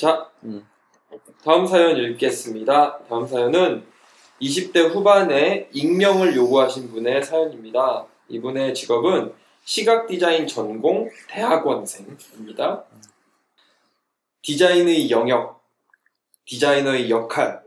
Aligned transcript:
자, 0.00 0.30
음. 0.44 0.66
다음 1.44 1.66
사연 1.66 1.94
읽겠습니다. 1.94 3.00
다음 3.06 3.26
사연은 3.26 3.84
20대 4.40 4.88
후반에 4.94 5.68
익명을 5.74 6.34
요구하신 6.34 6.90
분의 6.90 7.22
사연입니다. 7.22 8.06
이분의 8.30 8.72
직업은 8.72 9.34
시각 9.66 10.06
디자인 10.06 10.46
전공 10.46 11.10
대학원생입니다. 11.28 12.84
디자인의 14.40 15.10
영역, 15.10 15.62
디자이너의 16.46 17.10
역할, 17.10 17.62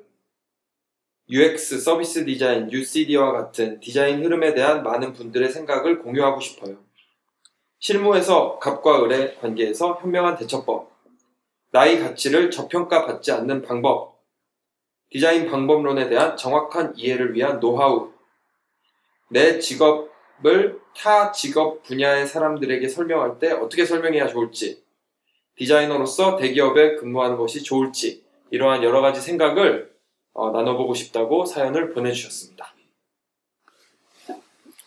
UX 1.30 1.82
서비스 1.82 2.26
디자인 2.26 2.72
UCD와 2.72 3.32
같은 3.32 3.80
디자인 3.80 4.26
흐름에 4.26 4.56
대한 4.56 4.82
많은 4.82 5.14
분들의 5.14 5.52
생각을 5.52 6.02
공유하고 6.02 6.40
싶어요. 6.40 6.78
실무에서 7.78 8.58
갑과 8.58 9.04
을의 9.04 9.38
관계에서 9.40 10.00
현명한 10.02 10.38
대처법, 10.38 10.93
나의 11.74 12.00
가치를 12.00 12.52
저평가받지 12.52 13.32
않는 13.32 13.64
방법, 13.64 14.22
디자인 15.10 15.50
방법론에 15.50 16.08
대한 16.08 16.38
정확한 16.38 16.94
이해를 16.96 17.34
위한 17.34 17.60
노하우, 17.60 18.12
내 19.30 19.58
직업을 19.58 20.80
타 20.96 21.32
직업 21.32 21.82
분야의 21.82 22.28
사람들에게 22.28 22.88
설명할 22.88 23.40
때 23.40 23.52
어떻게 23.52 23.86
설명해야 23.86 24.28
좋을지, 24.28 24.84
디자이너로서 25.56 26.38
대기업에 26.38 26.96
근무하는 26.96 27.38
것이 27.38 27.64
좋을지, 27.64 28.24
이러한 28.52 28.84
여러 28.84 29.02
가지 29.02 29.20
생각을 29.20 29.92
어, 30.34 30.52
나눠보고 30.52 30.94
싶다고 30.94 31.44
사연을 31.46 31.94
보내주셨습니다. 31.94 32.72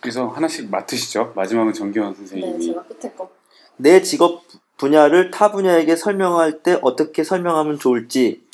그래서 0.00 0.28
하나씩 0.28 0.70
맡으시죠. 0.70 1.32
마지막은 1.34 1.72
정기환 1.72 2.12
네, 2.12 2.16
선생님이. 2.16 2.64
제가 2.64 2.84
끝에 2.84 3.12
거. 3.12 3.28
내 3.76 4.00
직업 4.02 4.45
분야를 4.76 5.30
타 5.30 5.50
분야에게 5.52 5.96
설명할 5.96 6.62
때 6.62 6.78
어떻게 6.82 7.24
설명하면 7.24 7.78
좋을지 7.78 8.44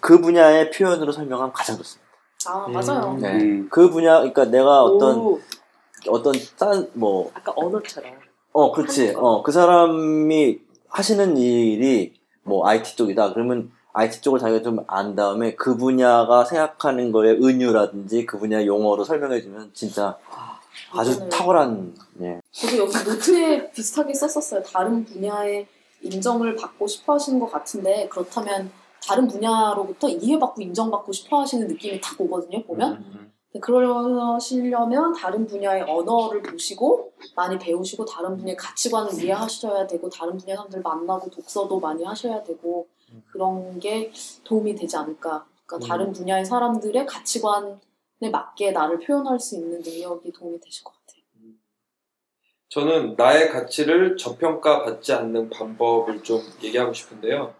그 0.00 0.20
분야의 0.20 0.70
표현으로 0.70 1.12
설명하면 1.12 1.52
가장 1.52 1.76
좋습니다. 1.76 2.04
아, 2.46 2.66
음. 2.66 2.72
맞아요. 2.72 3.16
네. 3.20 3.32
음, 3.40 3.68
그 3.70 3.90
분야, 3.90 4.18
그러니까 4.18 4.44
내가 4.46 4.82
어떤 4.84 5.16
오, 5.18 5.40
어떤 6.08 6.34
딴 6.58 6.90
뭐, 6.92 7.30
아까 7.34 7.52
언어처럼. 7.56 8.12
어, 8.52 8.70
그렇지. 8.72 9.14
어, 9.16 9.42
그 9.42 9.50
사람이 9.50 10.60
하시는 10.88 11.36
일이 11.36 12.14
뭐 12.42 12.66
IT 12.68 12.96
쪽이다. 12.96 13.32
그러면 13.32 13.72
IT 13.94 14.20
쪽을 14.20 14.38
자기가 14.38 14.62
좀 14.62 14.84
안 14.88 15.14
다음에 15.16 15.54
그 15.54 15.76
분야가 15.76 16.44
생각하는 16.44 17.10
거에 17.10 17.30
은유라든지 17.30 18.26
그 18.26 18.38
분야 18.38 18.64
용어로 18.66 19.04
설명해주면 19.04 19.70
진짜 19.72 20.18
아주 20.92 21.28
탁월한 21.28 21.94
예. 22.20 22.40
저도 22.50 22.78
여기 22.78 22.92
노트에 23.04 23.70
비슷하게 23.70 24.14
썼었어요. 24.14 24.62
다른 24.62 25.04
분야의 25.04 25.66
인정을 26.02 26.56
받고 26.56 26.86
싶어 26.86 27.14
하시는 27.14 27.38
것 27.40 27.50
같은데 27.50 28.08
그렇다면 28.08 28.70
다른 29.06 29.26
분야로부터 29.28 30.08
이해받고 30.08 30.62
인정받고 30.62 31.12
싶어 31.12 31.40
하시는 31.40 31.66
느낌이 31.66 32.00
탁 32.00 32.20
오거든요, 32.20 32.62
보면. 32.64 32.92
음, 32.92 33.32
근데 33.52 33.60
그러시려면 33.60 35.12
다른 35.12 35.46
분야의 35.46 35.82
언어를 35.82 36.42
보시고 36.42 37.12
많이 37.36 37.58
배우시고 37.58 38.04
다른 38.04 38.36
분야의 38.36 38.56
가치관을 38.56 39.22
이해하셔야 39.22 39.86
되고 39.86 40.08
다른 40.08 40.36
분야 40.36 40.56
사람들 40.56 40.80
만나고 40.80 41.30
독서도 41.30 41.78
많이 41.80 42.02
하셔야 42.04 42.42
되고 42.42 42.88
그런 43.30 43.78
게 43.78 44.10
도움이 44.42 44.74
되지 44.74 44.96
않을까. 44.96 45.44
그러니까 45.66 45.86
음. 45.86 45.88
다른 45.88 46.12
분야의 46.12 46.44
사람들의 46.44 47.06
가치관에 47.06 47.76
맞게 48.30 48.72
나를 48.72 48.98
표현할 48.98 49.38
수 49.38 49.56
있는 49.56 49.80
능력이 49.80 50.32
도움이 50.32 50.60
되실 50.60 50.84
것 50.84 50.92
같아요. 50.92 51.04
저는 52.68 53.14
나의 53.16 53.50
가치를 53.50 54.16
저평가받지 54.16 55.12
않는 55.12 55.50
방법을 55.50 56.22
좀 56.22 56.42
얘기하고 56.62 56.92
싶은데요. 56.92 57.54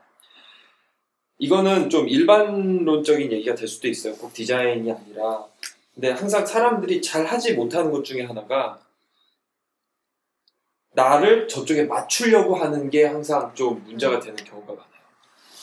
이거는 1.38 1.90
좀 1.90 2.08
일반론적인 2.08 3.30
얘기가 3.30 3.54
될 3.54 3.68
수도 3.68 3.86
있어요. 3.88 4.14
꼭 4.16 4.32
디자인이 4.32 4.90
아니라. 4.90 5.46
근데 5.94 6.10
항상 6.10 6.44
사람들이 6.44 7.00
잘 7.00 7.24
하지 7.26 7.54
못하는 7.54 7.92
것 7.92 8.04
중에 8.04 8.22
하나가 8.22 8.80
나를 10.94 11.46
저쪽에 11.48 11.84
맞추려고 11.84 12.56
하는 12.56 12.90
게 12.90 13.04
항상 13.04 13.52
좀 13.54 13.84
문제가 13.84 14.18
되는 14.20 14.36
경우가 14.36 14.72
많아요. 14.72 14.84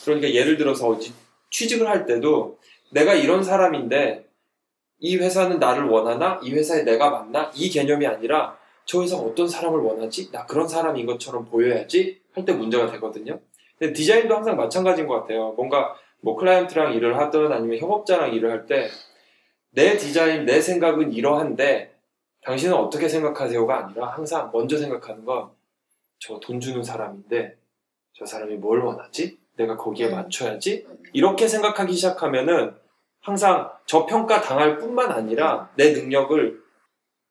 그러니까 0.04 0.34
예를 0.34 0.58
들어서 0.58 0.98
취직을 1.50 1.88
할 1.88 2.06
때도 2.06 2.58
내가 2.92 3.14
이런 3.14 3.44
사람인데 3.44 4.31
이 5.02 5.18
회사는 5.18 5.60
나를 5.60 5.86
원하나? 5.86 6.40
이 6.44 6.54
회사에 6.54 6.84
내가 6.84 7.10
맞나? 7.10 7.52
이 7.56 7.70
개념이 7.70 8.06
아니라 8.08 8.58
저 8.86 9.02
회사가 9.02 9.24
어떤 9.24 9.48
사람을 9.48 9.80
원하지? 9.80 10.32
나 10.32 10.46
그런 10.46 10.68
사람인 10.68 11.06
것처럼 11.08 11.44
보여야지? 11.46 12.22
할 12.34 12.46
때 12.46 12.54
문제가 12.54 12.90
되거든요. 12.94 13.40
근데 13.78 13.92
디자인도 13.94 14.34
항상 14.36 14.56
마찬가지인 14.56 15.08
것 15.08 15.22
같아요. 15.22 15.52
뭔가 15.54 15.96
뭐 16.22 16.36
클라이언트랑 16.38 16.94
일을 16.94 17.18
하든 17.18 17.52
아니면 17.52 17.78
협업자랑 17.80 18.34
일을 18.34 18.52
할 18.52 18.66
때 18.66 18.90
내 19.74 19.96
디자인, 19.98 20.46
내 20.46 20.60
생각은 20.60 21.14
이러한데 21.14 21.94
당신은 22.44 22.76
어떻게 22.76 23.08
생각하세요가 23.08 23.86
아니라 23.86 24.08
항상 24.08 24.50
먼저 24.54 24.78
생각하는 24.78 25.26
건 25.26 25.52
저 26.20 26.40
돈 26.40 26.60
주는 26.60 26.84
사람인데 26.84 27.56
저 28.14 28.26
사람이 28.26 28.56
뭘 28.58 28.80
원하지? 28.82 29.38
내가 29.58 29.76
거기에 29.78 30.08
음. 30.10 30.12
맞춰야지? 30.12 30.86
이렇게 31.14 31.48
생각하기 31.48 31.94
시작하면은 31.94 32.76
항상 33.22 33.72
저평가 33.86 34.42
당할 34.42 34.78
뿐만 34.78 35.12
아니라 35.12 35.70
내 35.76 35.92
능력을 35.92 36.62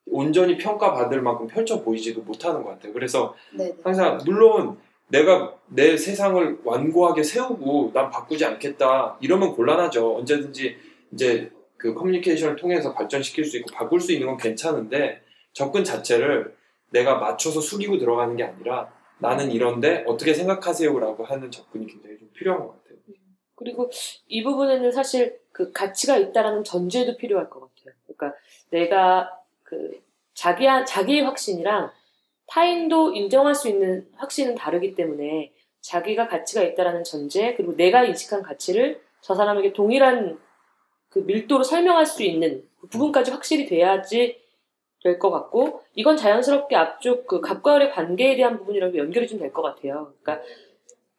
온전히 0.06 0.56
평가받을 0.56 1.20
만큼 1.20 1.46
펼쳐 1.46 1.82
보이지도 1.82 2.22
못하는 2.22 2.62
것 2.62 2.70
같아요. 2.70 2.92
그래서 2.92 3.34
네. 3.52 3.72
항상 3.82 4.18
물론 4.24 4.78
내가 5.08 5.54
내 5.66 5.96
세상을 5.96 6.60
완고하게 6.64 7.22
세우고 7.22 7.90
난 7.92 8.10
바꾸지 8.10 8.44
않겠다 8.44 9.16
이러면 9.20 9.52
곤란하죠. 9.54 10.16
언제든지 10.18 10.76
이제 11.12 11.50
그 11.76 11.94
커뮤니케이션을 11.94 12.56
통해서 12.56 12.94
발전시킬 12.94 13.44
수 13.44 13.56
있고 13.58 13.72
바꿀 13.72 14.00
수 14.00 14.12
있는 14.12 14.28
건 14.28 14.36
괜찮은데 14.36 15.22
접근 15.52 15.82
자체를 15.82 16.54
내가 16.90 17.16
맞춰서 17.18 17.60
숙이고 17.60 17.98
들어가는 17.98 18.36
게 18.36 18.44
아니라 18.44 18.88
나는 19.18 19.50
이런데 19.50 20.04
어떻게 20.06 20.34
생각하세요라고 20.34 21.24
하는 21.24 21.50
접근이 21.50 21.86
굉장히 21.86 22.18
좀 22.18 22.28
필요한 22.32 22.60
것 22.60 22.68
같아요. 22.68 22.79
그리고 23.60 23.90
이 24.26 24.42
부분에는 24.42 24.90
사실 24.90 25.38
그 25.52 25.70
가치가 25.72 26.16
있다라는 26.16 26.64
전제도 26.64 27.16
필요할 27.16 27.50
것 27.50 27.60
같아요. 27.60 27.94
그러니까 28.06 28.38
내가 28.70 29.38
그 29.62 30.02
자기 30.34 30.64
자기의 30.86 31.22
확신이랑 31.22 31.90
타인도 32.46 33.12
인정할 33.12 33.54
수 33.54 33.68
있는 33.68 34.08
확신은 34.16 34.54
다르기 34.54 34.94
때문에 34.94 35.52
자기가 35.82 36.26
가치가 36.26 36.62
있다라는 36.62 37.04
전제 37.04 37.54
그리고 37.54 37.76
내가 37.76 38.02
인식한 38.04 38.42
가치를 38.42 39.00
저 39.20 39.34
사람에게 39.34 39.74
동일한 39.74 40.40
그 41.10 41.18
밀도로 41.20 41.62
설명할 41.62 42.06
수 42.06 42.22
있는 42.22 42.66
그 42.80 42.88
부분까지 42.88 43.30
확실히 43.30 43.66
돼야지 43.66 44.40
될 45.02 45.18
것 45.18 45.30
같고 45.30 45.82
이건 45.94 46.16
자연스럽게 46.16 46.76
앞쪽 46.76 47.26
그 47.26 47.40
갑과 47.40 47.76
을의 47.76 47.90
관계에 47.90 48.36
대한 48.36 48.58
부분이라고 48.58 48.96
연결이 48.98 49.26
좀 49.28 49.38
될 49.38 49.52
것 49.52 49.62
같아요. 49.62 50.12
그러니까 50.22 50.44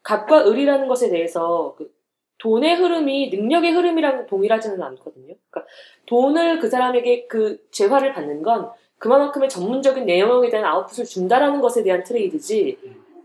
갑과 0.04 0.48
을이라는 0.48 0.88
것에 0.88 1.10
대해서 1.10 1.76
그 1.78 1.92
돈의 2.42 2.76
흐름이 2.76 3.30
능력의 3.30 3.72
흐름이랑 3.72 4.26
동일하지는 4.26 4.82
않거든요. 4.82 5.36
그러니까 5.50 5.72
돈을 6.08 6.60
그 6.60 6.68
사람에게 6.68 7.28
그 7.28 7.60
재화를 7.70 8.14
받는 8.14 8.42
건 8.42 8.72
그만큼의 8.98 9.48
전문적인 9.48 10.06
내용에 10.06 10.50
대한 10.50 10.66
아웃풋을 10.66 11.06
준다라는 11.06 11.62
것에 11.62 11.84
대한 11.84 12.04
트레이드지 12.04 12.78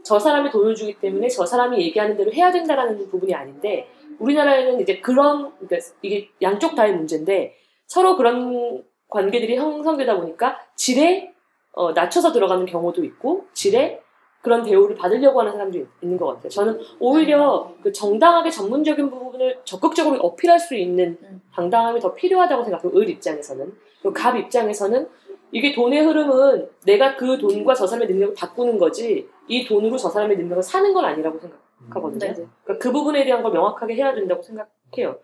저 0.04 0.18
사람이 0.18 0.50
돈을 0.50 0.74
주기 0.74 0.94
때문에 1.00 1.28
저 1.28 1.46
사람이 1.46 1.80
얘기하는 1.80 2.16
대로 2.16 2.30
해야 2.32 2.52
된다라는 2.52 3.08
부분이 3.08 3.34
아닌데 3.34 3.88
우리나라에는 4.18 4.80
이제 4.80 5.00
그런 5.00 5.52
그러니까 5.58 5.90
이게 6.02 6.28
양쪽 6.42 6.74
다의 6.74 6.94
문제인데 6.94 7.54
서로 7.86 8.16
그런 8.16 8.84
관계들이 9.08 9.56
형성되다 9.56 10.16
보니까 10.16 10.60
질에 10.74 11.32
어, 11.72 11.92
낮춰서 11.92 12.32
들어가는 12.32 12.66
경우도 12.66 13.04
있고 13.04 13.46
질에 13.54 14.00
그런 14.46 14.62
대우를 14.62 14.94
받으려고 14.94 15.40
하는 15.40 15.54
사람도 15.54 15.76
있- 15.76 15.86
있는 16.02 16.16
것 16.16 16.26
같아요. 16.26 16.48
저는 16.48 16.78
오히려 17.00 17.72
그 17.82 17.90
정당하게 17.90 18.48
전문적인 18.48 19.10
부분을 19.10 19.58
적극적으로 19.64 20.20
어필할 20.20 20.60
수 20.60 20.76
있는 20.76 21.18
음. 21.20 21.42
당당함이 21.52 21.98
더 21.98 22.14
필요하다고 22.14 22.62
생각해요. 22.62 22.92
을 22.94 23.08
입장에서는. 23.10 23.72
그리고 24.00 24.14
갑 24.14 24.36
입장에서는 24.36 25.08
이게 25.50 25.72
돈의 25.74 26.04
흐름은 26.04 26.68
내가 26.84 27.16
그 27.16 27.38
돈과 27.38 27.74
저 27.74 27.88
사람의 27.88 28.06
능력을 28.06 28.34
바꾸는 28.36 28.78
거지 28.78 29.28
이 29.48 29.64
돈으로 29.66 29.96
저 29.96 30.08
사람의 30.08 30.36
능력을 30.36 30.62
사는 30.62 30.92
건 30.94 31.04
아니라고 31.04 31.40
생각하거든요. 31.40 32.18
네. 32.20 32.34
그러니까 32.62 32.78
그 32.80 32.92
부분에 32.92 33.24
대한 33.24 33.42
걸 33.42 33.50
명확하게 33.52 33.96
해야 33.96 34.14
된다고 34.14 34.42
생각해요. 34.42 35.18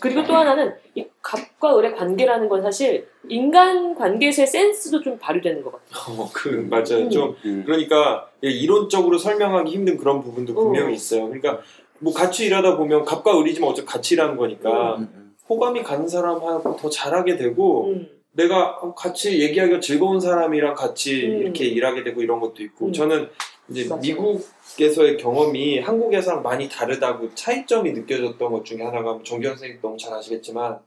그리고 0.00 0.24
또 0.24 0.34
하나는 0.34 0.74
이 0.94 1.04
갑과 1.22 1.78
을의 1.78 1.94
관계라는 1.94 2.48
건 2.48 2.62
사실 2.62 3.08
인간 3.28 3.94
관계에서의 3.94 4.46
센스도 4.46 5.02
좀 5.02 5.18
발휘되는 5.18 5.62
것 5.62 5.72
같아요. 5.72 6.20
어, 6.20 6.30
그 6.32 6.48
맞아요. 6.70 7.04
음. 7.04 7.10
좀 7.10 7.36
음. 7.44 7.62
그러니까 7.64 8.28
이론적으로 8.40 9.18
설명하기 9.18 9.70
힘든 9.70 9.96
그런 9.96 10.20
부분도 10.20 10.54
분명히 10.54 10.88
어. 10.88 10.90
있어요. 10.90 11.24
그러니까 11.26 11.60
뭐 11.98 12.12
같이 12.12 12.46
일하다 12.46 12.76
보면 12.76 13.04
갑과 13.04 13.38
을이지만 13.40 13.70
어차피 13.70 13.86
같이 13.86 14.14
일하는 14.14 14.36
거니까 14.36 14.96
음, 14.96 15.08
음. 15.14 15.36
호감이 15.48 15.82
가는 15.82 16.08
사람하고 16.08 16.76
더 16.76 16.88
잘하게 16.88 17.36
되고 17.36 17.88
음. 17.88 18.08
내가 18.34 18.78
같이 18.94 19.40
얘기하기가 19.40 19.80
즐거운 19.80 20.20
사람이랑 20.20 20.74
같이 20.74 21.26
음. 21.26 21.38
이렇게 21.38 21.64
일하게 21.66 22.02
되고 22.02 22.20
이런 22.20 22.40
것도 22.40 22.62
있고 22.62 22.86
음. 22.86 22.92
저는 22.92 23.30
이제 23.68 23.88
맞아요. 23.88 24.00
미국에서의 24.00 25.16
경험이 25.16 25.78
한국에서랑 25.78 26.42
많이 26.42 26.68
다르다고 26.68 27.34
차이점이 27.34 27.92
느껴졌던 27.92 28.52
것 28.52 28.64
중에 28.64 28.82
하나가 28.82 29.18
정규 29.24 29.48
선생님 29.48 29.80
너무 29.80 29.96
잘 29.96 30.12
아시겠지만 30.12 30.80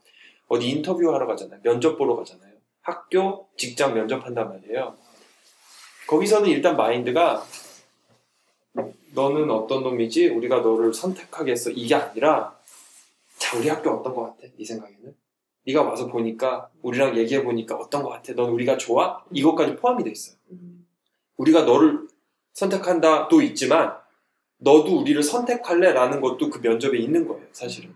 어디 0.48 0.70
인터뷰하러 0.70 1.26
가잖아요 1.26 1.60
면접 1.64 1.98
보러 1.98 2.16
가잖아요 2.18 2.54
학교 2.82 3.48
직장 3.58 3.96
면접한단 3.96 4.50
말이에요 4.50 4.96
거기서는 6.08 6.50
일단 6.50 6.78
마인드가 6.78 7.44
너는 9.16 9.50
어떤 9.50 9.84
놈이지 9.84 10.28
우리가 10.28 10.60
너를 10.60 10.94
선택하겠어 10.94 11.72
이게 11.72 11.96
아니라 11.96 12.56
자 13.38 13.58
우리 13.58 13.68
학교 13.68 13.90
어떤 13.90 14.14
것 14.14 14.24
같아 14.24 14.48
네 14.56 14.64
생각에는 14.64 15.16
네가 15.68 15.84
와서 15.84 16.08
보니까 16.08 16.70
우리랑 16.82 17.16
얘기해 17.18 17.44
보니까 17.44 17.76
어떤 17.76 18.02
것 18.02 18.10
같아 18.10 18.34
넌 18.34 18.50
우리가 18.50 18.78
좋아 18.78 19.24
이것까지 19.32 19.76
포함이 19.76 20.04
돼 20.04 20.12
있어요 20.12 20.38
음. 20.52 20.88
우리가 21.38 21.64
너를 21.64 22.08
선택한다도 22.54 23.42
있지만 23.44 23.96
너도 24.60 25.00
우리를 25.00 25.22
선택할래? 25.22 25.94
라는 25.94 26.22
것도 26.22 26.50
그 26.50 26.60
면접에 26.60 26.98
있는 26.98 27.28
거예요, 27.28 27.46
사실은. 27.52 27.94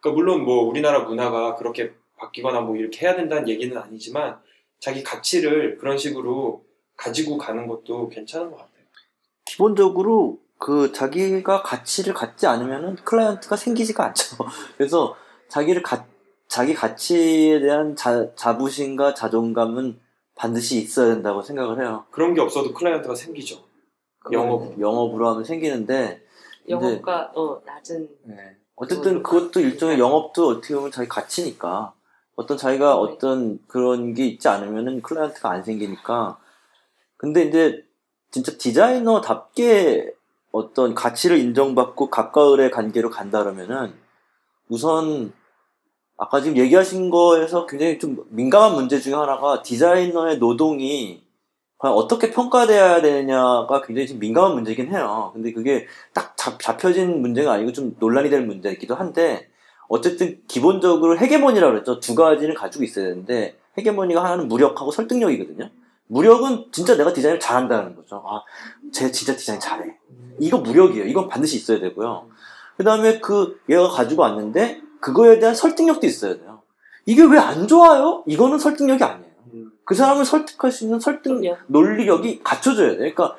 그러니까 0.00 0.16
물론 0.18 0.44
뭐 0.44 0.64
우리나라 0.64 1.00
문화가 1.00 1.54
그렇게 1.56 1.92
바뀌거나 2.16 2.62
뭐 2.62 2.76
이렇게 2.76 3.04
해야 3.04 3.14
된다는 3.14 3.48
얘기는 3.48 3.76
아니지만 3.76 4.38
자기 4.80 5.02
가치를 5.02 5.76
그런 5.78 5.98
식으로 5.98 6.64
가지고 6.96 7.36
가는 7.36 7.66
것도 7.66 8.08
괜찮은 8.08 8.50
것 8.50 8.56
같아요. 8.56 8.84
기본적으로 9.44 10.38
그 10.58 10.92
자기가 10.92 11.62
가치를 11.62 12.14
갖지 12.14 12.46
않으면은 12.46 12.96
클라이언트가 12.96 13.56
생기지가 13.56 14.04
않죠. 14.06 14.36
그래서 14.76 15.16
자기를 15.48 15.82
가, 15.82 16.06
자기 16.48 16.74
가치에 16.74 17.60
대한 17.60 17.94
자, 17.94 18.34
자부심과 18.34 19.14
자존감은 19.14 20.00
반드시 20.34 20.78
있어야 20.78 21.14
된다고 21.14 21.42
생각을 21.42 21.80
해요. 21.80 22.04
그런 22.10 22.34
게 22.34 22.40
없어도 22.40 22.72
클라이언트가 22.72 23.14
생기죠. 23.14 23.62
영업으로. 24.32 24.80
영업으로 24.80 25.28
하면 25.30 25.44
생기는데 25.44 26.22
영업가 26.68 27.32
어 27.34 27.60
낮은 27.64 28.08
네. 28.24 28.56
어쨌든 28.76 29.22
그것도 29.22 29.60
일종의 29.60 29.98
영업도 29.98 30.48
어떻게 30.48 30.74
보면 30.74 30.90
자기 30.90 31.08
가치니까 31.08 31.92
어떤 32.36 32.56
자기가 32.56 32.94
네. 32.94 33.00
어떤 33.00 33.58
그런 33.66 34.14
게 34.14 34.26
있지 34.26 34.48
않으면은 34.48 35.02
클라이언트가 35.02 35.50
안 35.50 35.62
생기니까 35.62 36.38
근데 37.16 37.44
이제 37.44 37.84
진짜 38.30 38.52
디자이너답게 38.56 40.14
어떤 40.52 40.94
가치를 40.94 41.38
인정받고 41.38 42.10
가까울의 42.10 42.70
관계로 42.70 43.10
간다 43.10 43.42
그러면은 43.42 43.92
우선 44.68 45.32
아까 46.18 46.40
지금 46.40 46.56
얘기하신 46.58 47.10
거에서 47.10 47.64
굉장히 47.66 47.98
좀 47.98 48.24
민감한 48.30 48.74
문제 48.74 48.98
중에 48.98 49.14
하나가 49.14 49.62
디자이너의 49.62 50.38
노동이 50.38 51.22
과연 51.78 51.94
어떻게 51.94 52.32
평가돼야 52.32 53.00
되냐가 53.00 53.80
굉장히 53.86 54.08
좀 54.08 54.18
민감한 54.18 54.54
문제이긴 54.54 54.92
해요. 54.92 55.30
근데 55.32 55.52
그게 55.52 55.86
딱 56.12 56.36
잡, 56.36 56.60
잡혀진 56.60 57.22
문제가 57.22 57.52
아니고 57.52 57.72
좀 57.72 57.94
논란이 58.00 58.30
될 58.30 58.44
문제이기도 58.44 58.96
한데 58.96 59.48
어쨌든 59.86 60.42
기본적으로 60.48 61.16
헤게모니라고 61.16 61.72
그랬죠. 61.72 62.00
두 62.00 62.16
가지를 62.16 62.54
가지고 62.54 62.82
있어야 62.82 63.06
되는데 63.06 63.56
헤게모니가 63.78 64.22
하나는 64.22 64.48
무력하고 64.48 64.90
설득력이거든요. 64.90 65.70
무력은 66.08 66.66
진짜 66.72 66.96
내가 66.96 67.12
디자인을 67.12 67.38
잘한다는 67.38 67.94
거죠. 67.94 68.24
아, 68.26 68.42
쟤 68.92 69.12
진짜 69.12 69.36
디자인 69.36 69.60
잘해. 69.60 69.96
이거 70.40 70.58
무력이에요. 70.58 71.04
이건 71.06 71.28
반드시 71.28 71.56
있어야 71.56 71.78
되고요. 71.78 72.26
그 72.76 72.82
다음에 72.82 73.20
그 73.20 73.60
얘가 73.68 73.86
가지고 73.88 74.22
왔는데 74.22 74.87
그거에 75.00 75.38
대한 75.38 75.54
설득력도 75.54 76.06
있어야 76.06 76.36
돼요. 76.36 76.62
이게 77.06 77.22
왜 77.24 77.38
안 77.38 77.66
좋아요? 77.66 78.22
이거는 78.26 78.58
설득력이 78.58 79.02
아니에요. 79.02 79.28
그 79.84 79.94
사람을 79.94 80.24
설득할 80.24 80.70
수 80.70 80.84
있는 80.84 81.00
설득. 81.00 81.40
논리력이 81.68 82.40
갖춰져야 82.44 82.90
돼. 82.92 82.96
그러니까 82.98 83.36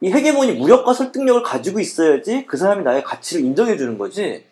이 0.00 0.10
헤게모니 0.10 0.52
무력과 0.54 0.94
설득력을 0.94 1.42
가지고 1.42 1.78
있어야지 1.80 2.46
그 2.46 2.56
사람이 2.56 2.82
나의 2.84 3.04
가치를 3.04 3.44
인정해 3.44 3.76
주는 3.76 3.98
거지. 3.98 4.46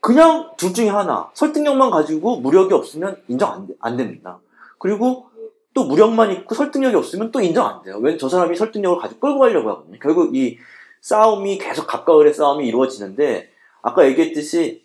그냥 0.00 0.50
둘 0.56 0.72
중에 0.74 0.88
하나. 0.88 1.30
설득력만 1.34 1.90
가지고 1.90 2.36
무력이 2.40 2.74
없으면 2.74 3.16
인정 3.28 3.52
안, 3.52 3.66
돼- 3.66 3.74
안 3.80 3.96
됩니다. 3.96 4.38
그리고 4.78 5.26
또 5.74 5.84
무력만 5.84 6.30
있고 6.32 6.54
설득력이 6.54 6.94
없으면 6.96 7.30
또 7.32 7.40
인정 7.40 7.66
안 7.66 7.82
돼요. 7.82 7.98
왜 7.98 8.16
저 8.16 8.28
사람이 8.28 8.56
설득력을 8.56 8.98
가지고 9.00 9.20
끌고 9.20 9.38
가려고 9.40 9.70
하거든요. 9.70 9.98
결국 10.00 10.34
이 10.36 10.58
싸움이 11.00 11.58
계속 11.58 11.86
가까울의 11.86 12.34
싸움이 12.34 12.66
이루어지는데 12.68 13.50
아까 13.80 14.06
얘기했듯이 14.06 14.81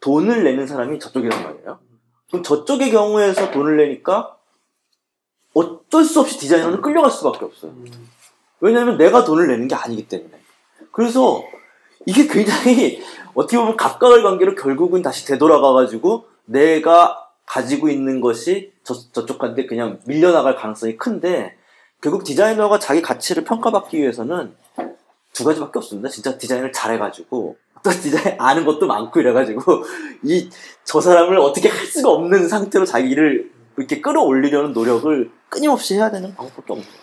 돈을 0.00 0.44
내는 0.44 0.66
사람이 0.66 0.98
저쪽이란 0.98 1.42
말이에요. 1.42 1.78
그럼 2.28 2.42
저쪽의 2.42 2.90
경우에서 2.90 3.50
돈을 3.50 3.76
내니까 3.76 4.36
어쩔 5.54 6.04
수 6.04 6.20
없이 6.20 6.38
디자이너는 6.38 6.80
끌려갈 6.80 7.10
수밖에 7.10 7.44
없어요. 7.44 7.74
왜냐하면 8.60 8.96
내가 8.96 9.24
돈을 9.24 9.48
내는 9.48 9.68
게 9.68 9.74
아니기 9.74 10.06
때문에. 10.06 10.38
그래서 10.92 11.42
이게 12.06 12.26
굉장히 12.26 13.02
어떻게 13.34 13.58
보면 13.58 13.76
가까울 13.76 14.22
관계로 14.22 14.54
결국은 14.54 15.02
다시 15.02 15.26
되돌아가가지고 15.26 16.26
내가 16.44 17.28
가지고 17.46 17.88
있는 17.88 18.20
것이 18.20 18.72
저, 18.84 18.94
저쪽한테 19.12 19.66
그냥 19.66 20.00
밀려나갈 20.04 20.56
가능성이 20.56 20.96
큰데 20.96 21.56
결국 22.00 22.24
디자이너가 22.24 22.78
자기 22.78 23.02
가치를 23.02 23.44
평가받기 23.44 23.98
위해서는 23.98 24.54
두 25.32 25.44
가지밖에 25.44 25.78
없습니다. 25.78 26.08
진짜 26.08 26.38
디자인을 26.38 26.72
잘해가지고 26.72 27.56
또 27.82 27.90
디자인 27.90 28.36
아는 28.38 28.64
것도 28.64 28.86
많고 28.86 29.20
이래가지고 29.20 29.84
이 30.24 30.50
저 30.84 31.00
사람을 31.00 31.38
어떻게 31.38 31.68
할 31.68 31.86
수가 31.86 32.10
없는 32.10 32.48
상태로 32.48 32.84
자기를 32.84 33.52
이렇게 33.78 34.00
끌어올리려는 34.00 34.72
노력을 34.72 35.30
끊임없이 35.48 35.94
해야 35.94 36.10
되는 36.10 36.34
방법밖에 36.34 36.72
없는 36.72 36.84
거예요. 36.84 37.00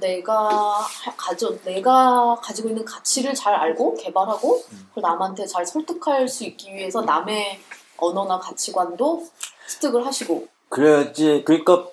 내가 0.00 0.48
하- 0.78 1.16
가져 1.16 1.54
내가 1.64 2.36
가지고 2.40 2.68
있는 2.68 2.84
가치를 2.84 3.34
잘 3.34 3.54
알고 3.54 3.94
개발하고 3.96 4.62
음. 4.72 4.86
그걸 4.94 5.02
남한테 5.02 5.46
잘 5.46 5.66
설득할 5.66 6.26
수 6.28 6.44
있기 6.44 6.72
위해서 6.72 7.02
남의 7.02 7.60
언어나 7.98 8.38
가치관도 8.38 9.26
습득을 9.66 10.06
하시고 10.06 10.46
그래야지 10.70 11.42
그러니까 11.44 11.86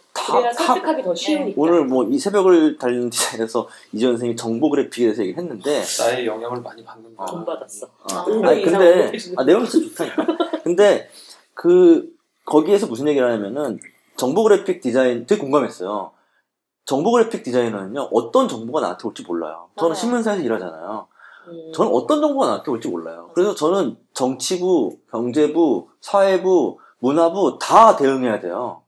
설득하기 0.54 1.04
더 1.04 1.16
쉬우니까. 1.16 1.54
오늘 1.62 1.86
뭐 1.86 2.06
이 2.06 2.18
새벽을 2.20 2.78
달리는 2.78 3.10
디자인에서 3.12 3.68
이전 3.94 4.12
선생님이 4.14 4.36
정보 4.36 4.70
그래픽에 4.70 5.06
대해서 5.06 5.24
얘기했는데 5.24 5.82
나의 6.00 6.26
영향을 6.26 6.62
많이 6.62 6.84
받는 6.84 7.16
거야. 7.16 7.28
돈 7.28 7.46
받았어. 7.46 7.88
아, 8.12 8.26
음. 8.28 8.46
아니 8.46 8.62
근데 8.64 9.12
아, 9.38 9.44
내용이 9.44 9.68
진짜 9.68 10.06
좋다니까. 10.06 10.38
근데 10.64 11.10
그 11.54 12.10
거기에서 12.46 12.88
무슨 12.88 13.08
얘기를 13.08 13.28
하냐면은 13.28 13.80
정보 14.18 14.44
그래픽 14.44 14.82
디자인 14.82 15.26
되게 15.26 15.40
공감했어요. 15.42 16.12
정보 16.86 17.12
그래픽 17.12 17.44
디자이너는요 17.44 18.10
어떤 18.12 18.48
정보가 18.48 18.82
나한테 18.82 19.08
올지 19.08 19.24
몰라요. 19.24 19.70
저는 19.78 19.92
맞아요. 19.92 19.94
신문사에서 19.94 20.44
일하잖아요. 20.44 21.08
음. 21.48 21.72
저는 21.74 21.92
어떤 21.94 22.22
정보가 22.22 22.48
나한테 22.48 22.72
올지 22.72 22.88
몰라요. 22.88 23.30
그래서 23.34 23.56
저는 23.56 23.98
정치부, 24.14 24.98
경제부, 25.12 25.88
사회부, 26.02 26.78
문화부 27.00 27.58
다 27.62 27.96
대응해야 27.96 28.40
돼요. 28.40 28.81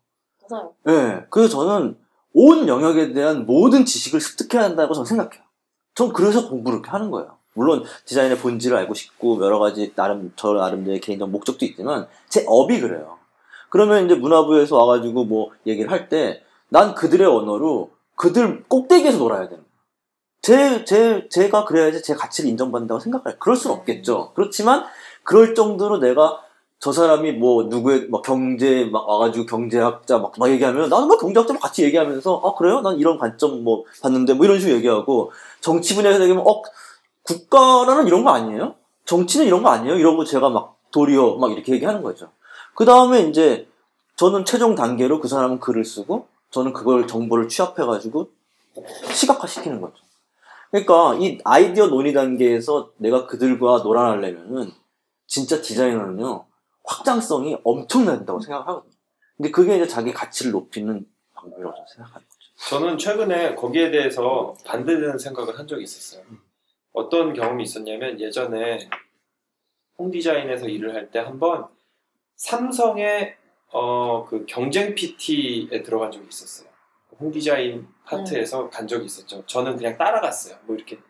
맞아요. 0.50 0.73
예. 0.89 1.25
그래서 1.29 1.50
저는 1.65 1.97
온 2.33 2.67
영역에 2.67 3.13
대한 3.13 3.45
모든 3.45 3.85
지식을 3.85 4.19
습득해야 4.19 4.63
한다고 4.65 4.93
저는 4.93 5.05
생각해요. 5.05 5.43
전 5.95 6.12
그래서 6.12 6.50
공부를 6.50 6.79
이렇게 6.79 6.89
하는 6.89 7.12
거예요. 7.12 7.38
물론 7.53 7.83
디자인의 8.05 8.39
본질을 8.39 8.75
알고 8.77 8.93
싶고 8.95 9.43
여러 9.45 9.59
가지 9.59 9.93
나름 9.95 10.33
저 10.35 10.53
나름대로의 10.53 11.00
개인적 11.01 11.29
목적도 11.29 11.65
있지만 11.65 12.07
제 12.29 12.43
업이 12.47 12.79
그래요. 12.81 13.17
그러면 13.69 14.05
이제 14.05 14.15
문화부에서 14.15 14.75
와가지고 14.77 15.25
뭐 15.25 15.51
얘기를 15.65 15.91
할 15.91 16.09
때 16.09 16.41
난 16.69 16.95
그들의 16.95 17.27
언어로 17.27 17.91
그들 18.15 18.63
꼭대기에서 18.67 19.19
놀아야 19.19 19.47
되는 19.47 19.63
거예요. 19.63 19.63
제, 20.41 20.83
제, 20.85 21.29
제가 21.29 21.65
그래야지 21.65 22.01
제 22.01 22.15
가치를 22.15 22.50
인정받는다고 22.50 23.00
생각해요. 23.00 23.38
그럴 23.38 23.55
수는 23.55 23.77
없겠죠. 23.77 24.31
그렇지만 24.33 24.83
그럴 25.23 25.53
정도로 25.53 26.00
내가 26.00 26.41
저 26.80 26.92
사람이 26.92 27.34
뭐 27.34 27.63
누구의 27.63 28.10
막 28.10 28.22
경제 28.22 28.86
막 28.86 29.08
와가지고 29.08 29.46
경제학자 29.46 30.18
막, 30.18 30.34
막 30.38 30.50
얘기하면 30.50 30.89
나는 30.89 31.08
뭐 31.08 31.18
경제학자 31.18 31.58
같이 31.58 31.84
얘기하면서 31.86 32.42
아 32.44 32.56
그래요? 32.56 32.82
난 32.82 32.98
이런 32.98 33.18
관점 33.18 33.63
뭐 33.63 33.86
봤는데 34.01 34.34
뭐 34.34 34.46
이런 34.46 34.60
식으로 34.60 34.77
얘기하고 34.77 35.32
정치 35.62 35.96
분야에서 35.96 36.22
얘기하면 36.24 36.46
어 36.46 36.62
국가라는 37.24 38.08
이런 38.08 38.24
거 38.24 38.32
아니에요? 38.32 38.75
정치는 39.06 39.46
이런 39.46 39.63
거 39.63 39.70
아니에요? 39.70 39.96
이러고 39.96 40.25
제가 40.25 40.50
막 40.50 40.77
도리어 40.92 41.36
막 41.36 41.51
이렇게 41.51 41.74
얘기하는 41.74 42.01
거죠. 42.01 42.30
그 42.75 42.86
다음에 42.86 43.22
이제 43.22 43.68
저는 44.15 44.46
최종 44.46 44.75
단계로 44.75 45.20
그 45.20 45.27
사람은 45.27 45.60
글을 45.60 45.86
쓰고 45.86 46.27
저는 46.51 46.74
그걸 46.74 47.08
정보를 47.08 47.48
취합해가지고 47.50 48.30
시각화시키는 49.13 49.82
거죠. 49.82 49.96
그러니까 50.72 51.15
이 51.20 51.39
아이디어 51.44 51.88
논의 51.88 52.13
단계에서 52.13 52.92
내가 52.98 53.27
그들과 53.27 53.80
놀아나려면은 53.84 54.72
진짜 55.27 55.62
디자이너는요 55.62 56.46
확장성이 56.83 57.57
엄청난다고 57.63 58.39
생각하거든요. 58.39 58.93
근데 59.37 59.51
그게 59.51 59.75
이제 59.75 59.87
자기 59.87 60.11
가치를 60.13 60.51
높이는 60.51 61.05
방법이라고 61.33 61.75
생각하는 61.95 62.27
거죠. 62.27 62.69
저는 62.69 62.97
최근에 62.97 63.55
거기에 63.55 63.91
대해서 63.91 64.55
반대되는 64.65 65.17
생각을 65.17 65.57
한 65.57 65.67
적이 65.67 65.83
있었어요. 65.83 66.23
어떤 66.93 67.33
경험이 67.33 67.63
있었냐면 67.63 68.19
예전에 68.19 68.89
홍 69.97 70.11
디자인에서 70.11 70.67
일을 70.67 70.93
할 70.93 71.09
때 71.11 71.19
한번 71.19 71.67
삼성의 72.35 73.35
어, 73.71 74.25
그 74.25 74.45
경쟁 74.45 74.93
PT에 74.93 75.81
들어간 75.83 76.11
적이 76.11 76.27
있었어요. 76.27 76.69
홍 77.19 77.31
디자인 77.31 77.87
파트에서 78.05 78.69
간 78.69 78.87
적이 78.87 79.05
있었죠. 79.05 79.43
저는 79.45 79.77
그냥 79.77 79.97
따라갔어요. 79.97 80.57
뭐 80.63 80.75
이렇게 80.75 80.95
뭐 80.97 81.03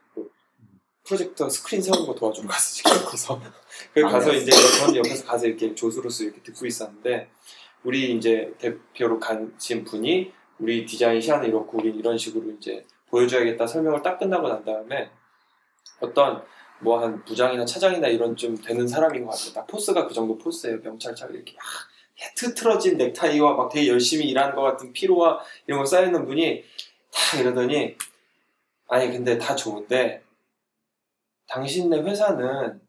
프로젝터 1.05 1.49
스크린 1.49 1.81
세우는 1.81 2.05
거 2.05 2.15
도와주고 2.15 2.47
갔었지, 2.47 2.83
기억해서. 2.83 3.41
그 3.93 4.01
가서. 4.01 4.33
이제 4.33 4.51
저는 4.51 4.95
옆에서 4.97 5.25
가서 5.25 5.47
이렇게 5.47 5.75
조수로서 5.75 6.23
이렇게 6.23 6.41
듣고 6.41 6.65
있었는데, 6.65 7.29
우리 7.83 8.15
이제 8.15 8.53
대표로 8.59 9.19
가신 9.19 9.83
분이 9.83 10.31
우리 10.59 10.85
디자인 10.85 11.19
시안은 11.19 11.49
이렇고 11.49 11.77
우린 11.77 11.95
이런 11.95 12.17
식으로 12.17 12.51
이제 12.51 12.85
보여줘야겠다 13.09 13.67
설명을 13.67 14.01
딱 14.01 14.17
끝나고 14.17 14.47
난 14.47 14.63
다음에 14.63 15.11
어떤 15.99 16.41
뭐 16.79 17.01
한 17.01 17.23
부장이나 17.25 17.65
차장이나 17.65 18.07
이런 18.07 18.35
좀 18.35 18.55
되는 18.57 18.87
사람인 18.87 19.25
것 19.25 19.31
같아요. 19.31 19.53
딱 19.53 19.67
force가 19.67 20.07
그 20.07 20.13
정도 20.13 20.37
force예요. 20.37 20.79
명찰처럼 20.81 21.35
이렇게 21.35 21.53
막 21.53 21.63
흐트러진 22.39 22.97
넥타이와 22.97 23.55
막 23.55 23.69
되게 23.69 23.87
열심히 23.89 24.25
일하는 24.27 24.55
것 24.55 24.61
같은 24.61 24.93
피로와 24.93 25.39
이런 25.67 25.79
거 25.79 25.85
쌓여있는 25.85 26.25
분이 26.25 26.63
다 27.11 27.39
이러더니 27.39 27.95
아니 28.87 29.11
근데 29.11 29.37
다 29.37 29.55
좋은데 29.55 30.23
당신네 31.53 31.99
회사는 31.99 32.81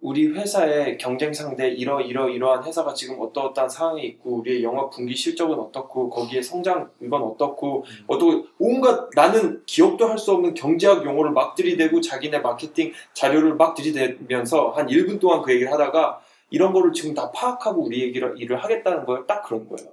우리 0.00 0.28
회사의 0.28 0.96
경쟁 0.96 1.32
상대 1.32 1.66
이러 1.66 2.00
이러 2.00 2.28
이러한 2.28 2.62
회사가 2.62 2.94
지금 2.94 3.18
어떠어떠한 3.18 3.68
상황에 3.68 4.02
있고 4.02 4.36
우리의 4.36 4.62
영업 4.62 4.90
분기 4.90 5.16
실적은 5.16 5.58
어떻고 5.58 6.08
거기에 6.08 6.40
성장 6.40 6.88
이건 7.00 7.22
어떻고 7.22 7.84
어떻고 8.06 8.46
온갖 8.60 9.10
나는 9.16 9.64
기억도 9.66 10.06
할 10.06 10.18
수 10.18 10.32
없는 10.32 10.54
경제학 10.54 11.04
용어를 11.04 11.32
막 11.32 11.56
들이대고 11.56 12.00
자기네 12.00 12.38
마케팅 12.38 12.92
자료를 13.12 13.56
막 13.56 13.74
들이대면서 13.74 14.70
한 14.70 14.86
1분 14.86 15.18
동안 15.18 15.42
그 15.42 15.52
얘기를 15.52 15.72
하다가 15.72 16.20
이런 16.50 16.72
거를 16.72 16.92
지금 16.92 17.12
다 17.12 17.32
파악하고 17.32 17.82
우리 17.82 18.02
얘기를 18.02 18.34
일을 18.38 18.62
하겠다는 18.62 19.04
걸딱 19.04 19.42
그런 19.42 19.68
거예요. 19.68 19.90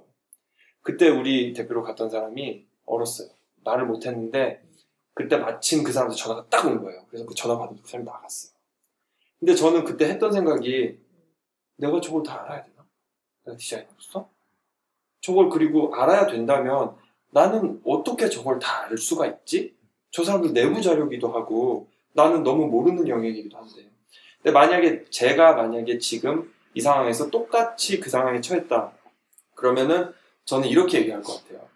그때 0.82 1.08
우리 1.08 1.52
대표로 1.52 1.82
갔던 1.82 2.10
사람이 2.10 2.64
얼었어요. 2.86 3.28
말을 3.64 3.86
못했는데 3.86 4.62
그때 5.14 5.36
마침 5.36 5.82
그 5.82 5.92
사람한테 5.92 6.20
전화가 6.20 6.46
딱 6.48 6.66
온 6.66 6.82
거예요. 6.82 7.04
그래서 7.08 7.24
그 7.26 7.34
전화 7.34 7.56
받은 7.58 7.76
그 7.82 7.88
사람이 7.88 8.04
나갔어요. 8.04 8.52
근데 9.38 9.54
저는 9.54 9.84
그때 9.84 10.06
했던 10.08 10.32
생각이 10.32 10.98
내가 11.76 12.00
저걸 12.00 12.22
다 12.22 12.42
알아야 12.44 12.62
되나? 12.62 12.84
내가 13.44 13.56
디자이너로서? 13.56 14.28
저걸 15.20 15.48
그리고 15.50 15.94
알아야 15.94 16.26
된다면 16.26 16.94
나는 17.30 17.80
어떻게 17.84 18.28
저걸 18.28 18.58
다 18.58 18.84
알 18.84 18.96
수가 18.98 19.26
있지? 19.26 19.74
저 20.10 20.22
사람들 20.24 20.52
내부 20.52 20.80
자료기도 20.80 21.28
하고 21.32 21.88
나는 22.12 22.42
너무 22.42 22.66
모르는 22.68 23.08
영역이기도 23.08 23.56
한데 23.56 23.90
근데 24.42 24.52
만약에 24.52 25.04
제가 25.10 25.54
만약에 25.54 25.98
지금 25.98 26.52
이 26.74 26.80
상황에서 26.80 27.30
똑같이 27.30 27.98
그 27.98 28.10
상황에 28.10 28.40
처했다 28.40 28.92
그러면은 29.54 30.12
저는 30.44 30.68
이렇게 30.68 30.98
얘기할 31.00 31.22
것 31.22 31.42
같아요 31.42 31.66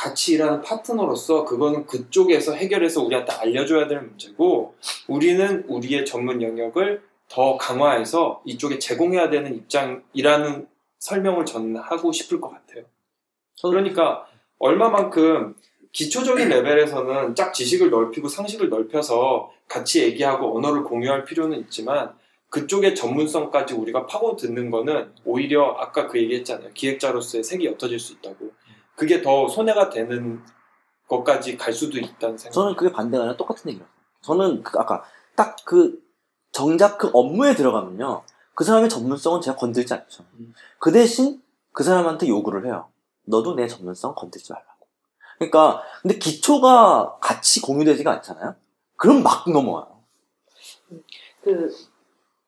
같이 0.00 0.32
일하는 0.32 0.62
파트너로서 0.62 1.44
그거는 1.44 1.84
그쪽에서 1.84 2.54
해결해서 2.54 3.02
우리한테 3.02 3.32
알려줘야 3.32 3.86
될 3.86 4.00
문제고 4.00 4.74
우리는 5.06 5.62
우리의 5.68 6.06
전문 6.06 6.40
영역을 6.40 7.02
더 7.28 7.58
강화해서 7.58 8.40
이쪽에 8.46 8.78
제공해야 8.78 9.28
되는 9.28 9.54
입장이라는 9.54 10.66
설명을 11.00 11.44
저는 11.44 11.76
하고 11.76 12.12
싶을 12.12 12.40
것 12.40 12.48
같아요. 12.48 12.84
그러니까 13.62 14.26
얼마만큼 14.58 15.54
기초적인 15.92 16.48
레벨에서는 16.48 17.34
짝 17.34 17.52
지식을 17.52 17.90
넓히고 17.90 18.28
상식을 18.28 18.70
넓혀서 18.70 19.52
같이 19.68 20.02
얘기하고 20.02 20.56
언어를 20.56 20.82
공유할 20.82 21.26
필요는 21.26 21.58
있지만 21.60 22.14
그쪽의 22.48 22.94
전문성까지 22.94 23.74
우리가 23.74 24.06
파고 24.06 24.36
듣는 24.36 24.70
거는 24.70 25.12
오히려 25.26 25.76
아까 25.78 26.08
그 26.08 26.18
얘기했잖아요. 26.18 26.70
기획자로서의 26.72 27.44
색이 27.44 27.66
옅어질 27.66 27.98
수 28.00 28.14
있다고. 28.14 28.59
그게 29.00 29.22
더 29.22 29.48
손해가 29.48 29.88
되는 29.88 30.42
것까지 31.08 31.56
갈 31.56 31.72
수도 31.72 31.98
있다는 31.98 32.36
생각. 32.36 32.52
저는 32.52 32.76
그게 32.76 32.92
반대가 32.92 33.22
아니라 33.22 33.34
똑같은 33.38 33.70
얘기예요. 33.70 33.88
저는 34.20 34.62
그 34.62 34.78
아까 34.78 35.02
딱 35.34 35.56
그 35.64 35.98
정작 36.52 36.98
그 36.98 37.10
업무에 37.14 37.54
들어가면요. 37.54 38.22
그 38.54 38.62
사람의 38.62 38.90
전문성은 38.90 39.40
제가 39.40 39.56
건들지 39.56 39.94
않죠. 39.94 40.26
음. 40.34 40.52
그 40.78 40.92
대신 40.92 41.40
그 41.72 41.82
사람한테 41.82 42.28
요구를 42.28 42.66
해요. 42.66 42.90
너도 43.24 43.54
내 43.54 43.66
전문성 43.66 44.14
건들지 44.14 44.52
말라고. 44.52 44.86
그러니까 45.38 45.82
근데 46.02 46.18
기초가 46.18 47.20
같이 47.22 47.62
공유되지가 47.62 48.10
않잖아요. 48.10 48.54
그럼 48.96 49.22
막 49.22 49.48
넘어와요. 49.50 49.98
그 51.42 51.74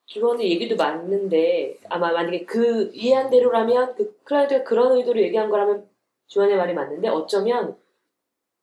주원의 0.05 0.51
얘기도 0.51 0.77
맞는데 0.77 1.79
아마 1.89 2.13
만약에 2.13 2.45
그 2.45 2.91
이해한 2.93 3.31
대로라면 3.31 3.95
그 3.95 4.21
클라이언트가 4.25 4.65
그런 4.65 4.99
의도로 4.99 5.19
얘기한 5.23 5.49
거라면 5.49 5.91
주원의 6.27 6.57
말이 6.57 6.75
맞는데 6.75 7.09
어쩌면 7.09 7.77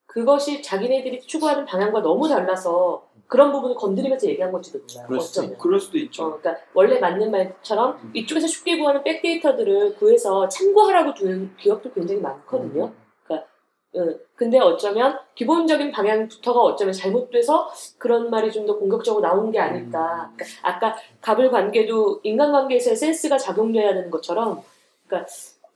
그것이 0.05 0.61
자기네들이 0.63 1.21
추구하는 1.21 1.65
방향과 1.65 2.01
너무 2.01 2.27
달라서 2.27 3.07
그런 3.27 3.51
부분을 3.51 3.75
건드리면서 3.75 4.27
얘기한 4.27 4.51
걸지도 4.51 4.79
몰라요. 4.79 5.07
그럴 5.07 5.21
수도 5.21 5.41
어쩌면. 5.41 5.57
그럴 5.59 5.79
수도 5.79 5.97
있죠. 5.99 6.23
어, 6.25 6.39
그러니까 6.39 6.63
원래 6.73 6.99
맞는 6.99 7.29
말처럼 7.29 7.99
음. 8.03 8.11
이쪽에서 8.15 8.47
쉽게 8.47 8.79
구하는 8.79 9.03
백데이터들을 9.03 9.95
구해서 9.97 10.49
참고하라고 10.49 11.13
두는 11.13 11.55
기업도 11.57 11.93
굉장히 11.93 12.21
많거든요. 12.21 12.91
그러니까 13.23 13.47
응. 13.97 14.19
근데 14.35 14.57
어쩌면 14.57 15.19
기본적인 15.35 15.91
방향부터가 15.91 16.59
어쩌면 16.59 16.91
잘못돼서 16.91 17.69
그런 17.99 18.31
말이 18.31 18.51
좀 18.51 18.65
더 18.65 18.79
공격적으로 18.79 19.21
나온 19.21 19.51
게 19.51 19.59
아닐까. 19.59 20.31
그러니까 20.35 20.45
아까 20.67 20.95
갑을 21.21 21.51
관계도 21.51 22.21
인간관계에서의 22.23 22.95
센스가 22.95 23.37
작용돼야 23.37 23.93
되는 23.93 24.09
것처럼, 24.09 24.63
그러니까 25.05 25.31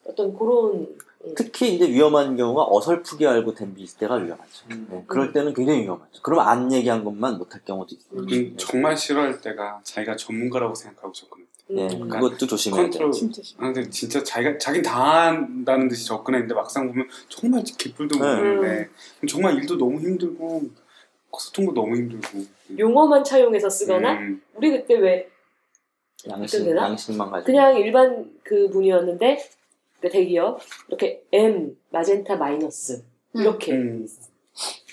어떤 0.07 0.35
그런 0.35 0.87
특히 1.35 1.75
이제 1.75 1.87
위험한 1.87 2.35
경우가 2.35 2.65
어설프게 2.69 3.25
알고 3.25 3.53
덤빌 3.53 3.87
때가 3.97 4.15
위험하죠. 4.15 4.65
음. 4.71 4.87
네, 4.89 5.03
그럴 5.07 5.31
때는 5.31 5.53
굉장히 5.53 5.83
위험하죠. 5.83 6.21
그러면 6.21 6.47
안 6.47 6.71
얘기한 6.71 7.03
것만 7.03 7.37
못할 7.37 7.61
경우도 7.63 7.95
있어요. 7.95 8.21
음, 8.21 8.57
정말 8.57 8.97
싫어할 8.97 9.39
때가 9.39 9.79
자기가 9.83 10.15
전문가라고 10.17 10.75
생각하고 10.75 11.13
접근해. 11.13 11.45
네, 11.69 11.87
음. 11.93 12.09
그것도 12.09 12.45
조심해야 12.45 12.89
돼요. 12.89 13.09
진짜 13.09 13.41
아, 13.57 13.71
근데 13.71 13.89
진짜 13.89 14.21
자기가 14.21 14.57
자긴 14.57 14.81
다 14.81 15.27
한다는 15.27 15.87
듯이 15.87 16.05
접근했는데 16.05 16.53
막상 16.53 16.87
보면 16.87 17.07
정말 17.29 17.63
개뿔도 17.63 18.19
네. 18.19 18.35
모르는데 18.35 18.89
정말 19.27 19.55
일도 19.55 19.77
너무 19.77 19.99
힘들고 19.99 20.63
소통도 21.39 21.73
너무 21.73 21.95
힘들고. 21.95 22.45
용어만 22.77 23.23
차용해서 23.23 23.69
쓰거나 23.69 24.13
음, 24.19 24.41
우리 24.55 24.71
그때 24.71 24.95
왜 24.95 25.29
양심? 26.27 26.75
양심만 26.75 27.31
가지고. 27.31 27.45
그냥 27.45 27.77
일반 27.77 28.29
그 28.43 28.69
분이었는데 28.69 29.39
그 30.03 30.09
대기업 30.09 30.59
이렇게 30.89 31.23
M 31.31 31.77
마젠타 31.89 32.35
마이너스 32.35 33.05
이렇게 33.33 33.71
음. 33.71 34.05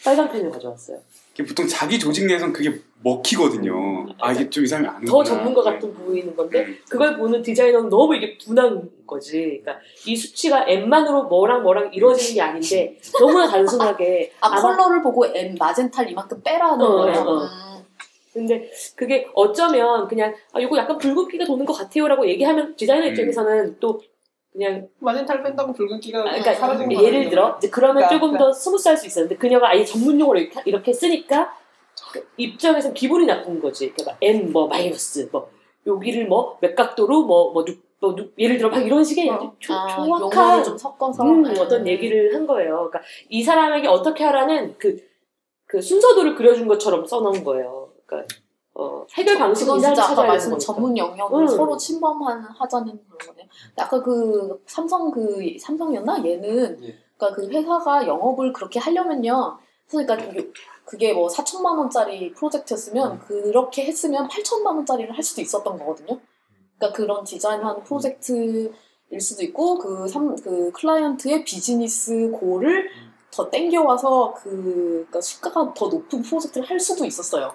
빨간 0.05 0.31
펜을 0.31 0.51
가져왔어요. 0.53 0.99
이게 1.35 1.43
보통 1.45 1.67
자기 1.67 1.99
조직 1.99 2.27
내에서는 2.27 2.53
그게 2.55 2.79
먹히거든요. 3.03 4.07
아 4.21 4.33
이게 4.33 4.49
좀 4.49 4.63
이 4.63 4.67
사람이 4.69 4.87
아는구나. 4.87 5.11
더 5.13 5.25
전문가 5.25 5.63
같은 5.63 5.93
보이는 5.93 6.35
건데 6.37 6.65
음. 6.65 6.79
그걸 6.89 7.17
보는 7.19 7.43
디자이너는 7.43 7.89
너무 7.89 8.15
이게 8.15 8.39
분한 8.39 8.89
거지. 9.05 9.61
그러니까 9.63 9.79
이 10.07 10.15
수치가 10.15 10.65
M만으로 10.69 11.25
뭐랑 11.25 11.65
뭐랑 11.65 11.93
이루어지는 11.93 12.35
게 12.37 12.41
아닌데 12.41 12.97
너무나 13.19 13.49
단순하게 13.49 14.33
아 14.41 14.47
아마- 14.47 14.61
컬러를 14.63 15.03
보고 15.03 15.27
M 15.27 15.57
마젠타를 15.59 16.13
이만큼 16.13 16.41
빼라는 16.45 16.87
어, 16.87 16.97
거예요. 16.99 17.19
어. 17.21 17.43
음. 17.43 17.81
근데 18.33 18.71
그게 18.95 19.27
어쩌면 19.35 20.07
그냥 20.07 20.33
아 20.53 20.61
이거 20.61 20.79
약간 20.79 20.97
붉은기가 20.99 21.45
도는 21.45 21.67
것 21.67 21.73
같아요라고 21.73 22.29
얘기하면 22.29 22.77
디자이너 22.77 23.07
음. 23.07 23.11
입장에서는 23.11 23.77
또 23.81 24.01
그냥 24.53 24.89
마젠타를 24.99 25.43
뺀다고 25.45 25.73
붉은기가 25.73 26.21
아, 26.21 26.25
그러니까 26.25 26.55
건 26.77 26.93
예를 26.93 27.07
아니에요. 27.09 27.31
들어 27.31 27.55
이제 27.59 27.71
그러면 27.71 27.97
그러니까, 28.05 28.19
조금 28.19 28.37
더 28.39 28.53
smooth할 28.53 28.97
수 28.97 29.07
있었는데 29.07 29.37
그녀가 29.37 29.69
아예 29.71 29.85
전문 29.85 30.19
용어로 30.19 30.39
이렇게, 30.41 30.61
이렇게 30.65 30.93
쓰니까 30.93 31.55
그 32.13 32.27
입장에서 32.37 32.93
기분이 32.93 33.27
나쁜 33.27 33.61
거지. 33.61 33.93
그러니까 33.93 34.17
M 34.21 34.51
뭐 34.53 34.67
마이너스 34.67 35.29
뭐 35.31 35.51
여기를 35.87 36.27
뭐 36.27 36.59
맥각도로 36.61 37.23
뭐뭐 37.25 37.65
뭐, 38.01 38.15
누- 38.17 38.33
예를 38.39 38.57
들어 38.59 38.71
막 38.71 38.85
이런 38.85 39.05
식의 39.05 39.29
어. 39.29 39.55
조- 39.59 39.75
아, 39.75 39.87
정확한 39.87 40.65
좀 40.65 40.77
섞어서 40.77 41.23
음, 41.23 41.45
음. 41.45 41.55
어떤 41.59 41.87
얘기를 41.87 42.35
한 42.35 42.47
거예요. 42.47 42.89
그러니까 42.91 43.03
이 43.29 43.43
사람에게 43.43 43.87
어떻게 43.89 44.25
하라는 44.25 44.75
그, 44.79 44.97
그 45.67 45.81
순서도를 45.81 46.35
그려준 46.35 46.67
것처럼 46.67 47.05
써놓은 47.07 47.45
거예요. 47.45 47.93
그러니까 48.07 48.35
어, 48.81 49.07
해결 49.13 49.37
방식을 49.37 49.79
사람 49.79 49.95
진짜 49.95 50.11
아까 50.11 50.25
말씀. 50.25 50.59
전문 50.59 50.97
영역을 50.97 51.43
음. 51.43 51.47
서로 51.47 51.77
침범하는 51.77 52.45
하자는 52.45 52.87
그런 53.09 53.19
거네요. 53.35 53.47
아까 53.77 54.03
그 54.03 54.63
삼성 54.67 55.11
그 55.11 55.55
삼성이었나 55.61 56.25
얘는 56.25 56.83
예. 56.83 56.99
그러니까 57.19 57.37
그 57.37 57.47
회사가 57.51 58.07
영업을 58.07 58.55
그렇게 58.55 58.81
하려면요. 58.81 59.59
그러니까 59.91 60.15
요- 60.35 60.45
그게 60.87 61.13
뭐 61.13 61.29
4천만 61.29 61.79
원짜리 61.79 62.33
프로젝트였으면 62.33 63.21
그렇게 63.21 63.85
했으면 63.85 64.27
8천만 64.29 64.69
원짜리를 64.77 65.15
할 65.15 65.23
수도 65.23 65.43
있었던 65.43 65.79
거거든요. 65.79 66.19
그러니까 66.79 66.97
그런 66.97 67.23
디자인하는 67.25 67.83
프로젝트일 67.83 68.73
수도 69.21 69.43
있고 69.43 69.79
그, 69.79 70.09
삼, 70.09 70.35
그 70.37 70.73
클라이언트의 70.73 71.45
비즈니스 71.45 72.31
고를 72.31 72.89
더 73.31 73.51
땡겨와서 73.51 74.35
그 74.39 74.51
그러니까 75.11 75.21
시가가 75.21 75.75
더 75.75 75.89
높은 75.89 76.23
프로젝트를 76.23 76.69
할 76.69 76.81
수도 76.81 77.05
있었어요. 77.05 77.55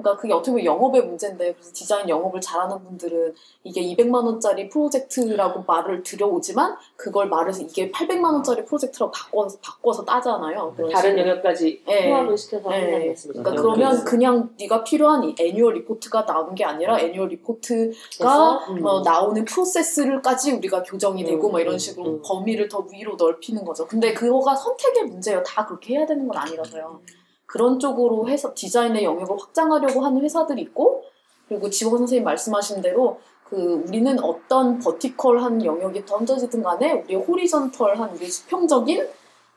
그러니까 0.00 0.20
그게 0.20 0.32
어떻게 0.32 0.52
보면 0.52 0.64
영업의 0.64 1.02
문제인데 1.02 1.52
그래서 1.54 1.72
디자인 1.72 2.08
영업을 2.08 2.40
잘하는 2.40 2.82
분들은 2.84 3.34
이게 3.64 3.82
200만 3.82 4.24
원짜리 4.24 4.68
프로젝트라고 4.68 5.64
말을 5.66 6.02
들여오지만 6.02 6.76
그걸 6.96 7.28
말해서 7.28 7.62
이게 7.62 7.90
800만 7.90 8.32
원짜리 8.32 8.64
프로젝트로 8.64 9.10
바꿔서 9.10 9.58
바꿔서 9.60 10.04
따잖아요. 10.04 10.74
그런 10.76 10.90
다른. 10.90 11.18
영역까지 11.18 11.82
네. 11.86 12.08
포함을 12.08 12.36
시켜서 12.36 12.68
네. 12.70 12.80
한다는 12.80 13.06
말씀이죠. 13.08 13.42
그러니까 13.42 13.50
음, 13.50 13.56
그러면. 13.56 14.04
그냥 14.04 14.50
네가 14.58 14.84
필요한 14.84 15.24
이 15.24 15.34
annual 15.38 15.74
report가 15.74 16.22
나오는 16.22 16.54
게 16.54 16.64
아니라 16.64 16.98
annual 17.00 17.28
report가 17.28 17.92
그래서, 18.18 18.58
음. 18.68 18.84
어, 18.86 19.02
나오는 19.02 19.44
프로세스를까지 19.44 20.52
우리가 20.52 20.82
교정이 20.82 21.24
되고 21.24 21.48
음, 21.48 21.50
뭐 21.50 21.60
이런 21.60 21.74
음, 21.74 21.78
식으로 21.78 22.06
음. 22.06 22.22
범위를 22.24 22.68
더 22.68 22.86
위로 22.92 23.16
넓히는 23.16 23.64
거죠. 23.64 23.86
근데 23.86 24.14
그거가 24.14 24.54
선택의 24.54 25.04
문제예요. 25.04 25.42
다 25.42 25.66
그렇게 25.66 25.94
해야 25.94 26.06
되는 26.06 26.26
건 26.28 26.36
아니라서요. 26.38 27.00
그런 27.48 27.78
쪽으로 27.78 28.28
해서 28.28 28.52
디자인의 28.54 29.02
영역을 29.04 29.40
확장하려고 29.40 30.04
하는 30.04 30.20
회사들이 30.22 30.60
있고 30.62 31.02
그리고 31.48 31.70
지원 31.70 31.96
선생님 31.96 32.22
말씀하신 32.24 32.82
대로 32.82 33.20
그 33.44 33.82
우리는 33.88 34.22
어떤 34.22 34.78
vertical한 34.78 35.64
영역이 35.64 36.04
던져지든 36.04 36.62
간에 36.62 36.92
우리 36.92 37.14
horizontal한 37.14 38.10
우리 38.10 38.26
수평적인 38.30 39.08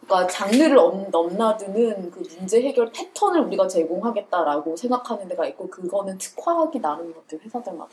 그러니까 0.05 0.27
장르를 0.27 0.75
넘- 0.75 1.11
넘나드는 1.11 2.11
그 2.11 2.23
문제 2.37 2.61
해결 2.61 2.89
패턴을 2.93 3.41
우리가 3.41 3.67
제공하겠다라고 3.67 4.77
생각하는 4.77 5.27
데가 5.27 5.45
있고 5.47 5.69
그거는 5.69 6.17
특화하기 6.17 6.79
나름인 6.79 7.13
것 7.13 7.21
같아요 7.23 7.41
회사들마다. 7.43 7.91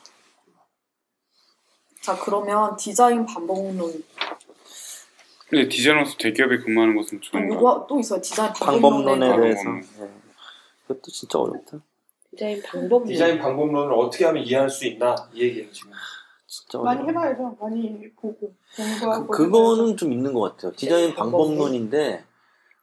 자 2.00 2.16
그러면 2.16 2.76
디자인 2.76 3.26
반복론 3.26 4.04
근데 5.48 5.68
디자이너로서 5.68 6.16
대기업에 6.18 6.58
근무하는 6.58 6.94
것은 6.96 7.20
또 7.20 7.30
좋은 7.30 7.48
거. 7.48 7.54
이거 7.54 7.86
또 7.88 7.98
있어요 8.00 8.20
디자인 8.20 8.52
방법론에 8.52 9.28
방법론. 9.28 9.40
대해서. 9.40 9.70
네. 10.04 10.10
그것도 10.82 11.02
진짜 11.10 11.38
어렵다. 11.38 11.78
디자인 12.30 12.62
방법 12.62 13.06
디자인 13.06 13.38
방법론을 13.38 13.92
어떻게 13.94 14.24
하면 14.26 14.42
이해할 14.44 14.68
수 14.68 14.86
있나 14.86 15.14
이 15.32 15.42
얘기예요 15.42 15.70
지금. 15.72 15.92
진짜 16.46 16.78
많이 16.78 17.00
어렵다. 17.02 17.20
해봐야죠. 17.20 17.56
많이 17.60 18.10
보고 18.14 18.52
공부하고. 18.76 19.26
그, 19.28 19.44
그거는 19.44 19.96
좀 19.96 20.12
있는 20.12 20.32
것 20.34 20.40
같아요. 20.40 20.72
디자인 20.76 21.10
네, 21.10 21.14
방법론. 21.14 21.48
방법론인데 21.48 22.24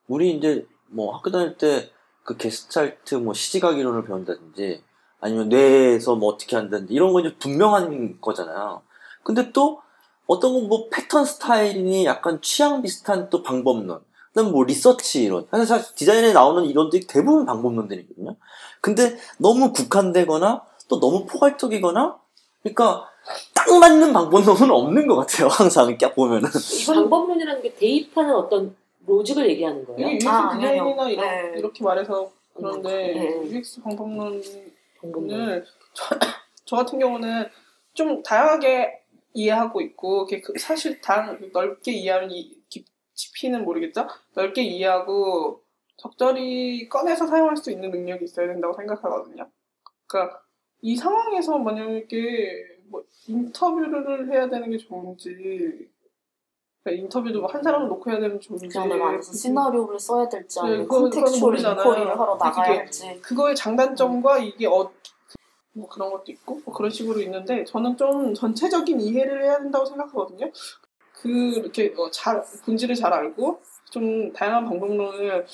우리 0.07 0.31
이제 0.35 0.65
뭐 0.87 1.15
학교 1.15 1.29
다닐 1.31 1.57
때 1.57 1.89
그 2.23 2.37
게스탈트 2.37 3.15
뭐 3.15 3.35
시지각 3.35 3.77
이론을 3.77 4.03
배운다든지 4.05 4.83
아니면 5.19 5.47
뇌에서 5.47 6.15
뭐 6.15 6.29
어떻게 6.33 6.55
한다든지 6.55 6.91
이런 6.91 7.13
건 7.13 7.23
이제 7.23 7.35
분명한 7.37 8.19
거잖아요. 8.19 8.81
근데 9.23 9.51
또 9.51 9.79
어떤 10.27 10.53
건 10.53 10.67
뭐 10.67 10.87
패턴 10.89 11.25
스타일이니 11.25 12.05
약간 12.05 12.41
취향 12.41 12.81
비슷한 12.81 13.29
또 13.29 13.43
방법론. 13.43 13.99
그다음 14.33 14.51
뭐 14.51 14.63
리서치 14.63 15.23
이론. 15.23 15.47
사실 15.51 15.65
사실 15.65 15.95
디자인에 15.95 16.33
나오는 16.33 16.65
이론들이 16.65 17.07
대부분 17.07 17.45
방법론들이거든요. 17.45 18.35
근데 18.81 19.17
너무 19.37 19.71
국한되거나 19.71 20.63
또 20.87 20.99
너무 20.99 21.25
포괄적이거나 21.25 22.17
그러니까 22.63 23.07
딱 23.53 23.71
맞는 23.79 24.13
방법론은 24.13 24.71
없는 24.71 25.07
것 25.07 25.15
같아요. 25.15 25.47
항상 25.47 25.89
이렇게 25.89 26.11
보면은. 26.13 26.49
이 26.49 26.85
방법론이라는 26.85 27.61
게 27.61 27.73
대입하는 27.75 28.35
어떤 28.35 28.75
로직을 29.07 29.47
얘기하는 29.51 29.85
거예요. 29.85 30.07
이게 30.07 30.15
UX 30.15 30.27
아, 30.27 30.49
아니요. 30.51 30.59
디자인이나 30.59 31.09
이런, 31.09 31.25
네. 31.53 31.59
이렇게 31.59 31.83
말해서 31.83 32.29
그런데 32.55 32.89
네. 32.89 33.49
UX 33.55 33.81
방법론을 33.83 34.41
방법론. 35.01 35.63
저, 35.93 36.15
저 36.65 36.75
같은 36.75 36.99
경우는 36.99 37.47
좀 37.93 38.21
다양하게 38.23 38.99
이해하고 39.39 39.81
있고 39.81 40.25
그 40.25 40.53
사실 40.57 40.99
다 41.01 41.37
넓게 41.53 41.91
이해하는 41.91 42.31
이 42.31 42.57
깊- 42.69 42.87
깊이는 43.13 43.63
모르겠죠. 43.63 44.07
넓게 44.33 44.63
이해하고 44.63 45.61
적절히 45.97 46.87
꺼내서 46.89 47.27
사용할 47.27 47.55
수 47.57 47.69
있는 47.71 47.91
능력이 47.91 48.25
있어야 48.25 48.47
된다고 48.47 48.73
생각하거든요. 48.73 49.49
그러니까 50.07 50.41
이 50.81 50.95
상황에서 50.95 51.57
만약에 51.57 52.63
뭐 52.89 53.03
인터뷰를 53.27 54.31
해야 54.31 54.49
되는 54.49 54.69
게 54.69 54.77
좋은지 54.77 55.89
그러니까 56.83 57.03
인터뷰도 57.03 57.39
뭐 57.41 57.49
한 57.49 57.63
사람을 57.63 57.87
놓고 57.89 58.11
해야 58.11 58.19
되는 58.19 58.37
게 58.39 58.45
좋은지 58.47 58.77
알아서 58.77 59.33
시나리오를 59.33 59.99
써야 59.99 60.29
될지 60.29 60.59
네, 60.61 60.67
아니면 60.67 60.87
컨텍츄얼. 60.87 61.57
인쿼리를 61.57 62.19
하러 62.19 62.35
나가야 62.35 62.77
할지 62.79 63.19
그거의 63.21 63.55
장단점과 63.55 64.37
이게 64.39 64.67
어, 64.67 64.91
뭐 65.75 65.87
그런 65.89 66.09
것도 66.09 66.31
있고 66.31 66.61
뭐 66.65 66.73
그런 66.73 66.89
식으로 66.89 67.19
있는데 67.21 67.65
저는 67.65 67.97
좀 67.97 68.33
전체적인 68.33 69.01
이해를 69.01 69.43
해야 69.43 69.59
된다고 69.59 69.85
생각하거든요. 69.85 70.49
그 71.13 71.29
이렇게 71.29 71.93
어, 71.97 72.09
잘 72.11 72.43
본질을 72.65 72.95
잘 72.95 73.11
알고 73.13 73.59
좀 73.91 74.31
다양한 74.31 74.65
방법론을 74.65 75.45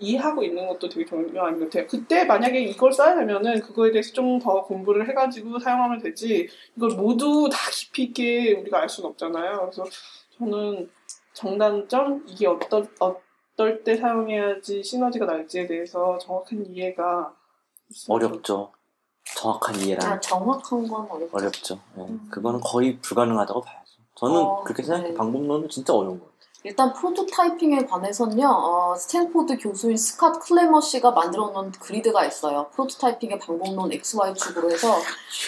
이해하고 0.00 0.44
있는 0.44 0.68
것도 0.68 0.88
되게 0.88 1.04
중요한 1.04 1.58
것 1.58 1.64
같아요. 1.64 1.86
그때 1.88 2.24
만약에 2.24 2.60
이걸 2.60 2.92
써야 2.92 3.16
되면은 3.16 3.60
그거에 3.60 3.90
대해서 3.90 4.12
좀 4.12 4.38
더 4.38 4.62
공부를 4.62 5.08
해가지고 5.08 5.58
사용하면 5.58 6.00
되지 6.00 6.48
이걸 6.76 6.90
모두 6.90 7.48
다 7.50 7.58
깊이 7.72 8.04
있게 8.04 8.54
우리가 8.54 8.80
알 8.82 8.88
수는 8.88 9.10
없잖아요. 9.10 9.70
그래서 9.72 9.84
저는 10.38 10.88
장단점 11.32 12.24
이게 12.28 12.46
어떨 12.46 12.86
어떨 13.00 13.82
때 13.82 13.96
사용해야지 13.96 14.82
시너지가 14.84 15.26
날지에 15.26 15.66
대해서 15.66 16.18
정확한 16.18 16.66
이해가 16.66 17.34
어렵죠. 18.08 18.72
정확한 19.36 19.76
이해란 19.76 20.12
아, 20.12 20.20
정확한 20.20 20.88
건 20.88 21.06
어렵죠. 21.10 21.36
어렵죠. 21.36 21.78
예. 21.98 22.00
음. 22.02 22.28
그거는 22.30 22.60
거의 22.60 22.98
불가능하다고 23.00 23.60
봐야죠. 23.60 23.84
저는 24.16 24.36
어, 24.36 24.62
그렇게 24.64 24.82
생각해요. 24.82 25.08
네. 25.10 25.14
방법론은 25.14 25.68
진짜 25.68 25.92
어려운 25.94 26.18
것 26.18 26.24
같아요. 26.26 26.38
일단 26.64 26.92
prototyping에 26.92 27.86
관해서는요, 27.86 28.48
어, 28.48 28.94
스탠포드 28.96 29.58
교수인 29.58 29.94
스캇 29.96 30.40
클레머 30.40 30.80
씨가 30.80 31.12
만들어 31.12 31.50
놓은 31.50 31.70
그리드가 31.70 32.26
있어요. 32.26 32.66
prototyping의 32.72 33.38
방법론 33.38 33.92
XY축으로 33.92 34.70
해서 34.72 34.96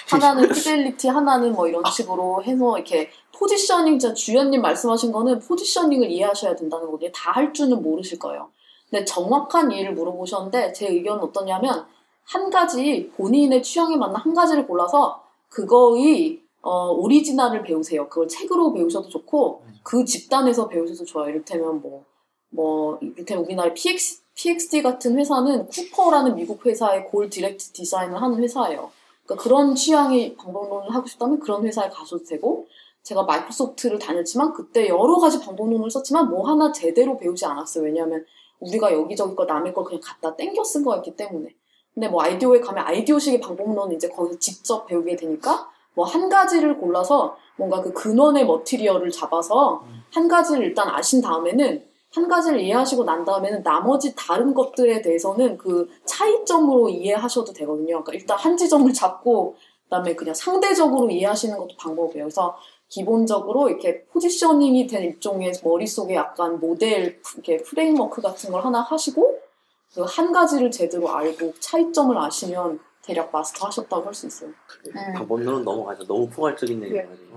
하나는 0.09 0.49
fidelity, 0.49 1.09
하나는 1.09 1.53
뭐 1.53 1.67
이런 1.67 1.83
식으로 1.91 2.45
해서 2.45 2.77
이렇게 2.79 3.11
positioning, 3.37 3.99
진짜 3.99 4.15
주연님 4.15 4.63
말씀하신 4.63 5.11
거는 5.11 5.41
positioning을 5.41 6.09
이해하셔야 6.11 6.55
된다는 6.55 6.87
거거든요. 6.87 7.11
다 7.13 7.33
할 7.33 7.53
줄은 7.53 7.83
모르실 7.83 8.19
거예요. 8.21 8.49
근데 8.89 9.05
정확한 9.05 9.71
이해를 9.73 9.95
물어보셨는데 9.95 10.73
제 10.73 10.89
의견은 10.89 11.23
어떠냐면 11.25 11.87
한 12.31 12.49
가지 12.49 13.11
본인의 13.17 13.61
취향에 13.61 13.97
맞는 13.97 14.15
한 14.15 14.33
가지를 14.35 14.67
골라서 14.69 15.25
그거의 15.49 16.41
어, 16.63 16.91
오리지널을 16.93 17.63
배우세요. 17.65 18.09
그걸 18.09 18.29
책으로 18.29 18.73
배우셔도 18.73 19.09
좋고 19.09 19.63
그 19.83 20.05
집단에서 20.05 20.69
배우셔도 20.69 21.05
좋아요. 21.05 21.31
이를테면 21.31 21.81
뭐, 21.81 22.05
뭐, 22.51 22.99
이를테면 23.01 23.45
우리나라의 23.45 23.75
PX, 23.75 24.23
PXD 24.37 24.83
같은 24.83 25.19
회사는 25.19 25.67
쿠퍼라는 25.67 26.37
미국 26.37 26.65
회사의 26.65 27.07
goal 27.07 27.29
directed 27.29 27.73
design을 27.73 28.23
하는 28.23 28.39
회사예요. 28.39 28.93
그러니까 29.25 29.43
그런 29.43 29.75
취향의 29.75 30.37
방법론을 30.37 30.95
하고 30.95 31.09
싶다면 31.09 31.41
그런 31.41 31.65
회사에 31.65 31.89
가셔도 31.89 32.25
되고, 32.25 32.69
제가 33.03 33.23
마이크로소프트를 33.23 33.99
다녔지만 33.99 34.53
그때 34.53 34.87
여러 34.89 35.17
가지 35.17 35.41
방법론을 35.41 35.91
썼지만 35.91 36.29
뭐 36.29 36.47
하나 36.47 36.71
제대로 36.71 37.17
배우지 37.17 37.47
않았어요. 37.47 37.85
왜냐하면 37.85 38.25
우리가 38.61 38.93
여기저기 38.93 39.35
거 39.35 39.47
남의 39.47 39.73
걸 39.73 39.85
그냥 39.85 40.01
갖다 40.05 40.37
땡겨 40.37 40.63
쓴 40.63 40.85
거였기 40.85 41.17
때문에. 41.17 41.55
근데 41.95 42.09
뭐 42.09 42.23
IDEO에 42.23 42.61
가면 42.61 42.85
IDEO식의 42.87 43.41
방법론은 43.41 43.97
이제 43.97 44.09
거기서 44.09 44.39
직접 44.39 44.87
배우게 44.87 45.17
되니까 45.17 45.69
뭐 45.95 46.07
한 46.07 46.29
가지를 46.29 46.79
골라서 46.79 47.37
뭔가 47.57 47.81
그 47.83 47.93
근원의 47.93 48.47
material을 48.47 49.11
잡아서 49.11 49.83
한 50.13 50.29
가지를 50.29 50.65
일단 50.65 50.89
아신 50.89 51.21
다음에는 51.21 51.85
한 52.13 52.29
가지를 52.29 52.61
이해하시고 52.61 53.05
난 53.05 53.25
다음에는 53.25 53.63
나머지 53.63 54.15
다른 54.17 54.53
것들에 54.55 55.03
대해서는 55.03 55.59
그 55.59 55.89
차이점으로 56.05 56.89
이해하셔도 56.89 57.53
되거든요. 57.53 58.03
그러니까 58.03 58.13
일단 58.15 58.39
한 58.39 58.57
지점을 58.57 58.93
잡고 58.93 59.57
그다음에 59.85 60.15
그냥 60.15 60.35
상대적으로 60.35 61.11
이해하시는 61.11 61.57
것도 61.57 61.77
방법이에요. 61.79 62.25
그래서 62.25 62.57
기본적으로 62.89 63.69
이렇게 63.69 64.05
포지셔닝이 64.07 64.89
된 64.89 65.03
일종의 65.03 65.53
머릿속에 65.63 66.15
약간 66.17 66.59
모델 66.59 67.21
이렇게 67.35 67.59
프레임워크 67.59 68.21
같은 68.21 68.51
걸 68.51 68.65
하나 68.65 68.81
하시고 68.81 69.23
그 69.23 69.50
한 69.99 70.33
가지를 70.33 70.71
제대로 70.71 71.09
알고 71.11 71.55
차이점을 71.59 72.17
아시면 72.17 72.79
대략 73.03 73.31
마스터 73.33 73.67
하셨다고 73.67 74.07
할 74.07 74.15
수 74.15 74.27
있어요. 74.27 74.51
음. 74.51 75.15
방법론은 75.15 75.65
넘어가죠. 75.65 76.07
너무 76.07 76.29
포괄적인 76.29 76.83
예. 76.83 76.87
얘기가지고. 76.87 77.37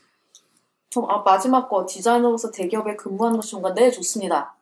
그럼 0.94 1.10
아, 1.10 1.24
마지막 1.24 1.68
거 1.68 1.86
디자이너로서 1.88 2.52
대기업에 2.52 2.96
근무하는 2.96 3.38
것이 3.38 3.52
좋은가? 3.52 3.74
네, 3.74 3.90
좋습니다. 3.90 4.56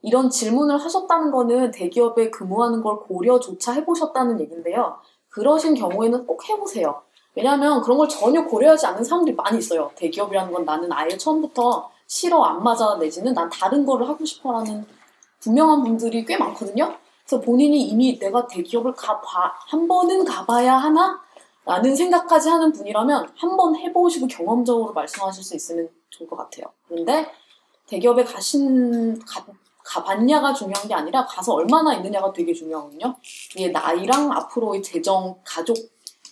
이런 0.00 0.30
질문을 0.30 0.78
하셨다는 0.78 1.30
거는 1.30 1.70
대기업에 1.72 2.30
근무하는 2.30 2.82
걸 2.82 3.00
고려조차 3.00 3.72
해보셨다는 3.72 4.40
얘기인데요. 4.40 4.96
그러신 5.28 5.74
경우에는 5.74 6.26
꼭 6.26 6.48
해보세요. 6.48 7.02
왜냐하면 7.34 7.82
그런 7.82 7.98
걸 7.98 8.08
전혀 8.08 8.44
고려하지 8.46 8.86
않는 8.86 9.04
사람들이 9.04 9.36
많이 9.36 9.58
있어요. 9.58 9.90
대기업이라는 9.96 10.52
건 10.52 10.64
나는 10.64 10.90
아예 10.92 11.16
처음부터 11.16 11.90
싫어, 12.06 12.42
안 12.42 12.62
맞아, 12.62 12.96
내지는 12.96 13.34
난 13.34 13.50
다른 13.50 13.84
거를 13.84 14.08
하고 14.08 14.24
싶어라는 14.24 14.86
분명한 15.40 15.82
분들이 15.82 16.24
꽤 16.24 16.38
많거든요. 16.38 16.96
그래서 17.28 17.44
본인이 17.44 17.82
이미 17.82 18.18
내가 18.18 18.46
대기업을 18.46 18.94
가봐, 18.94 19.52
한 19.66 19.86
번은 19.86 20.24
가봐야 20.24 20.78
하나? 20.78 21.20
라는 21.66 21.94
생각까지 21.94 22.48
하는 22.48 22.72
분이라면 22.72 23.28
한 23.36 23.56
번 23.58 23.76
해보시고 23.76 24.26
경험적으로 24.28 24.94
말씀하실 24.94 25.44
수 25.44 25.54
있으면 25.54 25.90
좋을 26.08 26.26
것 26.26 26.36
같아요. 26.36 26.64
그런데 26.88 27.30
대기업에 27.86 28.24
가신, 28.24 29.18
가, 29.26 29.44
가봤냐가 29.84 30.54
중요한 30.54 30.88
게 30.88 30.94
아니라 30.94 31.26
가서 31.26 31.52
얼마나 31.52 31.94
있느냐가 31.96 32.32
되게 32.32 32.54
중요하거든요. 32.54 33.14
이게 33.54 33.68
나이랑 33.68 34.32
앞으로의 34.32 34.82
재정, 34.82 35.36
가족 35.44 35.76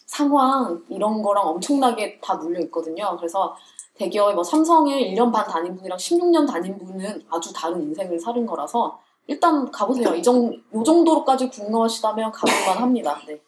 상황 0.06 0.82
이런 0.88 1.20
거랑 1.20 1.46
엄청나게 1.46 2.20
다 2.22 2.36
물려 2.36 2.58
있거든요. 2.60 3.14
그래서 3.18 3.54
대기업의 3.98 4.34
뭐 4.34 4.42
삼성에 4.42 5.12
1년 5.12 5.30
반 5.30 5.46
다닌 5.46 5.76
분이랑 5.76 5.98
16년 5.98 6.50
다닌 6.50 6.78
분은 6.78 7.26
아주 7.28 7.52
다른 7.52 7.82
인생을 7.82 8.18
살은 8.18 8.46
거라서 8.46 8.98
일단 9.28 9.70
가보세요. 9.70 10.14
이 10.14 10.22
정, 10.22 10.52
요 10.74 10.82
정도로까지 10.84 11.48
궁금하시다면 11.50 12.32
가볼만 12.32 12.78
합니다. 12.78 13.20
네. 13.26 13.40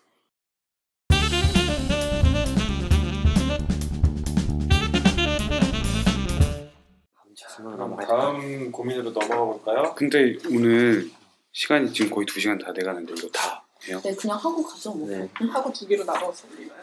그럼 7.56 7.96
다음 7.96 8.70
고민으로 8.70 9.10
넘어가 9.12 9.44
볼까요? 9.44 9.94
근데 9.96 10.36
오늘 10.50 11.10
시간이 11.52 11.92
지금 11.92 12.10
거의 12.14 12.26
2시간 12.26 12.62
다 12.64 12.72
돼가는데 12.72 13.14
이거 13.16 13.28
다 13.28 13.64
해요? 13.88 14.00
네, 14.04 14.14
그냥 14.14 14.36
하고 14.36 14.62
가죠. 14.62 14.92
뭐. 14.92 15.08
네. 15.08 15.28
하고 15.50 15.72
두 15.72 15.86
개로 15.86 16.04
나눠서 16.04 16.46
올리나요? 16.52 16.80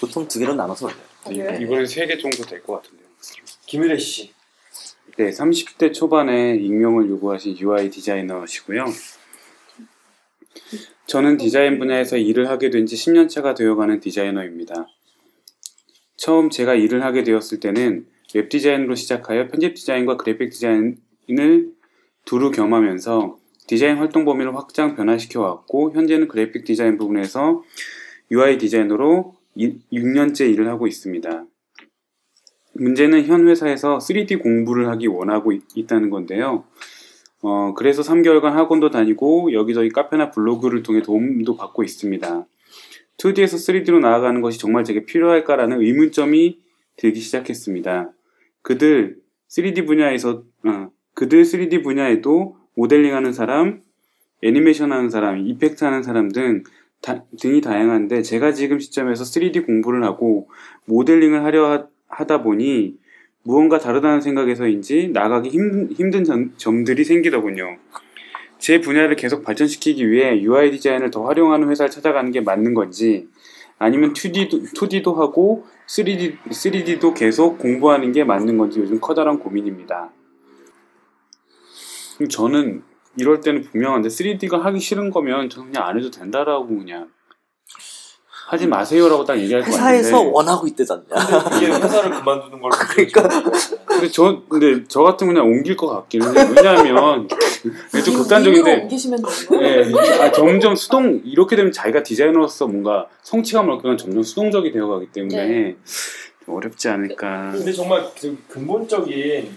보통 0.00 0.26
두 0.28 0.38
개로 0.38 0.54
나눠서 0.54 0.88
올려요. 1.26 1.50
네. 1.52 1.58
이번엔 1.62 1.84
3개 1.84 2.20
정도 2.20 2.44
될 2.44 2.62
것 2.62 2.82
같은데요. 2.82 3.08
김유래 3.66 3.98
씨. 3.98 4.32
네, 5.18 5.28
30대 5.28 5.92
초반에 5.92 6.56
익명을 6.56 7.10
요구하신 7.10 7.58
UI 7.58 7.90
디자이너시고요. 7.90 8.86
저는 11.06 11.36
디자인 11.36 11.78
분야에서 11.78 12.16
일을 12.16 12.48
하게 12.48 12.70
된 12.70 12.86
지 12.86 12.96
10년 12.96 13.28
차가 13.28 13.52
되어가는 13.52 14.00
디자이너입니다. 14.00 14.86
처음 16.16 16.48
제가 16.48 16.74
일을 16.74 17.04
하게 17.04 17.24
되었을 17.24 17.60
때는 17.60 18.06
웹 18.34 18.48
디자인으로 18.48 18.94
시작하여 18.94 19.48
편집 19.48 19.74
디자인과 19.74 20.16
그래픽 20.16 20.50
디자인을 20.50 21.72
두루 22.24 22.50
겸하면서 22.50 23.38
디자인 23.66 23.98
활동 23.98 24.24
범위를 24.24 24.56
확장 24.56 24.96
변화시켜 24.96 25.42
왔고 25.42 25.92
현재는 25.92 26.28
그래픽 26.28 26.64
디자인 26.64 26.96
부분에서 26.96 27.62
UI 28.30 28.56
디자이너로 28.56 29.34
6년째 29.58 30.50
일을 30.50 30.68
하고 30.68 30.86
있습니다. 30.86 31.44
문제는 32.74 33.24
현 33.26 33.46
회사에서 33.48 33.98
3D 33.98 34.42
공부를 34.42 34.88
하기 34.88 35.06
원하고 35.06 35.52
있, 35.52 35.62
있다는 35.74 36.10
건데요. 36.10 36.64
어, 37.42 37.74
그래서 37.76 38.02
3개월간 38.02 38.52
학원도 38.52 38.90
다니고 38.90 39.52
여기저기 39.52 39.88
카페나 39.90 40.30
블로그를 40.30 40.82
통해 40.82 41.02
도움도 41.02 41.56
받고 41.56 41.82
있습니다. 41.82 42.46
2D에서 43.18 43.84
3D로 43.84 44.00
나아가는 44.00 44.40
것이 44.40 44.58
정말 44.58 44.84
제게 44.84 45.04
필요할까라는 45.04 45.80
의문점이 45.80 46.58
들기 46.96 47.20
시작했습니다. 47.20 48.12
그들 48.62 49.16
3D 49.48 49.86
분야에서 49.86 50.44
어, 50.64 50.90
그들 51.14 51.42
3D 51.42 51.82
분야에도 51.82 52.56
모델링하는 52.74 53.32
사람, 53.32 53.82
애니메이션 54.42 54.92
하는 54.92 55.10
사람, 55.10 55.46
이펙트 55.46 55.84
하는 55.84 56.02
사람 56.02 56.30
등 56.30 56.62
다- 57.02 57.24
등이 57.38 57.60
다양한데 57.60 58.22
제가 58.22 58.52
지금 58.52 58.78
시점에서 58.78 59.24
3D 59.24 59.66
공부를 59.66 60.04
하고 60.04 60.48
모델링을 60.86 61.44
하려 61.44 61.88
하- 62.12 62.18
하다 62.18 62.42
보니 62.42 62.96
무언가 63.42 63.78
다르다는 63.78 64.20
생각에서인지 64.20 65.08
나가기 65.12 65.48
힘, 65.48 65.90
힘든 65.92 66.24
점, 66.24 66.52
점들이 66.56 67.04
생기더군요. 67.04 67.78
제 68.58 68.80
분야를 68.80 69.16
계속 69.16 69.42
발전시키기 69.42 70.08
위해 70.08 70.40
UI 70.40 70.70
디자인을 70.70 71.10
더 71.10 71.24
활용하는 71.24 71.68
회사를 71.68 71.90
찾아가는 71.90 72.30
게 72.30 72.40
맞는 72.40 72.74
건지 72.74 73.28
아니면 73.78 74.12
2D도, 74.12 74.72
2D도 74.72 75.16
하고 75.16 75.66
3D, 75.88 76.38
3D도 76.48 77.14
계속 77.14 77.58
공부하는 77.58 78.12
게 78.12 78.22
맞는 78.22 78.56
건지 78.58 78.78
요즘 78.78 79.00
커다란 79.00 79.40
고민입니다. 79.40 80.12
저는 82.30 82.82
이럴 83.18 83.40
때는 83.40 83.62
분명한데 83.64 84.08
3D가 84.08 84.60
하기 84.60 84.78
싫은 84.78 85.10
거면 85.10 85.48
저는 85.48 85.72
그냥 85.72 85.88
안 85.88 85.98
해도 85.98 86.10
된다라고 86.10 86.68
그냥 86.68 87.08
하지 88.46 88.66
마세요라고 88.66 89.24
딱 89.24 89.38
얘기할 89.38 89.62
것 89.62 89.70
같은데 89.70 89.98
회사에서 89.98 90.20
원하고 90.22 90.66
있대잖냐. 90.66 91.02
이게 91.56 91.66
회사를 91.72 92.10
그만두는 92.10 92.60
걸로 92.60 92.70
그러니까. 92.76 93.28
근데 93.86 94.08
저 94.08 94.42
근데 94.48 94.84
저 94.88 95.02
같으면 95.02 95.34
그냥 95.34 95.48
옮길 95.48 95.76
것 95.76 95.86
같기는 95.88 96.26
해요. 96.36 96.54
왜냐하면 96.56 97.28
좀 98.04 98.14
극단적인데 98.16 98.82
옮기시면 98.82 99.22
되는 99.22 99.46
거예요. 99.48 99.96
예, 99.96 100.22
아, 100.22 100.32
점점 100.32 100.76
수동 100.76 101.22
이렇게 101.24 101.56
되면 101.56 101.72
자기가 101.72 102.02
디자이너로서 102.02 102.66
뭔가 102.66 103.06
성취감을 103.22 103.72
얻기는 103.74 103.96
점점 103.96 104.22
수동적이 104.22 104.72
되어가기 104.72 105.06
때문에 105.12 105.46
네. 105.48 105.76
좀 106.44 106.54
어렵지 106.56 106.88
않을까. 106.88 107.52
근데 107.52 107.72
정말 107.72 108.04
그 108.20 108.36
근본적인 108.48 109.56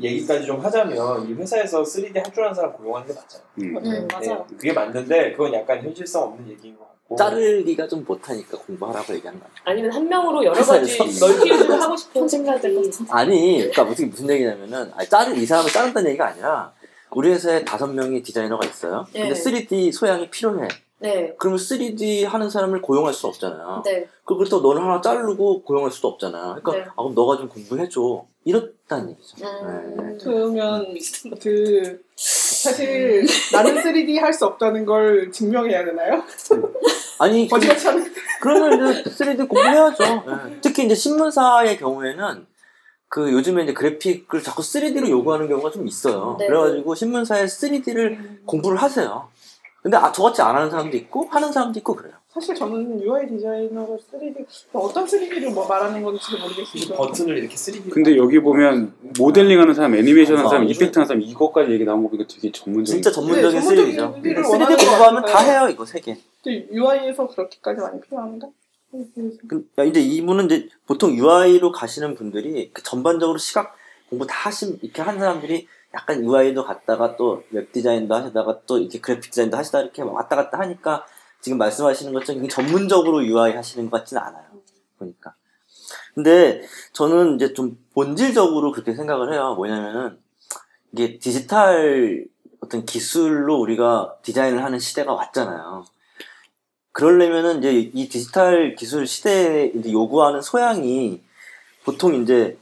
얘기까지 0.00 0.46
좀 0.46 0.58
하자면 0.64 1.28
이 1.28 1.34
회사에서 1.34 1.82
3D 1.82 2.14
할 2.14 2.32
줄 2.32 2.44
아는 2.44 2.54
사람 2.54 2.72
고용하는 2.72 3.06
게 3.08 3.12
맞잖아요. 3.12 3.46
음. 3.58 3.76
음, 3.76 4.08
맞아요. 4.10 4.46
네, 4.48 4.56
그게 4.56 4.72
맞는데 4.72 5.32
그건 5.32 5.52
약간 5.52 5.82
현실성 5.82 6.22
없는 6.22 6.48
얘기인 6.48 6.74
것 6.78 6.84
같고. 6.84 7.01
자르기가 7.16 7.88
좀 7.88 8.04
못하니까 8.06 8.58
공부하라고 8.58 9.14
얘기한 9.14 9.38
거 9.38 9.46
아니야. 9.46 9.62
아니면 9.64 9.92
한 9.92 10.08
명으로 10.08 10.44
여러 10.44 10.54
가지 10.54 10.92
회사에서. 11.02 11.26
멀티유즈를 11.26 11.80
하고 11.80 11.96
싶은 11.96 12.28
생각이. 12.28 12.66
아니, 13.10 13.56
그러니까 13.58 13.84
무슨 13.84 14.10
무슨 14.10 14.30
얘기냐면은 14.30 14.90
아니, 14.94 15.08
자르 15.08 15.32
이 15.34 15.44
사람을 15.46 15.70
자른다는 15.70 16.08
얘기가 16.10 16.28
아니라 16.28 16.72
우리 17.10 17.30
회사에 17.30 17.64
다섯 17.64 17.86
명의 17.88 18.22
디자이너가 18.22 18.66
있어요. 18.66 19.06
근데 19.12 19.32
네. 19.32 19.34
3D 19.34 19.92
소양이 19.92 20.30
필요해. 20.30 20.68
네. 21.00 21.34
그러면 21.36 21.58
3D 21.58 22.24
하는 22.24 22.48
사람을 22.48 22.80
고용할 22.80 23.12
수 23.12 23.26
없잖아요. 23.26 23.82
네. 23.84 24.06
그렇다고 24.24 24.62
너는 24.62 24.82
하나 24.82 25.00
자르고 25.00 25.62
고용할 25.64 25.90
수도 25.90 26.06
없잖아. 26.08 26.56
그러니까 26.62 26.72
네. 26.72 26.90
아, 26.90 26.94
그럼 26.96 27.14
너가 27.14 27.36
좀 27.36 27.48
공부해줘. 27.48 28.24
이렇다는 28.44 29.10
얘기죠. 29.10 29.36
네. 29.40 29.46
음. 29.46 30.18
그러면 30.22 30.94
그 31.40 32.00
사실 32.16 33.24
나는 33.52 33.76
3D 33.82 34.18
할 34.20 34.32
수 34.32 34.46
없다는 34.46 34.84
걸 34.86 35.30
증명해야 35.32 35.84
되나요? 35.84 36.22
아니 37.18 37.48
그, 37.48 37.58
그러면 38.40 38.92
이제 38.92 39.04
3D 39.04 39.48
공부해야죠. 39.48 40.04
예. 40.04 40.60
특히 40.60 40.84
이제 40.84 40.94
신문사의 40.94 41.78
경우에는 41.78 42.46
그 43.08 43.30
요즘에 43.32 43.64
이제 43.64 43.72
그래픽을 43.72 44.42
자꾸 44.42 44.62
3D로 44.62 45.08
요구하는 45.10 45.48
경우가 45.48 45.70
좀 45.70 45.86
있어요. 45.86 46.36
네. 46.38 46.46
그래가지고 46.46 46.94
신문사에 46.94 47.44
3D를 47.44 48.44
공부를 48.46 48.80
하세요. 48.80 49.28
근데 49.82 49.96
아, 49.96 50.12
저같이 50.12 50.40
안 50.42 50.56
하는 50.56 50.70
사람도 50.70 50.96
있고 50.96 51.28
하는 51.30 51.52
사람도 51.52 51.78
있고 51.80 51.94
그래요. 51.94 52.14
사실 52.32 52.54
저는 52.54 53.02
UI 53.02 53.26
디자이너로 53.28 53.98
3D 54.10 54.46
어떤 54.72 55.04
3D를 55.04 55.52
뭐 55.52 55.66
말하는 55.66 56.02
건지 56.02 56.24
모르겠습니다. 56.40 56.96
버튼을 56.96 57.36
이렇게 57.38 57.54
3D. 57.54 57.90
근데 57.90 58.16
여기 58.16 58.40
보면 58.40 58.94
모델링하는 59.18 59.74
사람, 59.74 59.94
애니메이션 59.94 60.38
하는 60.38 60.48
사람, 60.48 60.62
아, 60.62 60.64
이펙트 60.66 60.98
하는 60.98 61.06
사람 61.06 61.20
이거까지 61.20 61.70
얘기 61.72 61.84
나온 61.84 62.02
거 62.02 62.08
보니까 62.08 62.26
되게 62.32 62.50
전문적인. 62.50 63.02
진짜 63.02 63.10
전문적인 63.10 63.60
네, 63.60 63.60
전문적인 63.60 63.96
3D죠. 63.96 64.22
3D 64.22 64.34
를 64.34 64.42
3D 64.44 64.50
원하는 64.50 64.76
것 64.76 64.86
공부하면 64.88 65.24
다. 65.26 65.38
해요 65.40 65.68
이거 65.70 65.84
세 65.84 66.00
개. 66.00 66.16
UI에서 66.46 67.26
그렇게까지 67.28 67.80
많이 67.82 68.00
필요한가? 68.00 68.48
그, 69.48 69.66
야, 69.78 69.84
이제 69.84 70.00
이분은 70.00 70.46
이제 70.46 70.68
보통 70.86 71.14
UI로 71.14 71.70
가시는 71.72 72.14
분들이 72.14 72.70
그 72.72 72.82
전반적으로 72.82 73.36
시각 73.38 73.74
공부 74.08 74.26
다 74.26 74.34
하신 74.48 74.78
이렇게 74.82 75.00
한 75.02 75.18
사람들이 75.18 75.66
약간 75.94 76.22
UI도 76.22 76.64
갔다가 76.64 77.16
또 77.16 77.42
웹 77.50 77.72
디자인도 77.72 78.14
하시다가 78.14 78.60
또 78.66 78.78
이렇게 78.78 79.00
그래픽 79.00 79.30
디자인도 79.30 79.56
하시다 79.56 79.80
이렇게 79.82 80.00
왔다 80.02 80.36
갔다 80.36 80.58
하니까 80.60 81.06
지금 81.42 81.58
말씀하시는 81.58 82.12
것처럼 82.12 82.48
전문적으로 82.48 83.24
UI 83.24 83.54
하시는 83.54 83.90
것 83.90 83.98
같지는 83.98 84.22
않아요. 84.22 84.44
보니까. 84.98 85.34
근데 86.14 86.62
저는 86.92 87.34
이제 87.36 87.52
좀 87.52 87.78
본질적으로 87.94 88.72
그렇게 88.72 88.94
생각을 88.94 89.32
해요. 89.32 89.54
뭐냐면은 89.56 90.18
이게 90.92 91.18
디지털 91.18 92.26
어떤 92.60 92.84
기술로 92.84 93.58
우리가 93.60 94.16
디자인을 94.22 94.62
하는 94.62 94.78
시대가 94.78 95.12
왔잖아요. 95.14 95.84
그러려면은 96.92 97.58
이제 97.58 97.72
이 97.72 98.08
디지털 98.08 98.74
기술 98.76 99.06
시대에 99.06 99.72
요구하는 99.90 100.40
소양이 100.42 101.20
보통 101.84 102.14
이제 102.22 102.56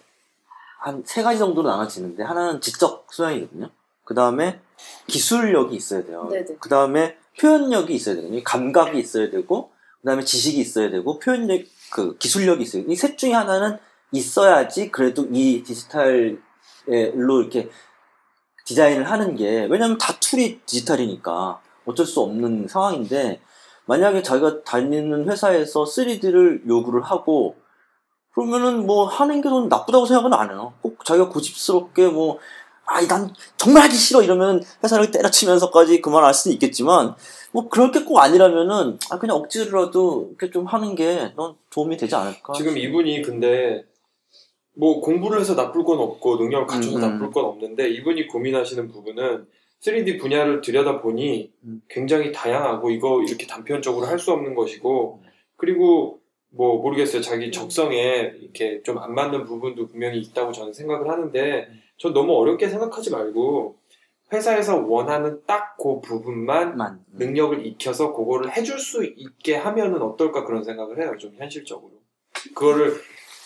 한 0.78 1.02
세 1.04 1.22
가지 1.22 1.38
정도로 1.38 1.68
나눠지는데 1.68 2.22
하나는 2.22 2.60
지적 2.62 3.08
소양이거든요. 3.10 3.68
그 4.04 4.14
다음에 4.14 4.60
기술력이 5.08 5.76
있어야 5.76 6.02
돼요. 6.04 6.30
그 6.58 6.68
다음에 6.70 7.18
표현력이 7.38 7.94
있어야 7.94 8.16
되거든요. 8.16 8.42
감각이 8.44 8.98
있어야 8.98 9.30
되고, 9.30 9.70
그 10.00 10.06
다음에 10.06 10.24
지식이 10.24 10.58
있어야 10.60 10.90
되고, 10.90 11.18
표현력, 11.18 11.62
그 11.92 12.16
기술력이 12.18 12.62
있어요. 12.62 12.84
이 12.88 12.94
셋 12.96 13.16
중에 13.18 13.32
하나는 13.32 13.78
있어야지 14.12 14.90
그래도 14.90 15.26
이 15.32 15.62
디지털로 15.62 16.38
이렇게 16.86 17.68
디자인을 18.66 19.10
하는 19.10 19.36
게, 19.36 19.66
왜냐면 19.70 19.98
다 19.98 20.14
툴이 20.20 20.60
디지털이니까 20.66 21.60
어쩔 21.86 22.06
수 22.06 22.20
없는 22.20 22.68
상황인데, 22.68 23.40
만약에 23.86 24.22
자기가 24.22 24.62
다니는 24.62 25.28
회사에서 25.28 25.84
3D를 25.84 26.66
요구를 26.68 27.02
하고, 27.02 27.56
그러면은 28.34 28.86
뭐 28.86 29.06
하는 29.06 29.40
게 29.42 29.48
좀 29.48 29.68
나쁘다고 29.68 30.06
생각은 30.06 30.32
안 30.32 30.50
해요. 30.50 30.72
꼭 30.82 31.04
자기가 31.04 31.28
고집스럽게 31.30 32.06
뭐, 32.08 32.38
아, 32.92 33.00
난 33.06 33.32
정말 33.56 33.84
하기 33.84 33.94
싫어 33.94 34.20
이러면 34.22 34.62
회사를 34.82 35.10
때려치면서까지 35.12 36.00
그만할 36.00 36.34
수는 36.34 36.54
있겠지만, 36.54 37.14
뭐 37.52 37.68
그럴 37.68 37.90
게 37.92 38.00
꼭 38.04 38.18
아니라면은, 38.18 38.98
아, 39.10 39.18
그냥 39.18 39.36
억지로라도 39.36 40.28
이렇게 40.30 40.50
좀 40.50 40.66
하는 40.66 40.94
게 40.96 41.32
넌 41.36 41.54
도움이 41.70 41.96
되지 41.96 42.14
않을까? 42.16 42.52
지금 42.54 42.76
이분이 42.76 43.22
근데 43.22 43.84
뭐 44.74 45.00
공부를 45.00 45.40
해서 45.40 45.54
나쁠 45.54 45.84
건 45.84 45.98
없고 45.98 46.36
능력을 46.36 46.66
갖춰서 46.66 46.96
음, 46.98 47.02
음. 47.04 47.10
나쁠 47.10 47.30
건 47.30 47.44
없는데 47.44 47.88
이분이 47.90 48.26
고민하시는 48.28 48.88
부분은 48.88 49.46
3D 49.84 50.20
분야를 50.20 50.60
들여다 50.60 51.00
보니 51.00 51.52
음. 51.64 51.82
굉장히 51.88 52.32
다양하고 52.32 52.90
이거 52.90 53.22
이렇게 53.22 53.46
단편적으로 53.46 54.06
할 54.06 54.18
수 54.18 54.32
없는 54.32 54.54
것이고 54.54 55.22
그리고 55.56 56.20
뭐 56.52 56.80
모르겠어요 56.82 57.22
자기 57.22 57.50
적성에 57.52 58.32
이렇게 58.40 58.82
좀 58.82 58.98
안 58.98 59.14
맞는 59.14 59.44
부분도 59.44 59.86
분명히 59.88 60.18
있다고 60.18 60.52
저는 60.52 60.72
생각을 60.72 61.08
하는데 61.10 61.68
전 62.00 62.14
너무 62.14 62.34
어렵게 62.34 62.68
생각하지 62.68 63.10
말고 63.10 63.76
회사에서 64.32 64.78
원하는 64.78 65.42
딱 65.46 65.70
그 65.82 65.98
부분만 66.02 66.76
만. 66.76 66.92
음. 66.94 67.18
능력을 67.18 67.64
익혀서 67.66 68.12
그거를 68.12 68.54
해줄 68.54 68.78
수 68.78 69.02
있게 69.02 69.56
하면은 69.56 70.02
어떨까 70.02 70.44
그런 70.44 70.62
생각을 70.62 71.00
해요 71.00 71.16
좀 71.18 71.32
현실적으로 71.38 71.90
그거를 72.54 73.00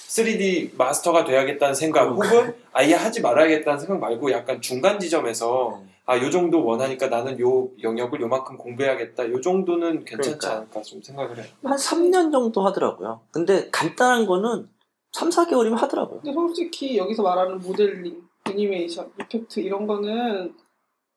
3D 0.09 0.77
마스터가 0.77 1.25
돼야겠다는 1.25 1.75
생각 1.75 2.09
혹은 2.11 2.55
아예 2.73 2.95
하지 2.95 3.21
말아야겠다는 3.21 3.79
생각 3.79 4.01
말고 4.01 4.33
약간 4.33 4.61
중간 4.61 4.99
지점에서 4.99 5.77
음. 5.77 5.89
아 6.07 6.19
요 6.19 6.29
정도 6.29 6.65
원하니까 6.65 7.07
나는 7.07 7.39
요 7.41 7.71
영역을 7.83 8.21
요만큼 8.21 8.57
공부해야겠다 8.59 9.31
요 9.31 9.41
정도는 9.41 10.05
괜찮지 10.05 10.39
그러니까. 10.39 10.57
않을까 10.57 10.83
좀 10.83 11.01
생각을 11.01 11.39
해요 11.39 11.47
한 11.63 11.77
3년 11.77 12.31
정도 12.33 12.63
하더라고요. 12.67 13.21
근데 13.31 13.71
간단한 13.71 14.27
거는 14.27 14.69
3, 15.13 15.31
4개월이면 15.31 15.77
하더라고요. 15.77 16.21
근데 16.21 16.35
솔직히 16.35 16.99
여기서 16.99 17.23
말하는 17.23 17.59
모델링, 17.61 18.21
애니메이션, 18.51 19.11
이펙트 19.21 19.61
이런 19.61 19.87
거는 19.87 20.55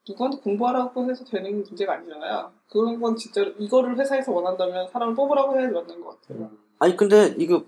누구한테 0.07 0.37
공부하라고 0.37 1.09
해서 1.09 1.25
되는 1.25 1.63
문제가 1.63 1.93
아니잖아요. 1.93 2.51
그런 2.69 2.99
건 2.99 3.15
진짜로 3.15 3.51
이거를 3.59 3.97
회사에서 3.97 4.31
원한다면 4.31 4.87
사람을 4.87 5.15
뽑으라고 5.15 5.59
해야 5.59 5.69
맞는 5.69 6.01
것 6.01 6.21
같아요. 6.21 6.49
아니 6.79 6.95
근데 6.95 7.35
이거 7.37 7.65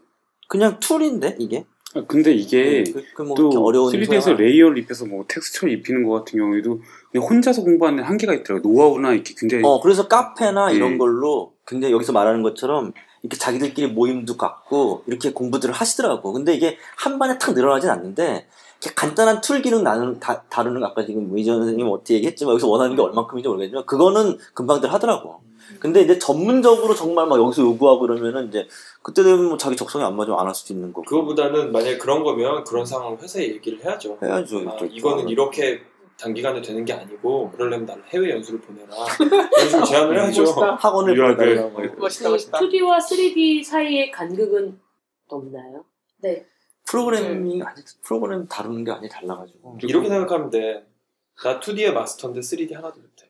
그냥 0.48 0.80
툴인데 0.80 1.36
이게 1.40 1.66
아, 1.96 2.06
근데 2.08 2.32
이게 2.32 2.84
그, 2.84 3.04
그 3.16 3.22
뭐또 3.24 3.50
그렇게 3.50 3.58
어려운 3.58 3.92
3D에서 3.92 4.22
소양은 4.22 4.44
레이어를 4.44 4.78
입혀서 4.78 5.08
뭐 5.08 5.26
텍스처 5.28 5.68
입히는 5.68 6.04
것 6.04 6.20
같은 6.20 6.40
경우에도 6.40 6.82
그냥 7.12 7.28
혼자서 7.28 7.64
공부하는 7.64 8.04
한계가 8.04 8.34
있더라고요. 8.36 8.72
노하우나 8.72 9.14
이렇게 9.14 9.34
굉장히 9.36 9.64
어 9.66 9.82
그래서 9.82 10.08
카페나 10.08 10.72
이런 10.72 10.94
음. 10.94 10.98
걸로 10.98 11.54
굉장히 11.68 11.94
여기서 11.94 12.14
말하는 12.14 12.44
것처럼 12.44 12.94
이렇게 13.24 13.38
자기들끼리 13.38 13.88
모임도 13.88 14.38
갖고 14.38 15.04
이렇게 15.08 15.34
공부들을 15.34 15.74
하시더라고. 15.74 16.32
근데 16.32 16.54
이게 16.54 16.78
한 16.96 17.20
번에 17.20 17.38
탁 17.38 17.54
늘어나진 17.54 17.90
않는데 17.90 18.48
간단한 18.96 19.42
툴 19.42 19.62
기능 19.62 19.84
나누는 19.84 20.20
다, 20.20 20.44
다루는 20.50 20.80
거 20.80 20.88
아까 20.88 21.06
지금 21.06 21.38
이전 21.38 21.58
선생님 21.60 21.88
어떻게 21.90 22.16
얘기했지만 22.16 22.54
여기서 22.54 22.68
원하는 22.70 22.96
게 22.96 23.02
얼만큼인지 23.02 23.48
모르겠지만 23.50 23.86
그거는 23.86 24.38
금방들 24.54 24.92
하더라고. 24.94 25.42
근데 25.80 26.02
이제 26.02 26.18
전문적으로 26.18 26.96
정말 26.96 27.28
막 27.28 27.40
여기서 27.40 27.62
요구하고 27.62 28.02
그러면은 28.02 28.48
이제 28.48 28.68
그때 29.04 29.22
되면 29.24 29.46
뭐 29.50 29.58
자기 29.58 29.76
적성에 29.76 30.04
안 30.04 30.16
맞으면 30.16 30.40
안 30.40 30.48
할 30.48 30.56
수도 30.56 30.74
있는 30.74 30.92
거고. 30.94 31.04
그거보다는 31.06 31.72
만약에 31.72 31.98
그런 31.98 32.24
거면 32.24 32.64
그런 32.64 32.86
상황을 32.86 33.22
회사에 33.22 33.44
얘기를 33.50 33.84
해야죠 33.84 34.18
해야죠. 34.24 34.68
아, 34.70 34.78
또. 34.78 34.86
이거는 34.86 35.30
이렇게 35.30 35.82
단기간에 36.20 36.62
되는 36.62 36.84
게 36.86 36.92
아니고 36.94 37.52
그러려면 37.52 37.86
나를 37.86 38.04
해외 38.10 38.32
연수를 38.32 38.60
보내라 38.62 38.90
식으로 39.68 39.84
제안을 39.86 40.20
해야죠. 40.22 40.44
학원을 40.46 41.16
보내달라고. 41.16 41.96
멋있다, 42.00 42.30
멋있다. 42.30 42.60
2D와 42.60 42.98
3D 42.98 43.64
사이의 43.64 44.12
간극은 44.12 44.80
없나요? 45.28 45.86
네. 46.22 46.46
프로그래밍 46.90 47.64
아니 47.66 47.82
프로그램 48.04 48.48
다루는 48.48 48.84
게 48.84 48.92
아니 48.92 49.08
달라가지고. 49.10 49.78
이렇게 49.84 50.10
생각하면 50.10 50.50
돼 50.50 50.84
나 51.42 51.58
2D의 51.58 51.94
마스터인데 51.94 52.42
3D 52.42 52.74
하나도 52.76 53.00
못해 53.00 53.30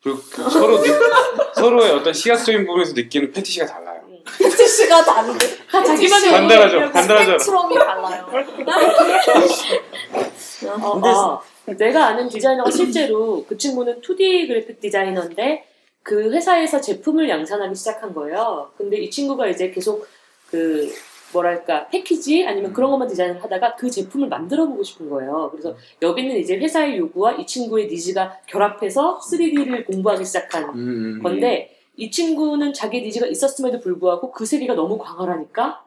그리고 0.00 0.20
그 0.30 0.48
서로 0.48 0.80
느- 0.80 0.86
서로의 1.56 1.90
어떤 1.90 2.12
시각적인 2.12 2.64
부분에서 2.64 2.92
느끼는 2.92 3.32
패티시가 3.32 3.66
달라요. 3.66 4.02
패티시가 4.38 5.04
다른데 5.04 5.44
자기만의 5.68 6.30
간단하죠. 6.30 6.76
의견이라고 6.76 6.92
간단하죠. 6.92 7.38
스펙트럼이 7.40 7.74
달라요. 7.74 8.26
어, 10.80 10.92
근데 10.94 11.08
아, 11.08 11.40
내가 11.76 12.06
아는 12.06 12.28
디자이너가 12.28 12.70
실제로 12.70 13.44
그 13.46 13.58
친구는 13.58 14.00
2D 14.00 14.46
그래픽 14.46 14.78
디자이너인데 14.80 15.66
그 16.04 16.30
회사에서 16.32 16.80
제품을 16.80 17.28
양산하기 17.28 17.74
시작한 17.74 18.14
거예요. 18.14 18.70
근데 18.76 18.98
이 18.98 19.10
친구가 19.10 19.48
이제 19.48 19.72
계속 19.72 20.06
그 20.50 20.88
뭐랄까 21.34 21.86
패키지 21.88 22.46
아니면 22.46 22.72
그런 22.72 22.90
것만 22.90 23.08
디자인을 23.08 23.42
하다가 23.42 23.74
그 23.74 23.90
제품을 23.90 24.28
만들어 24.28 24.66
보고 24.66 24.82
싶은 24.82 25.10
거예요. 25.10 25.48
그래서 25.50 25.76
여기는 26.00 26.36
이제 26.38 26.56
회사의 26.56 26.96
요구와 26.98 27.32
이 27.34 27.46
친구의 27.46 27.88
니즈가 27.88 28.38
결합해서 28.46 29.18
3D를 29.18 29.86
공부하기 29.86 30.24
시작한 30.24 30.64
음, 30.70 30.78
음. 31.18 31.22
건데 31.22 31.76
이 31.96 32.10
친구는 32.10 32.72
자기 32.72 33.02
니즈가 33.02 33.26
있었음에도 33.26 33.80
불구하고 33.80 34.32
그 34.32 34.46
세계가 34.46 34.74
너무 34.74 34.96
광활하니까 34.96 35.84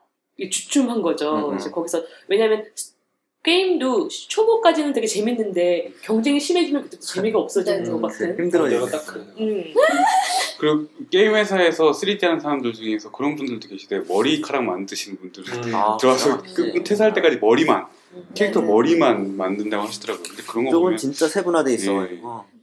주춤한 0.51 1.01
거죠. 1.01 1.33
음, 1.33 1.43
음. 1.45 1.49
그래서 1.49 1.71
거기서 1.71 2.03
왜냐하면 2.27 2.65
게임도 3.43 4.09
초보까지는 4.09 4.91
되게 4.91 5.07
재밌는데 5.07 5.93
경쟁이 6.03 6.39
심해지면 6.39 6.83
그때 6.83 6.99
재미가 6.99 7.39
없어지는 7.39 7.83
네, 7.83 7.89
것 7.89 7.97
네. 7.97 8.01
같은. 8.01 8.37
힘들어요. 8.43 8.85
딱 8.87 9.15
음. 9.39 9.63
그리고 10.57 10.85
게임 11.11 11.35
회사에서 11.35 11.91
3D 11.91 12.21
하는 12.23 12.39
사람들 12.39 12.73
중에서 12.73 13.11
그런 13.11 13.35
분들도 13.35 13.67
계시대요. 13.67 14.03
머리카락 14.07 14.63
만드시는 14.63 15.19
분들은 15.19 15.63
음. 15.65 15.75
아, 15.75 15.97
들어와서 16.01 16.41
그렇지. 16.41 16.53
그 16.53 16.83
퇴사할 16.83 17.13
때까지 17.13 17.37
머리만 17.37 17.85
캐릭터 18.33 18.59
네네. 18.61 18.71
머리만 18.71 19.37
만든다고 19.37 19.83
하시더라고요. 19.83 20.23
근데 20.23 20.43
그런 20.43 20.65
거 20.65 20.79
보면 20.79 20.97
진짜 20.97 21.27
세분화돼 21.27 21.73
있어가지고. 21.73 22.57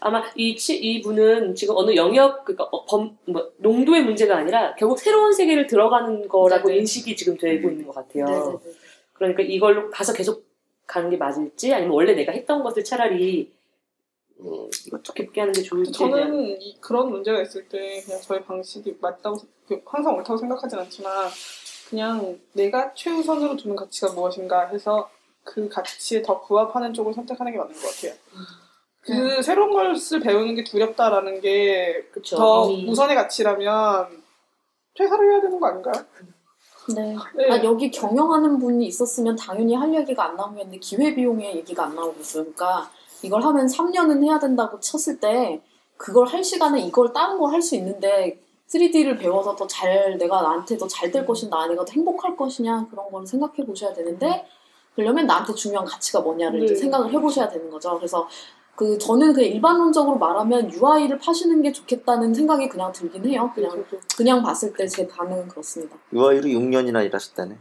아마 0.00 0.22
이, 0.34 0.56
치, 0.56 0.76
이 0.76 1.00
분은 1.00 1.54
지금 1.54 1.74
어느 1.76 1.94
영역, 1.96 2.44
그러니까 2.44 2.64
어, 2.64 2.84
범, 2.84 3.16
뭐, 3.26 3.50
농도의 3.56 4.04
문제가 4.04 4.36
아니라 4.36 4.74
결국 4.74 4.98
새로운 4.98 5.32
세계를 5.32 5.66
들어가는 5.66 6.28
거라고 6.28 6.68
네네. 6.68 6.80
인식이 6.80 7.16
지금 7.16 7.36
되고 7.38 7.70
있는 7.70 7.86
것 7.86 7.94
같아요. 7.94 8.24
네네네. 8.26 8.58
그러니까 9.14 9.42
이걸로 9.42 9.90
가서 9.90 10.12
계속 10.12 10.46
가는 10.86 11.08
게 11.10 11.16
맞을지 11.16 11.72
아니면 11.72 11.94
원래 11.94 12.14
내가 12.14 12.32
했던 12.32 12.62
것을 12.62 12.84
차라리 12.84 13.52
음, 14.40 14.70
더 15.02 15.12
깊게 15.12 15.40
하는 15.40 15.52
게 15.52 15.62
좋을지. 15.62 15.92
저는 15.92 16.60
이, 16.60 16.78
그런 16.80 17.10
문제가 17.10 17.42
있을 17.42 17.68
때 17.68 18.00
그냥 18.04 18.20
저의 18.20 18.44
방식이 18.44 18.98
맞다고 19.00 19.36
생- 19.36 19.48
그 19.68 19.80
항상 19.86 20.16
옳다고 20.16 20.36
생각하진 20.38 20.78
않지만 20.78 21.28
그냥 21.90 22.38
내가 22.52 22.92
최우선으로 22.94 23.56
두는 23.56 23.76
가치가 23.76 24.12
무엇인가 24.12 24.68
해서 24.68 25.10
그 25.44 25.68
가치에 25.68 26.22
더 26.22 26.40
부합하는 26.42 26.92
쪽을 26.94 27.14
선택하는 27.14 27.52
게 27.52 27.58
맞는 27.58 27.74
것 27.74 27.80
같아요. 27.82 28.12
그 29.00 29.42
새로운 29.42 29.72
것을 29.72 30.20
배우는 30.20 30.54
게 30.54 30.64
두렵다라는 30.64 31.40
게. 31.40 32.06
더 32.30 32.68
음. 32.68 32.88
우선의 32.88 33.16
가치라면 33.16 34.22
퇴사를 34.94 35.32
해야 35.32 35.40
되는 35.40 35.58
거 35.58 35.66
아닌가요? 35.68 36.04
네. 36.94 37.16
네. 37.36 37.50
아, 37.50 37.62
여기 37.64 37.90
경영하는 37.90 38.58
분이 38.58 38.86
있었으면 38.86 39.36
당연히 39.36 39.74
할 39.74 39.94
얘기가 39.94 40.24
안 40.24 40.36
나오겠는데 40.36 40.78
기회비용의 40.78 41.56
얘기가 41.56 41.84
안 41.84 41.94
나오고 41.94 42.20
있어요. 42.20 42.44
그러니까 42.44 42.90
이걸 43.22 43.42
하면 43.42 43.66
3년은 43.66 44.22
해야 44.24 44.38
된다고 44.38 44.78
쳤을 44.80 45.18
때 45.20 45.60
그걸 45.96 46.26
할 46.28 46.42
시간에 46.44 46.80
이걸 46.80 47.12
다른 47.12 47.38
걸 47.38 47.52
할 47.52 47.60
수 47.62 47.74
있는데 47.76 48.40
3D를 48.68 49.18
배워서 49.18 49.56
더 49.56 49.66
잘 49.66 50.16
내가 50.18 50.42
나한테 50.42 50.76
더 50.76 50.86
잘 50.86 51.10
될 51.10 51.26
것이냐 51.26 51.66
내가 51.68 51.84
더 51.84 51.92
행복할 51.92 52.36
것이냐 52.36 52.86
그런 52.90 53.10
걸 53.10 53.26
생각해 53.26 53.64
보셔야 53.66 53.92
되는데 53.94 54.46
그러려면 54.94 55.26
나한테 55.26 55.54
중요한 55.54 55.86
가치가 55.86 56.20
뭐냐를 56.20 56.62
이제 56.64 56.74
네. 56.74 56.80
생각을 56.80 57.10
해보셔야 57.12 57.48
되는 57.48 57.70
거죠. 57.70 57.96
그래서 57.96 58.28
그 58.76 58.96
저는 58.98 59.32
그냥 59.32 59.50
일반론적으로 59.50 60.18
말하면 60.18 60.72
UI를 60.72 61.18
파시는 61.18 61.62
게 61.62 61.72
좋겠다는 61.72 62.32
생각이 62.34 62.68
그냥 62.68 62.92
들긴 62.92 63.24
해요. 63.26 63.50
그냥 63.54 63.84
그냥 64.16 64.42
봤을 64.42 64.72
때 64.72 64.86
제 64.86 65.06
반응은 65.08 65.48
그렇습니다. 65.48 65.96
UI로 66.12 66.42
6년이나 66.48 67.04
일하셨다네. 67.06 67.56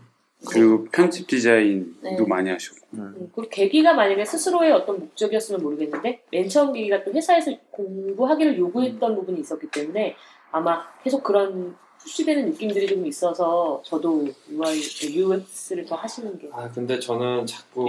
그리고 0.45 0.85
편집 0.91 1.27
디자인도 1.27 2.01
네. 2.03 2.17
많이 2.27 2.49
하셨고 2.49 2.77
음. 2.93 2.99
음, 2.99 3.31
그리고 3.33 3.49
계기가 3.49 3.93
만약에 3.93 4.23
스스로의 4.23 4.71
어떤 4.71 4.99
목적이었으면 4.99 5.61
모르겠는데 5.63 6.21
맨 6.31 6.47
처음 6.47 6.73
계기가 6.73 7.03
또 7.03 7.11
회사에서 7.11 7.51
공부하기를 7.71 8.57
요구했던 8.57 9.15
부분이 9.15 9.39
있었기 9.41 9.67
때문에 9.71 10.15
아마 10.51 10.85
계속 11.03 11.23
그런 11.23 11.75
푸시되는 11.99 12.51
느낌들이 12.51 12.87
좀 12.87 13.05
있어서 13.07 13.81
저도 13.83 14.27
UI, 14.49 14.79
UX를 15.11 15.85
더 15.85 15.95
하시는 15.95 16.37
게 16.37 16.47
아 16.53 16.69
근데 16.71 16.99
저는 16.99 17.45
자꾸. 17.45 17.85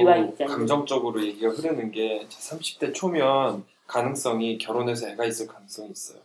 감정적으로 0.49 1.23
얘기가 1.23 1.51
흐르는 1.51 1.91
게 1.93 2.27
30대 2.29 2.95
초면 2.95 3.65
가능성이 3.87 4.59
결혼해서 4.59 5.11
애가 5.11 5.25
있을 5.27 5.47
가능성이 5.47 5.91
있어요. 5.91 6.21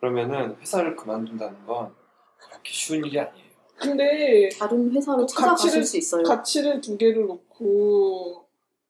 그러면은 0.00 0.56
회사를 0.60 0.96
그만둔다는 0.96 1.64
건 1.66 1.94
그렇게 2.38 2.72
쉬운 2.72 3.04
일이 3.04 3.20
아니에요. 3.20 3.41
근데 3.82 4.48
다른 4.58 4.90
회사로 4.92 5.26
가치를- 5.26 5.28
찾아가실 5.28 5.84
수 5.84 5.96
있어요. 5.98 6.22
가치를 6.22 6.80
두 6.80 6.96
개를 6.96 7.26
놓고 7.26 8.42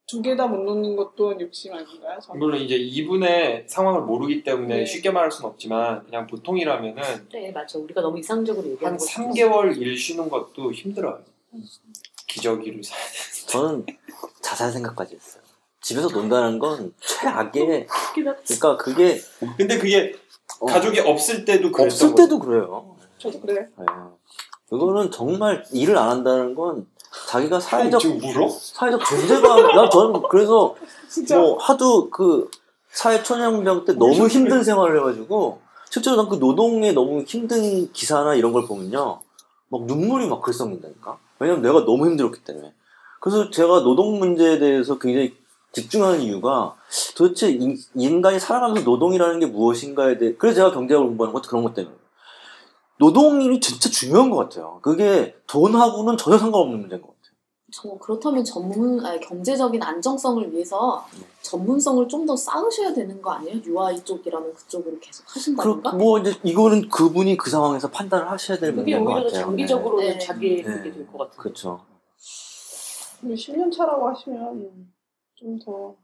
두 0.07 0.21
개 0.21 0.37
다 0.37 0.47
못 0.47 0.59
놓는 0.65 0.95
것 0.97 1.17
또한 1.17 1.41
욕심 1.41 1.73
아닌가요? 1.73 2.19
저는? 2.21 2.39
물론 2.39 2.61
이제 2.61 2.77
이분의 2.77 3.65
상황을 3.67 4.03
모르기 4.03 4.43
때문에 4.43 4.79
네. 4.81 4.85
쉽게 4.85 5.11
말할 5.11 5.31
수는 5.31 5.49
없지만 5.51 6.05
그냥 6.05 6.27
보통이라면은 6.27 7.03
네 7.33 7.51
맞아 7.53 7.79
우리가 7.79 8.03
너무 8.03 8.19
이상적으로 8.19 8.63
한 8.65 8.73
얘기하는 8.73 8.99
거 8.99 9.05
3개월 9.07 9.81
일 9.81 9.97
쉬는 9.97 10.29
것도 10.29 10.71
힘들어요. 10.73 11.21
기저귀를 12.29 12.83
사야 12.85 12.99
돼. 13.01 13.13
저는 13.49 13.87
자살 14.43 14.71
생각까지 14.73 15.15
했어요. 15.15 15.43
집에서 15.81 16.09
논다는 16.09 16.59
건 16.59 16.93
최악의 17.01 17.87
그러니까 18.15 18.77
그게 18.77 19.19
근데 19.57 19.79
그게 19.79 20.15
어, 20.61 20.67
가족이 20.67 21.01
없을 21.01 21.45
때도 21.47 21.73
그랬던 21.73 21.87
없을 21.87 22.15
때도 22.15 22.39
그래요. 22.39 22.97
저도 23.19 23.41
그래요. 23.41 23.67
네. 23.79 23.85
이거는 24.73 25.11
정말 25.11 25.65
일을 25.73 25.97
안 25.99 26.09
한다는 26.09 26.55
건 26.55 26.87
자기가 27.29 27.61
사회적? 27.61 28.01
사회적 28.51 29.05
존재감. 29.05 29.77
난 29.77 29.91
저는 29.91 30.23
그래서 30.31 30.75
진짜? 31.09 31.39
뭐 31.39 31.59
하도 31.59 32.09
그 32.11 32.51
사회 32.91 33.23
초년병 33.23 33.85
때 33.85 33.93
너무 33.95 34.27
힘든 34.29 34.63
생활을 34.65 34.99
해가지고 34.99 35.61
실제로 35.91 36.17
난 36.17 36.29
그 36.29 36.37
노동에 36.37 36.93
너무 36.93 37.23
힘든 37.23 37.93
기사나 37.93 38.35
이런 38.35 38.53
걸 38.53 38.67
보면요. 38.67 39.21
막 39.69 39.83
눈물이 39.85 40.27
막 40.29 40.41
글썽인다니까? 40.43 41.19
왜냐면 41.39 41.63
내가 41.63 41.85
너무 41.85 42.07
힘들었기 42.07 42.41
때문에. 42.45 42.73
그래서 43.21 43.51
제가 43.51 43.83
노동 43.83 44.19
문제에 44.19 44.59
대해서 44.59 44.99
굉장히 44.99 45.35
집중하는 45.73 46.21
이유가 46.21 46.75
도대체 47.17 47.51
인- 47.51 47.79
인간이 47.95 48.39
살아가면서 48.41 48.83
노동이라는 48.89 49.41
게 49.41 49.47
무엇인가에 49.47 50.19
대해 50.19 50.35
그래서 50.39 50.57
제가 50.57 50.73
경제학을 50.73 51.07
공부하는 51.09 51.33
것도 51.33 51.49
그런 51.49 51.63
것 51.65 51.75
때문에 51.75 51.95
노동이 52.99 53.59
진짜 53.61 53.89
중요한 53.91 54.31
것 54.31 54.37
같아요 54.37 54.79
그게 54.83 55.35
돈하고는 55.47 56.17
전혀 56.17 56.39
상관없는 56.39 56.81
문제인 56.81 57.01
것 57.03 57.09
같아요 57.09 57.23
저 57.75 57.89
그렇다면 57.99 58.45
전문 58.45 59.05
아니, 59.05 59.19
경제적인 59.21 59.83
안정성을 59.83 60.53
위해서 60.53 61.07
전문성을 61.41 62.07
좀 62.09 62.27
더 62.27 62.37
쌓으셔야 62.37 62.93
되는 62.93 63.21
거 63.23 63.31
아니에요? 63.33 63.61
UI 63.65 64.05
쪽이라는 64.05 64.53
그쪽으로 64.55 64.99
계속 65.01 65.25
하신다던가? 65.35 65.91
그뭐 65.93 66.19
이제 66.21 66.35
이거는 66.45 66.89
그분이 66.89 67.37
그 67.39 67.49
상황에서 67.51 67.91
판단을 67.91 68.31
하셔야 68.31 68.59
될 68.59 68.75
그게 68.75 68.97
문제인 68.99 69.05
것 69.05 69.13
오히려 69.13 69.23
더 69.23 69.33
같아요. 69.33 69.47
장기적으로는 69.47 70.07
네. 70.07 70.19
자기 70.19 70.57
네. 70.57 70.63
그게 70.63 70.93
될것 70.93 71.19
같아요. 71.19 71.37
그렇죠. 71.39 71.81
10년 73.25 73.75
차라고 73.75 74.09
하시면 74.09 74.93
좀 75.35 75.59
더 75.59 75.97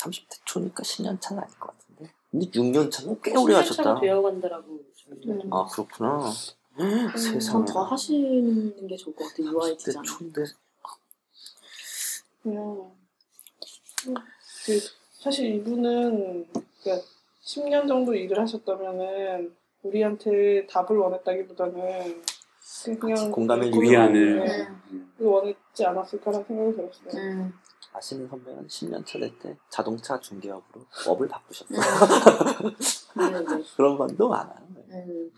30대 0.00 0.40
초니까 0.46 0.82
10년 0.82 1.20
차는 1.20 1.42
아닐 1.42 1.58
것 1.60 1.70
같은데. 1.76 2.12
근데 2.30 2.46
6년 2.50 2.90
차는 2.90 3.20
꽤 3.22 3.36
오래 3.36 3.54
10년 3.54 3.58
하셨다. 3.58 3.82
차가 3.82 4.00
되어간다라고 4.00 4.80
음. 5.26 5.52
아 5.52 5.66
그렇구나. 5.66 6.30
세상에. 7.16 7.38
전더 7.38 7.82
하시는 7.84 8.86
게 8.86 8.96
좋을 8.96 9.14
것 9.14 9.28
같아요. 9.28 9.48
UI 9.48 9.72
30대 9.76 9.78
디자인. 9.84 10.04
초인데 10.04 10.44
그냥 12.42 12.90
그 14.64 14.78
사실 15.20 15.54
이분은 15.56 16.46
그러니까 16.82 17.06
10년 17.44 17.86
정도 17.88 18.14
일을 18.14 18.40
하셨다면은 18.40 19.54
우리한테 19.82 20.66
답을 20.66 20.96
원했다기보다는 20.98 22.22
그냥 23.00 23.30
공감을 23.32 23.70
그- 23.70 23.80
위안을. 23.80 24.38
네, 24.44 24.68
그걸 25.18 25.32
원했지 25.32 25.84
않았을까라는 25.84 26.46
생각이 26.46 26.76
들었어요. 26.76 27.22
음. 27.22 27.52
아시는 27.94 28.26
선배는 28.28 28.66
10년 28.68 29.04
차 29.04 29.18
될 29.18 29.30
때 29.38 29.56
자동차 29.68 30.18
중개업으로 30.18 30.86
업을 31.08 31.28
바꾸셨어요. 31.28 31.78
네, 33.16 33.30
네. 33.30 33.62
그런 33.76 33.98
분도 33.98 34.28
많아요. 34.28 34.56
음. 34.92 35.30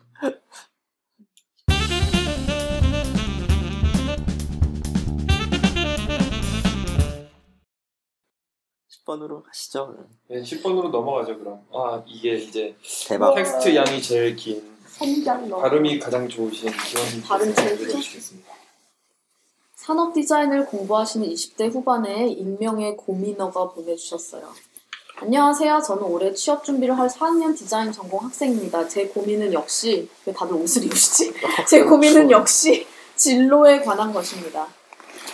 10번으로 8.90 9.43
가시죠. 9.45 9.95
네, 10.29 10.43
10번으로 10.43 10.90
넘어가죠 10.90 11.38
그럼. 11.38 11.67
아 11.73 12.03
이게 12.07 12.37
이제 12.37 12.77
대박. 13.09 13.35
텍스트 13.35 13.75
양이 13.75 14.01
제일 14.01 14.35
긴 14.37 14.75
성장 14.87 15.49
발음이 15.49 15.99
가장 15.99 16.29
좋으신 16.29 16.71
기원 16.71 17.23
발음 17.27 17.55
제일 17.55 17.71
좋죠? 17.79 17.90
읽어주시겠습니다. 17.90 18.55
산업 19.75 20.14
디자인을 20.14 20.67
공부하시는 20.67 21.29
20대 21.29 21.71
후반에 21.71 22.29
익명의 22.29 22.97
고민어가 22.97 23.71
보내주셨어요. 23.73 24.49
안녕하세요. 25.25 25.81
저는 25.81 26.03
올해 26.03 26.35
취업 26.35 26.63
준비를 26.63 26.99
할 26.99 27.09
4학년 27.09 27.57
디자인 27.57 27.91
전공 27.91 28.23
학생입니다. 28.23 28.87
제 28.87 29.07
고민은 29.07 29.55
역시 29.55 30.07
왜 30.27 30.33
다들 30.35 30.55
옷을 30.55 30.85
입으시지? 30.85 31.33
제 31.67 31.83
고민은 31.83 32.31
역시 32.31 32.87
진로에 33.17 33.81
관한 33.81 34.13
것입니다. 34.13 34.67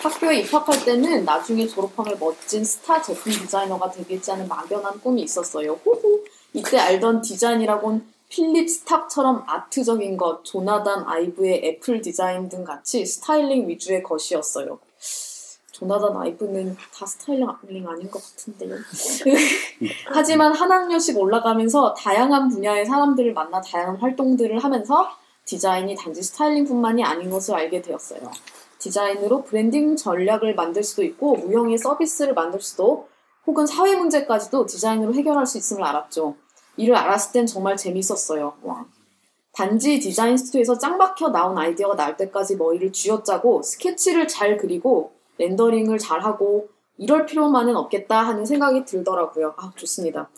학교에 0.00 0.42
입학할 0.42 0.84
때는 0.84 1.24
나중에 1.24 1.66
졸업하면 1.66 2.16
멋진 2.20 2.64
스타 2.64 3.02
제품 3.02 3.32
디자이너가 3.32 3.90
되겠지 3.90 4.30
하는 4.30 4.46
막연한 4.46 5.00
꿈이 5.00 5.22
있었어요. 5.22 5.80
호호. 5.84 6.20
이때 6.54 6.78
알던 6.78 7.22
디자인이라곤 7.22 8.06
필립 8.28 8.70
스탁처럼 8.70 9.42
아트적인 9.44 10.16
것, 10.16 10.44
조나단 10.44 11.02
아이브의 11.04 11.62
애플 11.64 12.00
디자인 12.00 12.48
등 12.48 12.62
같이 12.62 13.04
스타일링 13.04 13.68
위주의 13.68 14.04
것이었어요. 14.04 14.78
조나단 15.80 16.14
아이브는 16.14 16.76
다 16.94 17.06
스타일링 17.06 17.88
아닌 17.88 18.10
것 18.10 18.22
같은데요. 18.22 18.76
하지만 20.12 20.54
한 20.54 20.70
학년씩 20.70 21.16
올라가면서 21.16 21.94
다양한 21.94 22.50
분야의 22.50 22.84
사람들을 22.84 23.32
만나 23.32 23.62
다양한 23.62 23.96
활동들을 23.96 24.62
하면서 24.62 25.08
디자인이 25.46 25.96
단지 25.96 26.22
styling뿐만이 26.22 27.02
아닌 27.02 27.30
것을 27.30 27.54
알게 27.54 27.80
되었어요. 27.80 28.20
디자인으로 28.78 29.42
브랜딩 29.42 29.96
전략을 29.96 30.54
만들 30.54 30.82
수도 30.82 31.02
있고 31.02 31.36
무형의 31.36 31.78
서비스를 31.78 32.34
만들 32.34 32.60
수도 32.60 33.08
혹은 33.46 33.66
사회 33.66 33.96
문제까지도 33.96 34.66
디자인으로 34.66 35.14
해결할 35.14 35.46
수 35.46 35.56
있음을 35.56 35.82
알았죠. 35.82 36.36
이를 36.76 36.94
알았을 36.94 37.32
땐 37.32 37.46
정말 37.46 37.78
재밌었어요. 37.78 38.52
와. 38.62 38.84
단지 39.52 39.98
디자인 39.98 40.36
스튜디오에서 40.36 40.78
짱 40.78 40.98
박혀 40.98 41.30
나온 41.30 41.56
아이디어가 41.56 41.96
나올 41.96 42.16
때까지 42.16 42.56
머리를 42.56 42.92
쥐어짜고 42.92 43.62
스케치를 43.62 44.28
잘 44.28 44.58
그리고 44.58 45.12
렌더링을 45.40 45.98
잘 45.98 46.20
하고 46.20 46.68
이럴 46.98 47.24
필요만은 47.24 47.76
없겠다 47.76 48.20
하는 48.20 48.44
생각이 48.44 48.84
들더라고요. 48.84 49.54
아, 49.56 49.72
좋습니다. 49.74 50.28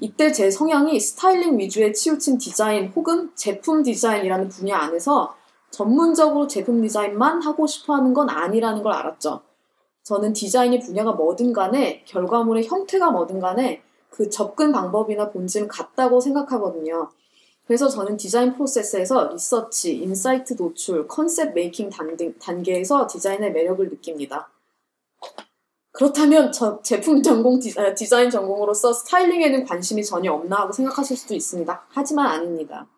이때 0.00 0.30
제 0.32 0.50
성향이 0.50 1.00
스타일링 1.00 1.58
위주의 1.58 1.94
치우친 1.94 2.36
디자인 2.36 2.92
혹은 2.94 3.30
제품 3.34 3.82
디자인이라는 3.82 4.48
분야 4.48 4.76
안에서 4.76 5.34
전문적으로 5.70 6.46
제품 6.46 6.82
디자인만 6.82 7.42
하고 7.42 7.66
싶어 7.66 7.94
하는 7.94 8.12
건 8.12 8.28
아니라는 8.28 8.82
걸 8.82 8.92
알았죠. 8.92 9.40
저는 10.02 10.34
디자인의 10.34 10.80
분야가 10.80 11.12
뭐든 11.12 11.54
간에 11.54 12.04
결과물의 12.06 12.66
형태가 12.66 13.12
뭐든 13.12 13.40
간에 13.40 13.82
그 14.10 14.28
접근 14.28 14.72
방법이나 14.72 15.30
본질은 15.30 15.68
같다고 15.68 16.20
생각하거든요. 16.20 17.08
그래서 17.70 17.88
저는 17.88 18.16
디자인 18.16 18.52
프로세스에서 18.54 19.28
리서치, 19.28 19.98
insight 19.98 20.56
도출, 20.56 21.06
concept 21.06 21.54
making 21.54 21.88
단계, 21.88 22.32
단계에서 22.32 23.06
디자인의 23.06 23.52
매력을 23.52 23.88
느낍니다. 23.88 24.50
그렇다면 25.92 26.50
저 26.50 26.82
제품 26.82 27.22
전공 27.22 27.60
디, 27.60 27.72
아, 27.78 27.94
디자인 27.94 28.28
전공으로서 28.28 28.92
스타일링에는 28.92 29.64
관심이 29.66 30.04
전혀 30.04 30.32
없나 30.32 30.56
하고 30.56 30.72
생각하실 30.72 31.16
수도 31.16 31.34
있습니다. 31.34 31.86
하지만 31.90 32.26
아닙니다. 32.26 32.88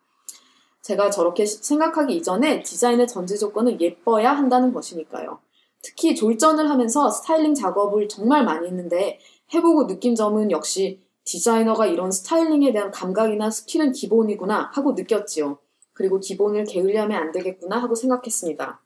제가 0.80 1.11
저렇게 1.11 1.44
시- 1.44 1.62
생각하기 1.62 2.16
이전에 2.16 2.62
디자인의 2.62 3.08
전제 3.08 3.37
조건은 3.37 3.78
예뻐야 3.78 4.32
한다는 4.32 4.72
것이니까요. 4.72 5.38
특히 5.82 6.14
졸전을 6.16 6.70
하면서 6.70 7.11
스타일링 7.11 7.52
작업을 7.52 8.08
정말 8.08 8.46
많이 8.46 8.68
했는데 8.68 9.20
해보고 9.52 9.87
느낀 9.87 10.14
점은 10.14 10.50
역시 10.50 11.01
디자이너가 11.24 11.87
이런 11.87 12.11
스타일링에 12.11 12.72
대한 12.72 12.90
감각이나 12.90 13.50
스킬은 13.50 13.92
기본이구나 13.92 14.70
하고 14.72 14.92
느꼈지요. 14.92 15.58
그리고 15.92 16.18
기본을 16.18 16.64
게을리하면 16.64 17.16
안 17.16 17.32
되겠구나 17.32 17.80
하고 17.80 17.94
생각했습니다. 17.94 18.80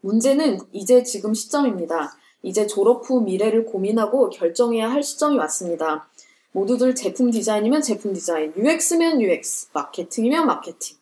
문제는 0.00 0.58
이제 0.72 1.02
지금 1.02 1.32
시점입니다. 1.32 2.16
이제 2.42 2.66
졸업 2.66 3.08
후 3.08 3.20
미래를 3.20 3.66
고민하고 3.66 4.30
결정해야 4.30 4.90
할 4.90 5.02
시점이 5.02 5.38
왔습니다. 5.38 6.08
모두들 6.50 6.94
제품 6.94 7.30
디자인이면 7.30 7.82
제품 7.82 8.12
디자인, 8.12 8.52
UX면 8.56 9.20
UX, 9.20 9.68
마케팅이면 9.72 10.46
마케팅. 10.46 10.96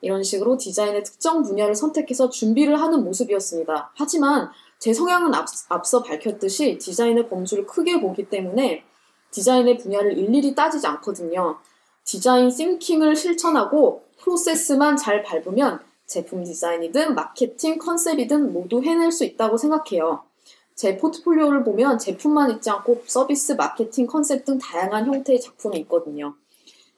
이런 0.00 0.22
식으로 0.22 0.56
디자인의 0.56 1.04
특정 1.04 1.42
분야를 1.42 1.74
선택해서 1.74 2.30
준비를 2.30 2.80
하는 2.80 3.04
모습이었습니다. 3.04 3.92
하지만 3.96 4.50
제 4.78 4.92
성향은 4.92 5.34
앞, 5.34 5.46
앞서 5.68 6.02
밝혔듯이 6.02 6.78
디자인의 6.78 7.28
범주를 7.28 7.66
크게 7.66 8.00
보기 8.00 8.28
때문에 8.28 8.84
디자인의 9.30 9.78
분야를 9.78 10.16
일일이 10.18 10.54
따지지 10.54 10.86
않거든요. 10.86 11.58
디자인 12.04 12.50
싱킹을 12.50 13.16
실천하고 13.16 14.02
프로세스만 14.18 14.96
잘 14.96 15.22
밟으면 15.22 15.80
제품 16.06 16.42
디자인이든 16.42 17.14
마케팅 17.14 17.78
컨셉이든 17.78 18.52
모두 18.52 18.82
해낼 18.82 19.12
수 19.12 19.24
있다고 19.24 19.56
생각해요. 19.58 20.22
제 20.74 20.96
포트폴리오를 20.96 21.64
보면 21.64 21.98
제품만 21.98 22.50
있지 22.52 22.70
않고 22.70 23.02
서비스, 23.06 23.52
마케팅, 23.52 24.06
컨셉 24.06 24.44
등 24.44 24.58
다양한 24.58 25.06
형태의 25.06 25.40
작품이 25.40 25.76
있거든요. 25.80 26.34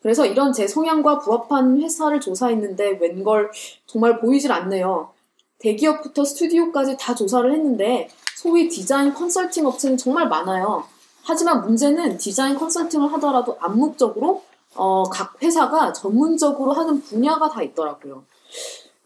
그래서 0.02 0.24
이런 0.26 0.52
제 0.52 0.66
성향과 0.66 1.18
부합한 1.18 1.80
회사를 1.80 2.20
조사했는데 2.20 2.98
웬걸 3.00 3.50
정말 3.86 4.20
보이질 4.20 4.52
않네요. 4.52 5.12
대기업부터 5.58 6.24
스튜디오까지 6.24 6.96
다 6.98 7.14
조사를 7.14 7.52
했는데 7.52 8.08
소위 8.36 8.68
디자인 8.68 9.12
컨설팅 9.12 9.66
업체는 9.66 9.96
정말 9.96 10.28
많아요. 10.28 10.84
하지만 11.22 11.62
문제는 11.62 12.18
디자인 12.18 12.56
컨설팅을 12.56 13.12
하더라도 13.14 13.56
암묵적으로 13.60 14.42
어, 14.74 15.04
각 15.04 15.40
회사가 15.42 15.92
전문적으로 15.92 16.72
하는 16.72 17.02
분야가 17.02 17.48
다 17.50 17.62
있더라고요. 17.62 18.24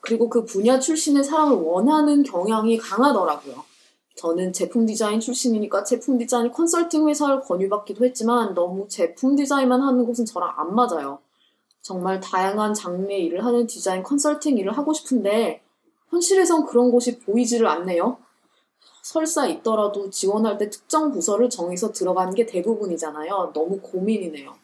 그리고 0.01 0.29
그 0.29 0.45
분야 0.45 0.79
출신의 0.79 1.25
사람을 1.25 1.57
원하는 1.57 2.23
경향이 2.23 2.77
강하더라고요. 2.79 3.65
저는 4.17 4.53
제품 4.53 4.87
디자인 4.87 5.19
출신이니까 5.19 5.83
제품 5.85 6.19
디자인 6.19 6.53
컨설팅 6.53 7.09
회사를 7.09 7.41
권유받기도 7.41 8.05
했지만 8.05 8.55
너무 8.55 8.87
제품 8.89 9.35
디자인만 9.35 9.81
하는 9.81 10.05
곳은 10.05 10.25
저랑 10.25 10.53
안 10.57 10.75
맞아요. 10.75 11.19
정말 11.83 12.21
다양한 12.21 12.73
장르의 12.75 13.25
일을 13.25 13.45
하는 13.45 13.67
디자인 13.67 14.03
컨설팅 14.03 14.57
일을 14.57 14.77
하고 14.77 14.93
싶은데 14.93 15.63
현실에선 16.11 16.67
그런 16.67 16.91
곳이 16.91 17.19
보이지를 17.19 17.67
않네요. 17.67 18.19
설사 19.05 19.47
있더라도 19.47 20.09
지원할 20.09 20.57
때 20.57 20.71
특정 20.71 21.13
부서를 21.13 21.51
정해서 21.51 21.93
들어가는 21.93 22.35
게 22.35 22.47
대부분이잖아요. 22.47 23.53
너무 23.55 23.79
고민이네요. 23.81 24.55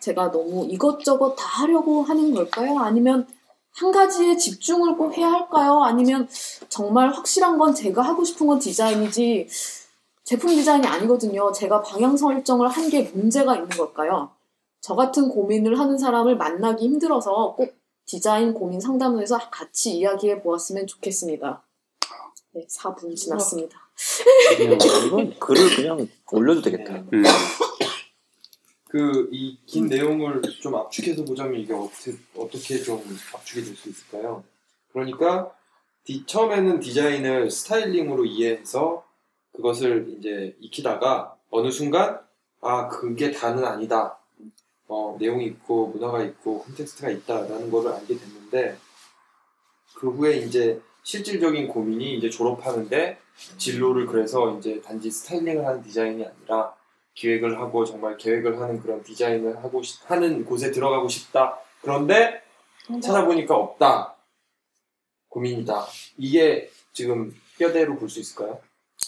제가 0.00 0.32
너무 0.32 0.66
이것저것 0.68 1.36
다 1.36 1.46
하려고 1.62 2.02
하는 2.02 2.34
걸까요? 2.34 2.80
아니면 2.80 3.26
한 3.70 3.92
가지에 3.92 4.36
집중을 4.36 4.96
꼭 4.96 5.16
해야 5.16 5.30
할까요? 5.30 5.80
아니면 5.84 6.28
정말 6.68 7.12
확실한 7.12 7.56
건 7.56 7.72
제가 7.72 8.02
하고 8.02 8.24
싶은 8.24 8.48
건 8.48 8.58
디자인이지 8.58 9.48
제품 10.24 10.50
디자인이 10.50 10.84
아니거든요. 10.86 11.52
제가 11.52 11.82
방향 11.82 12.16
설정을 12.16 12.66
한 12.68 12.90
게 12.90 13.02
문제가 13.14 13.54
있는 13.54 13.68
걸까요? 13.68 14.30
저 14.80 14.96
같은 14.96 15.28
고민을 15.28 15.78
하는 15.78 15.96
사람을 15.96 16.36
만나기 16.36 16.84
힘들어서 16.86 17.54
꼭 17.56 17.72
디자인 18.06 18.52
고민 18.52 18.80
상담소에서 18.80 19.38
같이 19.50 19.96
이야기해 19.98 20.42
보았으면 20.42 20.88
좋겠습니다. 20.88 21.62
네, 22.54 22.66
4분 22.66 23.14
지났습니다. 23.16 23.78
그냥 24.56 24.78
이건 25.06 25.38
글을 25.38 25.76
그냥 25.76 26.08
올려도 26.30 26.62
되겠다. 26.62 26.94
음. 27.12 27.22
그이 28.88 29.58
긴 29.64 29.86
내용을 29.86 30.42
좀 30.60 30.74
압축해서 30.74 31.24
보자면 31.24 31.58
이게 31.60 31.72
어떻게 31.72 32.14
어떻게 32.36 32.78
좀 32.82 33.02
압축이 33.34 33.64
될 33.64 33.74
수 33.76 33.88
있을까요? 33.88 34.44
그러니까 34.92 35.50
디- 36.04 36.26
처음에는 36.26 36.80
디자인을 36.80 37.50
스타일링으로 37.50 38.26
이해해서 38.26 39.06
그것을 39.52 40.14
이제 40.18 40.54
익히다가 40.60 41.36
어느 41.50 41.70
순간 41.70 42.20
아 42.60 42.88
그게 42.88 43.30
다는 43.30 43.64
아니다. 43.64 44.18
어, 44.88 45.16
내용이 45.18 45.46
있고 45.46 45.86
문화가 45.88 46.22
있고 46.22 46.62
콘텍스트가 46.64 47.08
있다라는 47.10 47.70
거를 47.70 47.92
알게 47.92 48.14
됐는데 48.18 48.76
그 49.94 50.10
후에 50.10 50.36
이제 50.38 50.82
실질적인 51.04 51.68
고민이 51.68 52.16
이제 52.16 52.30
졸업하는데 52.30 53.18
진로를 53.58 54.06
그래서 54.06 54.56
이제 54.58 54.80
단지 54.82 55.10
스타일링을 55.10 55.66
하는 55.66 55.82
디자인이 55.82 56.24
아니라 56.24 56.74
기획을 57.14 57.58
하고 57.60 57.84
정말 57.84 58.16
계획을 58.16 58.60
하는 58.60 58.80
그런 58.80 59.02
디자인을 59.02 59.56
하고 59.62 59.82
싶- 59.82 60.08
하는 60.10 60.44
곳에 60.44 60.70
들어가고 60.70 61.08
싶다. 61.08 61.58
그런데 61.82 62.40
찾아보니까 63.00 63.54
없다. 63.56 64.16
고민이다. 65.28 65.86
이게 66.18 66.70
지금 66.92 67.34
뼈대로 67.58 67.96
볼 67.96 68.08
수 68.08 68.20
있을까요? 68.20 68.60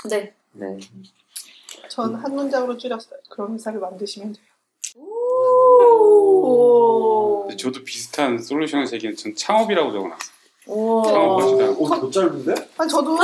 네. 0.09 0.35
네. 0.53 0.79
전 1.89 2.15
한 2.15 2.35
문장으로 2.35 2.77
줄였어요. 2.77 3.19
그런 3.31 3.55
회사를 3.55 3.79
만드시면 3.81 4.33
돼요. 4.33 4.45
오. 6.17 7.49
저도 7.59 7.85
비슷한 7.85 8.39
솔루션을 8.39 8.87
제기는 8.87 9.17
전 9.17 9.35
창업이라고 9.35 9.93
적어놨어요. 9.93 10.34
오. 10.67 11.03
창업하시다. 11.05 11.65
오, 11.79 11.89
더 11.89 12.11
짧은데? 12.11 12.55
아니 12.79 12.91
저도 12.91 13.19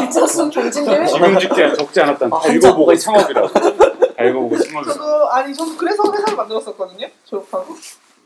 비차순 0.00 0.50
경진대회? 0.50 1.06
지명직계 1.06 1.72
적지 1.74 2.00
않았던 2.02 2.32
아, 2.32 2.36
다 2.36 2.42
한자 2.42 2.54
읽어보고 2.54 2.76
뭐가 2.78 2.92
있어? 2.92 3.12
창업이라고. 3.12 3.48
다 3.48 4.24
읽어보고 4.24 4.58
창업이라고. 4.58 4.92
저도 4.92 5.30
아니 5.30 5.54
저도 5.54 5.76
그래서 5.76 6.02
회사를 6.12 6.36
만들었었거든요. 6.36 7.08
졸업하고 7.24 7.74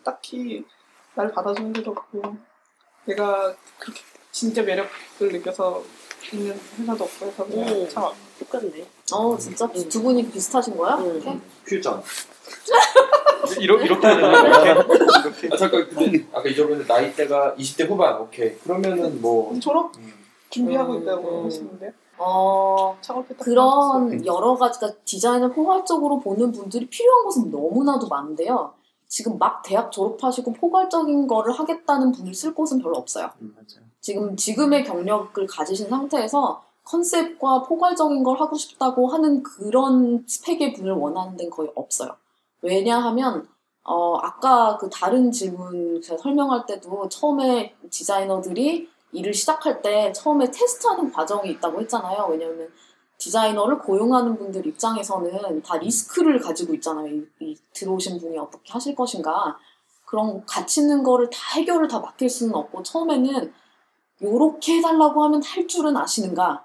딱히 0.05 0.65
날 1.15 1.31
받아주는 1.33 1.73
데도 1.75 1.91
없고 1.93 2.23
내가 3.05 3.55
그렇게 3.79 4.01
진짜 4.33 4.63
매력을 4.63 4.89
느껴서 5.21 5.83
있는 6.33 6.59
회사도 6.79 7.05
없고 7.05 7.27
해서 7.27 7.45
그냥 7.47 7.69
음. 7.69 7.89
창업. 7.89 8.15
똑같네. 8.39 8.85
어 9.13 9.37
진짜 9.39 9.67
두- 9.69 9.89
두 9.89 10.03
분이 10.03 10.31
비슷하신 10.31 10.77
거야? 10.77 10.97
음. 10.97 11.15
이렇게? 11.17 11.39
퓨전. 11.67 12.03
이러, 13.61 13.81
이렇게 13.81 14.07
해야 14.07 14.17
되나? 14.17 14.63
이렇게? 14.63 14.71
이렇게? 14.71 15.49
아, 15.53 15.57
잠깐, 15.57 15.89
근데 15.89 16.27
아까 16.33 16.49
잊어버렸는데 16.49 16.93
나이대가 16.93 17.55
20대 17.57 17.89
후반. 17.89 18.21
오케이. 18.21 18.57
그러면은 18.59 19.21
뭐. 19.21 19.53
졸업 19.61 19.97
음, 19.99 20.13
준비하고 20.51 20.95
음. 20.95 21.03
있다고 21.03 21.45
하시는데 21.47 21.93
어. 22.19 22.97
그런 23.39 24.25
여러 24.27 24.55
가지가 24.55 24.93
디자인을 25.05 25.53
포괄적으로 25.53 26.21
보는 26.21 26.53
분들이 26.53 26.87
필요한 26.87 27.25
것은 27.25 27.51
너무나도 27.51 28.09
많은데요. 28.09 28.75
지금 29.09 29.39
막 29.39 29.63
대학 29.65 29.91
졸업하시고 29.91 30.53
포괄적인 30.53 31.27
거를 31.27 31.53
하겠다는 31.53 32.13
분을 32.13 32.33
쓸 32.35 32.55
곳은 32.55 32.81
별로 32.81 32.97
없어요. 32.99 33.31
음, 33.41 33.53
맞아요. 33.57 33.90
지금 34.01 34.37
지금의 34.37 34.85
경력을 34.85 35.47
가지신 35.47 35.89
상태에서 35.89 36.63
컨셉과 36.85 37.63
포괄적인 37.63 38.23
걸 38.25 38.41
하고 38.41 38.57
싶다고 38.57 39.09
하는 39.09 39.43
그런 39.43 40.25
스펙의 40.27 40.73
분을 40.75 40.93
원하는 40.93 41.37
데는 41.37 41.51
거의 41.51 41.71
없어요. 41.75 42.17
왜냐하면 42.63 43.47
어 43.83 44.17
아까 44.17 44.77
그 44.79 44.89
다른 44.91 45.31
질문 45.31 46.01
제가 46.03 46.19
설명할 46.19 46.67
때도 46.67 47.09
처음에 47.09 47.75
디자이너들이 47.91 48.89
일을 49.13 49.33
시작할 49.33 49.83
때 49.83 50.13
처음에 50.13 50.51
테스트하는 50.51 51.13
과정이 51.13 51.51
있다고 51.51 51.81
했잖아요. 51.81 52.27
왜냐하면 52.31 52.69
디자이너를 53.19 53.79
고용하는 53.79 54.37
분들 54.37 54.67
입장에서는 54.67 55.63
다 55.63 55.77
리스크를 55.77 56.41
가지고 56.41 56.75
있잖아요. 56.75 57.07
이, 57.09 57.27
이 57.41 57.57
들어오신 57.75 58.19
분이 58.19 58.39
어떻게 58.39 58.73
하실 58.73 58.95
것인가. 58.95 59.59
그런 60.07 60.45
가치 60.45 60.81
있는 60.81 61.05
거를 61.05 61.31
다 61.31 61.39
해결을 61.57 61.87
다 61.87 62.01
맡길 62.01 62.29
수는 62.29 62.55
없고 62.55 62.83
처음에는 62.83 63.53
요렇게 64.23 64.79
해달라고 64.79 65.23
하면 65.25 65.43
할 65.43 65.67
줄은 65.67 65.97
아시는가? 65.97 66.65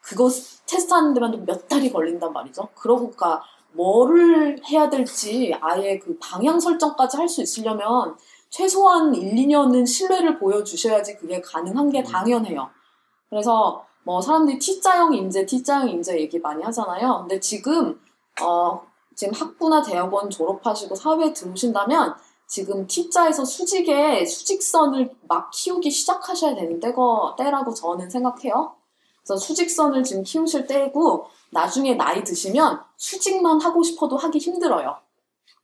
그거 0.00 0.28
테스트하는 0.66 1.14
데만 1.14 1.44
몇 1.44 1.68
달이 1.68 1.92
걸린단 1.92 2.32
말이죠. 2.32 2.68
그러고까 2.74 3.42
뭐를 3.72 4.58
해야 4.70 4.88
될지 4.88 5.54
아예 5.60 5.98
그 5.98 6.16
방향 6.18 6.58
설정까지 6.58 7.16
할 7.16 7.28
수 7.28 7.42
있으려면 7.42 8.16
최소한 8.48 9.14
1, 9.14 9.34
2년은 9.34 9.86
신뢰를 9.86 10.38
보여주셔야지 10.38 11.16
그게 11.18 11.40
가능한 11.40 11.90
게 11.90 12.02
당연해요. 12.02 12.70
그래서 13.28 13.84
뭐 14.04 14.20
사람들이 14.20 14.58
T자형 14.58 15.12
인재, 15.14 15.44
T자형 15.44 15.88
인재 15.88 16.18
얘기 16.18 16.38
많이 16.38 16.62
하잖아요. 16.62 17.18
근데 17.22 17.40
지금 17.40 18.00
어 18.40 18.80
지금 19.14 19.34
학부나 19.34 19.82
대학원 19.82 20.30
졸업하시고 20.30 20.94
사회에 20.94 21.32
들어오신다면 21.32 22.14
지금 22.46 22.86
T자에서 22.86 23.44
수직에 23.44 24.24
수직선을 24.24 25.10
막 25.28 25.50
키우기 25.50 25.90
시작하셔야 25.90 26.54
되는 26.54 26.78
때거, 26.80 27.34
때라고 27.36 27.74
저는 27.74 28.08
생각해요. 28.08 28.74
그래서 29.24 29.36
수직선을 29.36 30.04
지금 30.04 30.22
키우실 30.22 30.66
때고 30.66 31.26
나중에 31.50 31.94
나이 31.94 32.22
드시면 32.22 32.80
수직만 32.96 33.60
하고 33.60 33.82
싶어도 33.82 34.16
하기 34.16 34.38
힘들어요. 34.38 34.96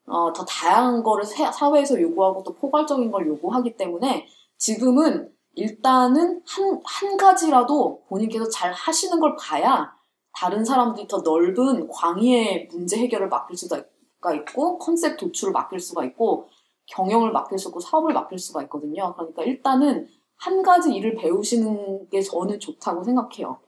어, 0.07 0.33
더 0.33 0.45
다양한 0.45 1.03
거를 1.05 1.25
사- 1.25 1.53
사회에서 1.53 2.01
요구하고 2.01 2.43
또 2.43 2.55
포괄적인 2.55 3.13
걸 3.13 3.29
요구하기 3.29 3.77
때문에 3.77 4.27
지금은 4.59 5.33
일단은 5.55 6.43
한, 6.45 6.81
한 6.85 7.17
가지라도 7.17 8.03
본인께서 8.09 8.49
잘 8.49 8.73
하시는 8.73 9.21
걸 9.21 9.37
봐야 9.37 9.93
다른 10.35 10.65
사람들이 10.65 11.07
더 11.07 11.19
넓은 11.19 11.87
광의의 11.89 12.69
문제 12.73 12.97
해결을 12.99 13.29
맡길 13.29 13.57
수가 13.57 14.35
있고 14.35 14.79
컨셉 14.79 15.19
도출을 15.19 15.53
맡길 15.53 15.79
수가 15.79 16.05
있고 16.07 16.49
경영을 16.93 17.33
맡길 17.33 17.59
수 17.59 17.69
있고 17.69 17.81
사업을 17.81 18.13
맡길 18.13 18.39
수가 18.39 18.63
있거든요. 18.65 19.15
그러니까 19.15 19.43
일단은 19.43 20.09
한 20.37 20.63
가지 20.63 20.93
일을 20.95 21.15
배우시는 21.15 22.09
게 22.11 22.21
저는 22.21 22.61
좋다고 22.61 23.03
생각해요. 23.05 23.59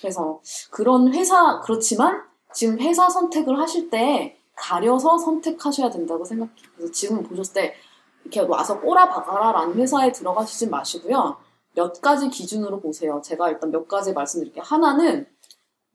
그래서 0.00 0.40
그런 0.70 1.12
회사 1.12 1.60
그렇지만 1.60 2.22
지금 2.54 2.78
회사 2.80 3.08
선택을 3.08 3.58
하실 3.58 3.90
때 3.90 4.36
가려서 4.56 5.18
선택하셔야 5.18 5.90
된다고 5.90 6.24
생각해요. 6.24 6.54
그래서 6.76 6.92
지금 6.92 7.22
보셨을 7.22 7.54
때 7.54 7.74
이렇게 8.22 8.40
와서 8.40 8.80
꼬라박아라라는 8.80 9.74
회사에 9.76 10.12
들어가시지 10.12 10.68
마시고요. 10.68 11.36
몇 11.74 12.00
가지 12.00 12.28
기준으로 12.28 12.80
보세요. 12.80 13.20
제가 13.22 13.50
일단 13.50 13.70
몇 13.70 13.86
가지 13.88 14.12
말씀드릴게요. 14.12 14.62
하나는 14.64 15.26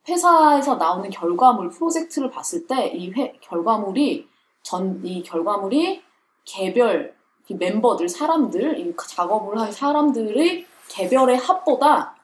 회사에서 0.07 0.75
나오는 0.75 1.09
결과물 1.09 1.69
프로젝트를 1.69 2.29
봤을 2.29 2.67
때 2.67 2.93
이 2.95 3.11
결과물이 3.41 4.27
전 4.63 5.01
이 5.03 5.23
결과물이 5.23 6.01
개별 6.45 7.15
이 7.47 7.53
멤버들 7.53 8.07
사람들 8.07 8.79
이 8.79 8.95
작업을 8.95 9.59
한 9.59 9.71
사람들의 9.71 10.65
개별의 10.89 11.37
합보다 11.37 12.15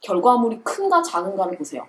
결과물이 0.00 0.62
큰가 0.62 1.02
작은가를 1.02 1.58
보세요. 1.58 1.86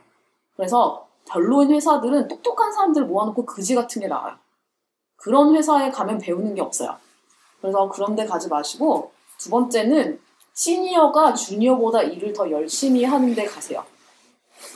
그래서 0.55 1.07
별로인 1.25 1.71
회사들은 1.71 2.27
똑똑한 2.27 2.71
사람들 2.71 3.05
모아놓고 3.05 3.45
그지 3.45 3.75
같은 3.75 4.01
게 4.01 4.07
나와요. 4.07 4.35
그런 5.15 5.55
회사에 5.55 5.91
가면 5.91 6.17
배우는 6.17 6.55
게 6.55 6.61
없어요. 6.61 6.97
그래서 7.61 7.87
그런 7.89 8.15
데 8.15 8.25
가지 8.25 8.49
마시고 8.49 9.11
두 9.37 9.49
번째는 9.49 10.19
시니어가 10.53 11.33
주니어보다 11.33 12.01
일을 12.01 12.33
더 12.33 12.49
열심히 12.49 13.03
하는 13.03 13.33
데 13.33 13.45
가세요. 13.45 13.85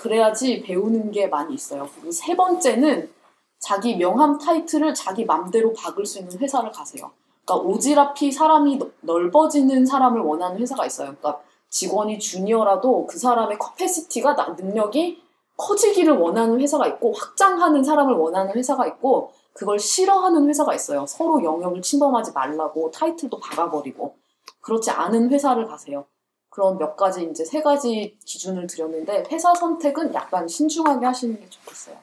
그래야지 0.01 0.61
배우는 0.61 1.11
게 1.11 1.27
많이 1.27 1.53
있어요. 1.53 1.89
그리고 1.95 2.11
세 2.11 2.35
번째는 2.35 3.11
자기 3.59 3.95
명함 3.95 4.37
타이틀을 4.37 4.93
자기 4.93 5.25
맘대로 5.25 5.73
박을 5.73 6.05
수 6.05 6.19
있는 6.19 6.37
회사를 6.37 6.71
가세요. 6.71 7.11
그러니까 7.45 7.67
오지랖이 7.67 8.31
사람이 8.31 8.79
넓어지는 9.01 9.85
사람을 9.85 10.21
원하는 10.21 10.59
회사가 10.59 10.85
있어요. 10.85 11.15
그러니까 11.15 11.41
직원이 11.69 12.19
주니어라도 12.19 13.05
그 13.05 13.17
사람의 13.17 13.59
capacity가 13.59 14.55
능력이 14.57 15.23
커지기를 15.57 16.17
원하는 16.17 16.59
회사가 16.59 16.87
있고 16.87 17.13
확장하는 17.13 17.83
사람을 17.83 18.13
원하는 18.15 18.53
회사가 18.55 18.87
있고 18.87 19.31
그걸 19.53 19.79
싫어하는 19.79 20.49
회사가 20.49 20.75
있어요. 20.75 21.05
서로 21.05 21.43
영역을 21.43 21.81
침범하지 21.81 22.33
말라고 22.33 22.91
타이틀도 22.91 23.39
박아버리고 23.39 24.15
그렇지 24.61 24.91
않은 24.91 25.29
회사를 25.29 25.67
가세요. 25.67 26.05
그런 26.49 26.77
몇 26.77 26.95
가지 26.95 27.23
이제 27.23 27.43
세 27.45 27.61
가지 27.61 28.17
기준을 28.25 28.67
드렸는데 28.67 29.25
회사 29.31 29.53
선택은 29.53 30.13
약간 30.13 30.47
신중하게 30.47 31.05
하시는 31.05 31.39
게 31.39 31.49
좋겠어요. 31.49 31.97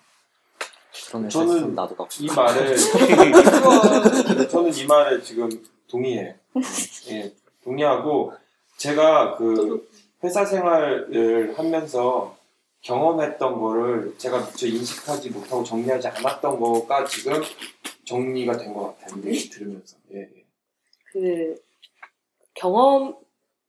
그런 1.13 1.29
저는 1.29 1.57
있으면 1.57 1.75
나도 1.75 1.95
가고 1.95 2.09
이. 2.19 2.27
말을 2.27 2.77
저는 4.49 4.75
이 4.75 4.87
말에 4.87 5.21
지금 5.23 5.49
동의해요. 5.89 6.35
예, 7.11 7.31
동의하고 7.63 8.33
제가 8.79 9.37
그 9.37 9.87
회사 10.25 10.45
생활을 10.45 11.53
하면서 11.57 12.37
경험했던 12.81 13.61
거를 13.61 14.15
제가 14.17 14.47
미처 14.47 14.67
인식하지 14.67 15.31
못하고 15.31 15.63
정리하지 15.63 16.09
않았던 16.09 16.59
거가 16.59 17.05
지금 17.05 17.35
정리가 18.05 18.57
된 18.57 18.73
것 18.73 18.99
같아요. 18.99 19.23
얘기 19.27 19.51
들으면서. 19.51 19.97
예, 20.15 20.21
예. 20.21 20.45
그 21.13 21.63
경험 22.55 23.17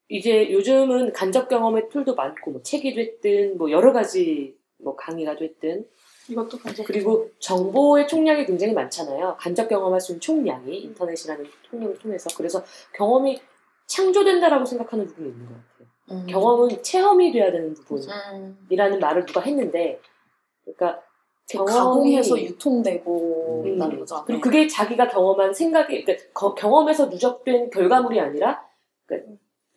이제 0.08 0.52
요즘은 0.52 1.12
간접 1.14 1.50
경험의 1.50 1.90
툴도 1.90 2.16
많고 2.16 2.52
뭐 2.52 2.62
책이 2.64 2.96
됐든 2.96 3.58
뭐 3.58 3.70
여러 3.70 3.92
가지 3.92 4.56
뭐 4.78 4.96
강의가 4.96 5.36
됐든 5.36 5.86
이것도 6.30 6.58
간접 6.60 6.86
그리고 6.86 7.30
정보의 7.40 8.08
총량이 8.08 8.46
굉장히 8.46 8.74
많잖아요. 8.74 9.36
간접 9.40 9.68
경험할 9.68 10.00
수 10.00 10.14
있는 10.14 10.22
총량이 10.22 10.78
인터넷이라는 10.78 11.46
통력을 11.70 12.00
통해서 12.00 12.30
그래서 12.38 12.64
경험이 12.94 13.42
창조된다라고 13.88 14.66
생각하는 14.66 15.06
부분이 15.08 15.30
있는 15.30 15.46
것 15.48 15.54
같아요. 15.54 15.88
음. 16.12 16.26
경험은 16.28 16.82
체험이 16.84 17.32
돼야 17.32 17.52
되는 17.52 17.70
음. 17.70 17.74
부분이라는 17.76 19.00
말을 19.00 19.26
누가 19.26 19.42
했는데, 19.42 20.00
그러니까 20.64 21.02
그 21.52 21.58
경험이- 21.58 21.66
가공해서 21.74 22.40
유통되고 22.42 23.64
음. 23.66 23.68
있다는 23.76 24.00
거죠. 24.00 24.24
그리고 24.26 24.38
네. 24.38 24.42
그게 24.42 24.68
자기가 24.68 25.10
경험한 25.10 25.54
생각이 25.54 26.04
그러니까 26.06 26.26
거- 26.34 26.56
경험에서 26.56 27.08
누적된 27.08 27.70
결과물이 27.70 28.20
아니라 28.20 28.66
그러니까 29.06 29.34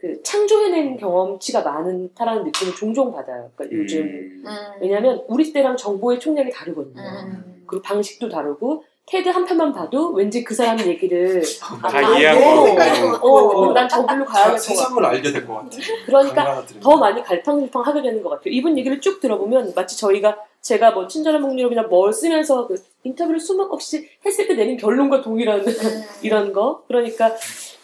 그 0.06 0.22
창조해낸 0.22 0.96
경험치가 0.96 1.62
많다라는 1.62 2.44
느낌을 2.44 2.74
종종 2.76 3.12
받아요. 3.12 3.50
그러니까 3.56 3.76
요즘 3.76 4.02
음. 4.02 4.44
음. 4.46 4.52
왜냐하면 4.80 5.24
우리 5.26 5.52
때랑 5.52 5.76
정보의 5.76 6.20
총량이 6.20 6.50
다르거든요. 6.50 7.02
음. 7.02 7.64
그리고 7.66 7.82
방식도 7.82 8.28
다르고 8.28 8.84
테드 9.06 9.28
한 9.28 9.44
편만 9.44 9.72
봐도 9.72 10.12
왠지 10.12 10.44
그 10.44 10.54
사람 10.54 10.78
얘기를 10.80 11.42
다 11.60 11.78
아, 11.82 12.18
이해하고. 12.18 13.26
어, 13.26 13.68
어, 13.68 13.72
난 13.72 13.88
저길로 13.88 14.24
가야겠어. 14.24 14.58
세상을 14.58 15.04
알게 15.04 15.32
된것 15.32 15.56
같아요. 15.56 15.82
그러니까. 16.06 16.64
더 16.80 16.96
많이 16.96 17.22
갈팡질팡 17.22 17.82
하게 17.82 18.02
되는 18.02 18.22
것 18.22 18.30
같아요. 18.30 18.52
이분 18.52 18.78
얘기를 18.78 19.00
쭉 19.00 19.20
들어보면 19.20 19.72
마치 19.74 19.98
저희가 19.98 20.36
제가 20.60 20.92
뭐 20.92 21.06
친절한 21.06 21.40
목유럽이나 21.42 21.84
뭘 21.84 22.12
쓰면서 22.12 22.66
그 22.66 22.80
인터뷰를 23.04 23.38
수목 23.38 23.72
없이 23.72 24.08
했을 24.24 24.48
때 24.48 24.54
내린 24.54 24.76
결론과 24.76 25.20
동일한 25.20 25.60
음. 25.60 25.64
이런 26.22 26.52
거. 26.52 26.82
그러니까 26.88 27.32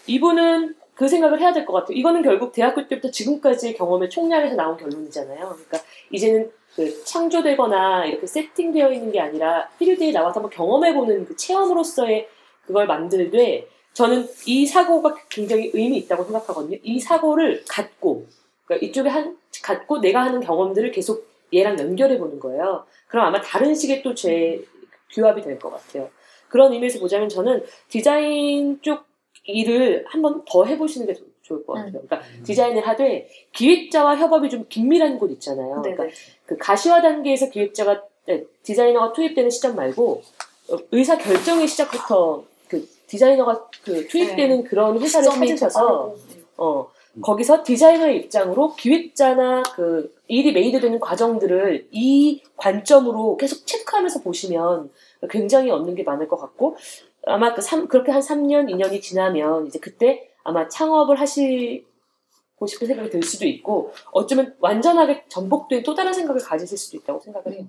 이분은 0.08 0.74
그 1.02 1.08
생각을 1.08 1.40
해야 1.40 1.52
될 1.52 1.66
것 1.66 1.72
같아요. 1.72 1.96
이거는 1.96 2.22
결국 2.22 2.52
대학교 2.52 2.86
때부터 2.86 3.10
지금까지 3.10 3.74
경험의 3.74 4.08
총량에서 4.08 4.54
나온 4.54 4.76
결론이잖아요. 4.76 5.36
그러니까 5.48 5.80
이제는 6.12 6.48
그 6.76 7.02
창조되거나 7.02 8.06
이렇게 8.06 8.24
세팅되어 8.24 8.92
있는 8.92 9.10
게 9.10 9.18
아니라 9.18 9.68
필드에 9.80 10.12
나와서 10.12 10.38
한번 10.38 10.50
경험해보는 10.50 11.24
그 11.24 11.34
체험으로서의 11.34 12.28
그걸 12.64 12.86
만들되 12.86 13.66
저는 13.94 14.28
이 14.46 14.64
사고가 14.64 15.16
굉장히 15.28 15.72
의미 15.74 15.96
있다고 15.98 16.22
생각하거든요. 16.22 16.78
이 16.84 17.00
사고를 17.00 17.64
갖고 17.68 18.26
그러니까 18.64 18.86
이쪽에 18.86 19.08
한 19.08 19.36
갖고 19.64 20.00
내가 20.00 20.22
하는 20.22 20.38
경험들을 20.38 20.92
계속 20.92 21.26
얘랑 21.52 21.80
연결해 21.80 22.16
보는 22.16 22.38
거예요. 22.38 22.86
그럼 23.08 23.26
아마 23.26 23.40
다른 23.40 23.74
식의 23.74 24.04
또재 24.04 24.62
규합이 25.10 25.42
될 25.42 25.58
것 25.58 25.70
같아요. 25.70 26.10
그런 26.48 26.72
의미에서 26.72 27.00
보자면 27.00 27.28
저는 27.28 27.64
디자인 27.88 28.80
쪽 28.82 29.10
일을 29.44 30.04
한번 30.08 30.42
더 30.48 30.64
해보시는 30.64 31.06
게 31.06 31.14
조- 31.14 31.24
좋을 31.42 31.66
것 31.66 31.72
같아요. 31.74 31.92
그러니까 31.92 32.22
디자인을 32.44 32.86
하되 32.86 33.28
기획자와 33.52 34.16
협업이 34.16 34.48
좀 34.48 34.64
긴밀한 34.68 35.18
곳 35.18 35.30
있잖아요. 35.32 35.80
네네. 35.82 35.96
그러니까 35.96 36.16
그 36.46 36.56
가시화 36.56 37.02
단계에서 37.02 37.50
기획자가 37.50 38.02
네, 38.26 38.44
디자이너가 38.62 39.12
투입되는 39.12 39.50
시점 39.50 39.74
말고 39.74 40.22
어, 40.70 40.76
의사 40.92 41.18
결정의 41.18 41.66
시작부터 41.66 42.44
그 42.68 42.88
디자이너가 43.08 43.66
그 43.84 44.06
투입되는 44.06 44.64
그런 44.64 44.98
회사를 45.00 45.28
찾으셔서. 45.56 46.14
어, 46.58 46.88
거기서 47.20 47.62
디자이너의 47.64 48.16
입장으로 48.18 48.74
기획자나 48.74 49.62
그 49.74 50.14
일이 50.28 50.52
메이드되는 50.52 50.98
과정들을 51.00 51.88
이 51.90 52.40
관점으로 52.56 53.36
계속 53.36 53.66
체크하면서 53.66 54.20
보시면 54.22 54.90
굉장히 55.28 55.70
얻는 55.70 55.94
게 55.94 56.04
많을 56.04 56.26
것 56.28 56.38
같고 56.38 56.76
아마 57.26 57.54
그 57.54 57.62
삼, 57.62 57.88
그렇게 57.88 58.10
한 58.10 58.20
3년, 58.20 58.68
2년이 58.70 59.00
지나면 59.00 59.66
이제 59.66 59.78
그때 59.78 60.30
아마 60.44 60.68
창업을 60.68 61.20
하시고 61.20 62.66
싶은 62.66 62.86
생각이 62.86 63.10
들 63.10 63.22
수도 63.22 63.46
있고 63.46 63.92
어쩌면 64.10 64.54
완전하게 64.58 65.24
전복된 65.28 65.82
또 65.84 65.94
다른 65.94 66.12
생각을 66.12 66.40
가지실 66.42 66.76
수도 66.76 66.96
있다고 66.96 67.20
생각을 67.20 67.52
해요. 67.52 67.66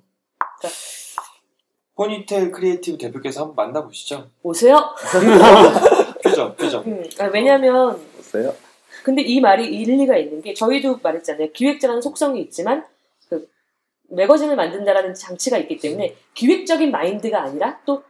포니테일 1.96 2.52
크리에이티브 2.52 2.98
대표께서 2.98 3.42
한번 3.42 3.68
만나보시죠. 3.68 4.30
오세요. 4.42 4.78
표정, 6.24 6.56
표정. 6.56 6.84
음, 6.86 7.04
아, 7.20 7.26
왜냐면 7.26 8.00
보세요. 8.16 8.56
근데 9.04 9.22
이 9.22 9.40
말이 9.42 9.68
일리가 9.68 10.18
있는 10.18 10.42
게 10.42 10.54
저희도 10.54 11.00
말했잖아요. 11.04 11.52
기획자라는 11.52 12.02
속성이 12.02 12.42
있지만 12.42 12.86
그 13.30 13.48
매거진을 14.10 14.56
만든다라는 14.56 15.14
장치가 15.14 15.58
있기 15.58 15.78
때문에 15.78 16.16
기획적인 16.34 16.90
마인드가 16.90 17.44
아니라 17.44 17.80
또 17.86 18.04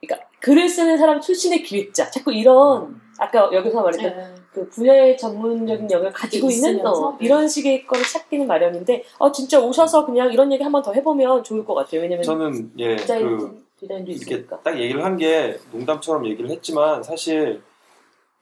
그러니까 0.00 0.28
글을 0.46 0.68
쓰는 0.68 0.96
사람 0.96 1.20
출신의 1.20 1.64
기획자. 1.64 2.08
자꾸 2.08 2.32
이런 2.32 3.00
아까 3.18 3.50
여기서 3.52 3.82
말했던 3.82 4.16
네. 4.16 4.34
그 4.52 4.68
분야의 4.68 5.18
전문적인 5.18 5.90
영역을 5.90 6.12
가지고 6.12 6.48
있는? 6.48 6.86
어, 6.86 7.16
이런 7.20 7.48
식의 7.48 7.84
거를 7.84 8.04
찾기는 8.04 8.46
마련인데 8.46 9.02
어 9.18 9.32
진짜 9.32 9.58
오셔서 9.60 10.06
그냥 10.06 10.32
이런 10.32 10.52
얘기 10.52 10.62
한 10.62 10.70
번 10.70 10.84
더 10.84 10.92
해보면 10.92 11.42
좋을 11.42 11.64
것 11.64 11.74
같아요. 11.74 12.02
왜냐면 12.02 12.22
저는 12.22 12.70
예, 12.78 12.94
디자인 12.94 13.36
그 13.38 13.66
디자인도 13.80 14.12
이렇게 14.12 14.34
있으니까. 14.36 14.60
딱 14.62 14.78
얘기를 14.78 15.04
한 15.04 15.16
게 15.16 15.58
농담처럼 15.72 16.24
얘기를 16.28 16.48
했지만 16.48 17.02
사실 17.02 17.60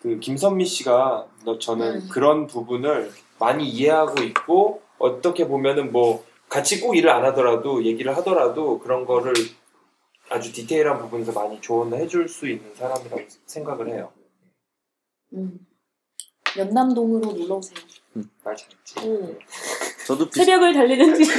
그 0.02 0.18
김선미 0.18 0.66
씨가 0.66 1.24
너- 1.46 1.59
저는 1.59 1.86
음. 1.94 2.09
그런 2.12 2.46
부분을 2.46 3.11
많이 3.38 3.66
이해하고 3.66 4.22
있고 4.24 4.82
어떻게 4.98 5.48
보면은 5.48 5.90
뭐 5.90 6.22
같이 6.50 6.80
꼭 6.82 6.94
일을 6.96 7.09
안 7.09 7.24
하더라도 7.24 7.82
얘기를 7.82 8.14
하더라도 8.18 8.78
그런 8.78 9.07
거를 9.07 9.32
아주 10.31 10.53
디테일한 10.53 10.99
부분에서 11.01 11.33
많이 11.33 11.61
조언을 11.61 11.99
해줄 11.99 12.29
수 12.29 12.49
있는 12.49 12.75
사람이라고 12.75 13.22
생각을 13.47 13.89
해요. 13.95 14.12
음. 15.35 15.66
연남동으로 16.57 17.33
놀러 17.33 17.57
오세요. 17.57 17.77
말 18.45 18.57
잘했지. 18.57 18.95
음. 19.09 19.39
저도 20.07 20.27
비슷, 20.27 20.45
새벽을 20.45 20.72
달리는 20.75 21.14
지 21.16 21.31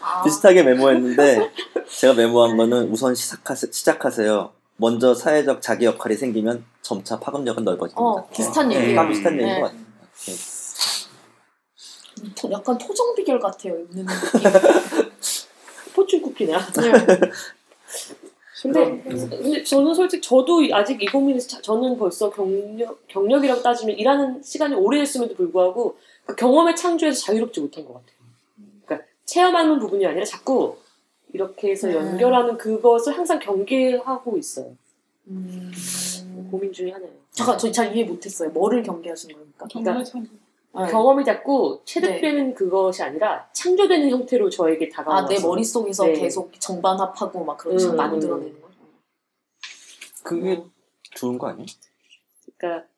아, 0.00 0.22
비슷하게 0.22 0.62
메모했는데 0.62 1.50
제가 1.98 2.14
메모한 2.14 2.56
거는 2.56 2.90
우선 2.90 3.14
시작하세, 3.14 3.70
시작하세요. 3.72 4.52
먼저 4.76 5.14
사회적 5.14 5.62
자기 5.62 5.84
역할이 5.86 6.16
생기면 6.16 6.64
점차 6.82 7.18
파급력은 7.18 7.64
넓어집니다. 7.64 8.00
어, 8.00 8.28
비슷한 8.28 8.68
네, 8.68 8.76
얘기예요. 8.76 8.96
다 8.96 9.08
비슷한 9.08 9.32
얘기인 9.34 9.48
네. 9.48 9.60
것 9.60 9.66
같아요. 9.68 9.84
토- 12.36 12.52
약간 12.52 12.78
토정 12.78 13.14
비결 13.14 13.38
같아요. 13.40 13.76
있는 13.78 14.04
느낌. 14.06 14.50
포춘 15.94 16.22
쿠키나. 16.22 16.58
네. 16.58 16.92
근데, 18.62 19.02
근데 19.02 19.62
저는 19.64 19.94
솔직히 19.94 20.22
저도 20.22 20.60
아직 20.72 21.02
이 21.02 21.06
고민에서 21.06 21.48
자- 21.48 21.60
저는 21.60 21.98
벌써 21.98 22.30
경력 22.30 23.06
경력이라고 23.08 23.62
따지면 23.62 23.96
일하는 23.98 24.42
시간이 24.42 24.74
오래됐음에도 24.76 25.34
불구하고 25.34 25.96
그 26.24 26.34
경험의 26.36 26.76
창조에서 26.76 27.20
자유롭지 27.26 27.60
못한 27.60 27.84
것 27.84 27.94
같아요. 27.94 28.14
그러니까 28.86 29.06
체험하는 29.26 29.78
부분이 29.80 30.06
아니라 30.06 30.24
자꾸 30.24 30.76
이렇게 31.32 31.72
해서 31.72 31.88
음. 31.88 31.94
연결하는 31.94 32.56
그것을 32.56 33.16
항상 33.18 33.38
경계하고 33.40 34.38
있어요. 34.38 34.76
음. 35.28 35.72
고민 36.50 36.72
중에 36.72 36.92
하나예요. 36.92 37.12
잠깐 37.32 37.58
저 37.58 37.70
잘 37.72 37.94
이해 37.94 38.04
못했어요. 38.04 38.50
뭐를 38.50 38.82
경계하신 38.84 39.32
겁니까? 39.32 39.66
정말 39.70 40.04
참 40.04 40.26
네. 40.76 40.90
경험이 40.90 41.24
자꾸 41.24 41.80
체득되는 41.84 42.54
그것이 42.54 43.02
아니라 43.02 43.48
창조되는 43.52 44.10
형태로 44.10 44.50
저에게 44.50 44.88
다가와서 44.88 45.26
아, 45.26 45.28
내 45.28 45.40
머릿속에서 45.40 46.06
네. 46.06 46.14
계속 46.14 46.50
정반합하고 46.58 47.44
막 47.44 47.56
그런 47.56 47.78
식으로 47.78 47.94
음. 47.94 47.96
만들어내는 47.96 48.60
거죠. 48.60 48.74
그게 50.24 50.64
좋은 51.14 51.38
거 51.38 51.48
아니에요? 51.48 51.66
그러니까, 52.58 52.88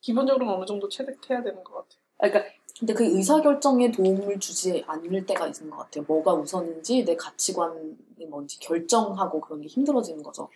기본적으로는 0.00 0.54
어느 0.54 0.64
정도 0.64 0.88
체득해야 0.88 1.42
되는 1.42 1.62
것 1.62 1.74
같아요. 1.74 2.00
아, 2.18 2.28
그러니까 2.28 2.54
근데 2.78 2.94
그 2.94 3.04
의사결정에 3.04 3.90
도움을 3.90 4.38
주지 4.38 4.84
않을 4.86 5.26
때가 5.26 5.46
있는 5.46 5.70
것 5.70 5.78
같아요. 5.78 6.04
뭐가 6.06 6.34
우선인지 6.34 7.04
내 7.04 7.16
가치관이 7.16 7.96
뭔지 8.28 8.60
결정하고 8.60 9.40
그런 9.40 9.60
게 9.62 9.66
힘들어지는 9.66 10.22
거죠. 10.22 10.48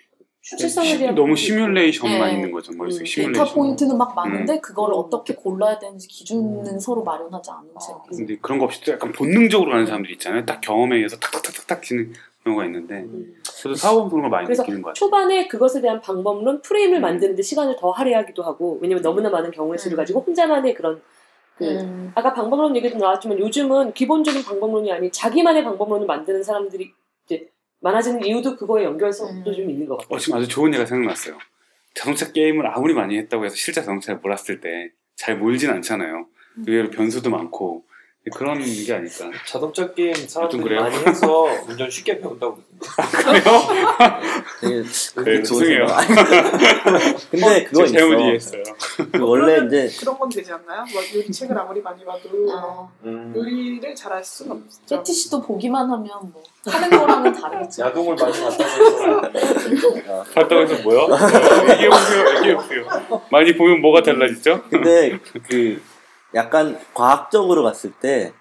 추측성에 0.42 0.96
대한 0.98 1.14
너무 1.14 1.36
시뮬레이션만 1.36 2.28
네. 2.28 2.34
있는 2.34 2.50
거죠 2.50 2.72
머릿속에 2.72 3.02
음, 3.02 3.06
시뮬레이션. 3.06 3.44
데이터 3.44 3.54
포인트는 3.54 3.98
막 3.98 4.14
많은데 4.14 4.58
그걸 4.60 4.90
음. 4.90 4.94
어떻게 4.94 5.34
골라야 5.34 5.78
되는지 5.78 6.08
기준은 6.08 6.78
서로 6.80 7.04
마련하지 7.04 7.50
않은 7.50 7.68
채. 7.78 7.92
근데 8.08 8.38
그런 8.40 8.58
거 8.58 8.64
없이 8.64 8.82
또 8.82 8.92
약간 8.92 9.12
본능적으로 9.12 9.72
하는 9.72 9.84
사람들 9.86 10.10
있잖아요. 10.12 10.46
딱 10.46 10.60
경험에 10.60 10.96
의해서 10.96 11.16
탁탁탁탁탁 11.18 11.82
치는 11.82 12.14
경우가 12.44 12.64
있는데 12.64 13.00
음. 13.00 13.34
저도 13.42 13.74
사업은 13.74 14.08
그런 14.08 14.22
걸 14.22 14.30
많이 14.30 14.46
그래서 14.46 14.62
느끼는 14.62 14.80
것 14.80 14.88
같아요. 14.88 14.94
초반에 14.94 15.46
그것에 15.46 15.82
대한 15.82 16.00
방법론 16.00 16.62
프레임을 16.62 17.00
만드는데 17.00 17.42
시간을 17.42 17.76
더 17.78 17.90
할애하기도 17.90 18.42
하고 18.42 18.78
왜냐면 18.80 19.02
너무나 19.02 19.28
많은 19.28 19.50
경우의 19.50 19.78
수를 19.78 19.96
음. 19.96 19.98
가지고 19.98 20.20
혼자만의 20.20 20.72
그런 20.72 21.02
그 21.56 21.66
음. 21.66 22.12
아까 22.14 22.32
방법론 22.32 22.74
얘기도 22.76 22.96
나왔지만 22.96 23.38
요즘은 23.38 23.92
기본적인 23.92 24.42
방법론이 24.42 24.90
아닌 24.90 25.12
자기만의 25.12 25.62
방법론을 25.64 26.06
만드는 26.06 26.42
사람들이 26.42 26.94
많아지는 27.80 28.24
이유도 28.24 28.56
그거에 28.56 28.84
연결성도 28.84 29.50
음. 29.50 29.54
좀 29.54 29.70
있는 29.70 29.86
것 29.86 29.98
같아요. 29.98 30.16
어, 30.16 30.18
지금 30.18 30.38
아주 30.38 30.48
좋은 30.48 30.72
예가 30.74 30.86
생각났어요. 30.86 31.38
자동차 31.94 32.30
게임을 32.32 32.66
아무리 32.66 32.94
많이 32.94 33.18
했다고 33.18 33.44
해서 33.44 33.56
실제 33.56 33.80
자동차에 33.80 34.16
몰았을 34.16 34.60
때 34.60 34.90
잘 35.20 35.36
몰진 35.36 35.68
않잖아요. 35.68 36.26
의외로 36.66 36.90
변수도 36.90 37.28
많고 37.28 37.84
그런 38.34 38.58
게 38.62 38.92
아닐까. 38.94 39.30
자동차 39.46 39.92
게임 39.92 40.14
사람들이 40.14 40.62
그래요? 40.62 40.80
많이 40.82 40.96
해서 40.96 41.44
운전 41.68 41.90
쉽게 41.90 42.18
배운다고 42.20 42.58
되게 44.60 44.80
네, 45.36 45.42
죄송해요. 45.42 45.86
근데 47.30 47.64
그거 47.64 47.86
제가 47.86 47.98
잘못 47.98 48.14
있어. 48.14 48.20
이해했어요. 48.20 48.62
그 49.12 49.18
원래 49.20 49.66
이제 49.66 49.88
그런 50.00 50.18
건 50.18 50.28
되지 50.28 50.52
않나요? 50.52 50.84
뭐 50.92 51.02
요리 51.14 51.30
책을 51.30 51.58
아무리 51.58 51.80
많이 51.80 52.04
봐도 52.04 52.28
어, 52.52 52.90
음. 53.04 53.32
요리를 53.36 53.94
잘할 53.94 54.22
수는 54.24 54.52
없죠. 54.52 54.78
세티 54.86 55.12
씨도 55.12 55.42
보기만 55.42 55.90
하면 55.90 56.08
뭐 56.32 56.42
하는 56.66 56.90
거랑은 56.90 57.32
다르겠죠. 57.32 57.82
야동을 57.84 58.16
많이 58.16 58.32
봤다고 58.32 58.64
해서 58.64 59.20
봤다고 60.34 60.62
해서 60.62 60.82
뭐요? 60.82 61.00
어, 61.00 61.72
얘기해 61.72 61.88
보세요. 61.88 62.36
얘기해 62.36 62.54
보세요. 62.56 63.22
많이 63.30 63.56
보면 63.56 63.80
뭐가 63.80 64.02
달라지죠? 64.02 64.62
근데 64.70 65.18
그 65.48 65.80
약간 66.34 66.78
과학적으로 66.94 67.62
봤을 67.62 67.92
때 67.92 68.32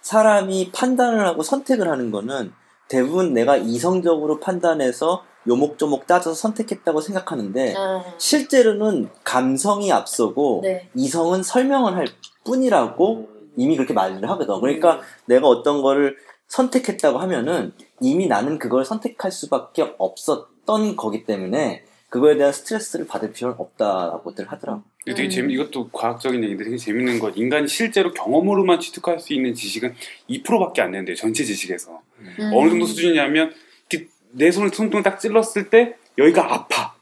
사람이 0.00 0.72
판단을 0.72 1.26
하고 1.26 1.42
선택을 1.42 1.88
하는 1.88 2.10
거는 2.10 2.52
대부분 2.88 3.32
내가 3.32 3.56
이성적으로 3.56 4.40
판단해서 4.40 5.24
요목조목 5.46 6.06
따져서 6.06 6.34
선택했다고 6.34 7.00
생각하는데 7.00 7.74
아, 7.76 8.04
실제로는 8.18 9.10
감성이 9.24 9.92
앞서고 9.92 10.60
네. 10.62 10.88
이성은 10.94 11.42
설명을 11.42 11.96
할 11.96 12.06
뿐이라고 12.44 13.28
이미 13.56 13.76
그렇게 13.76 13.92
말을 13.94 14.28
하거든. 14.30 14.60
그러니까 14.60 15.00
내가 15.26 15.48
어떤 15.48 15.82
거를 15.82 16.16
선택했다고 16.48 17.18
하면은 17.18 17.72
이미 18.00 18.26
나는 18.26 18.58
그걸 18.58 18.84
선택할 18.84 19.32
수밖에 19.32 19.94
없었던 19.98 20.96
거기 20.96 21.24
때문에 21.24 21.84
그거에 22.08 22.36
대한 22.36 22.52
스트레스를 22.52 23.06
받을 23.06 23.32
필요는 23.32 23.56
없다라고들 23.58 24.50
하더라고. 24.50 24.82
근데 25.04 25.16
되게 25.16 25.28
음. 25.28 25.30
재미, 25.30 25.54
이것도 25.54 25.90
과학적인 25.90 26.42
얘기인데 26.42 26.64
되게 26.64 26.76
재밌는 26.76 27.18
건 27.18 27.32
인간이 27.36 27.68
실제로 27.68 28.12
경험으로만 28.12 28.80
취득할 28.80 29.20
수 29.20 29.34
있는 29.34 29.54
지식은 29.54 29.94
2%밖에 30.30 30.80
안 30.80 30.92
되는데요. 30.92 31.14
전체 31.14 31.44
지식에서. 31.44 32.00
음. 32.20 32.50
어느 32.54 32.70
정도 32.70 32.86
수준이냐면 32.86 33.52
이렇게 33.90 34.08
내 34.32 34.50
손을 34.50 34.70
손등을 34.70 35.02
딱 35.02 35.20
찔렀을 35.20 35.68
때 35.68 35.96
여기가 36.16 36.54
아파. 36.54 36.94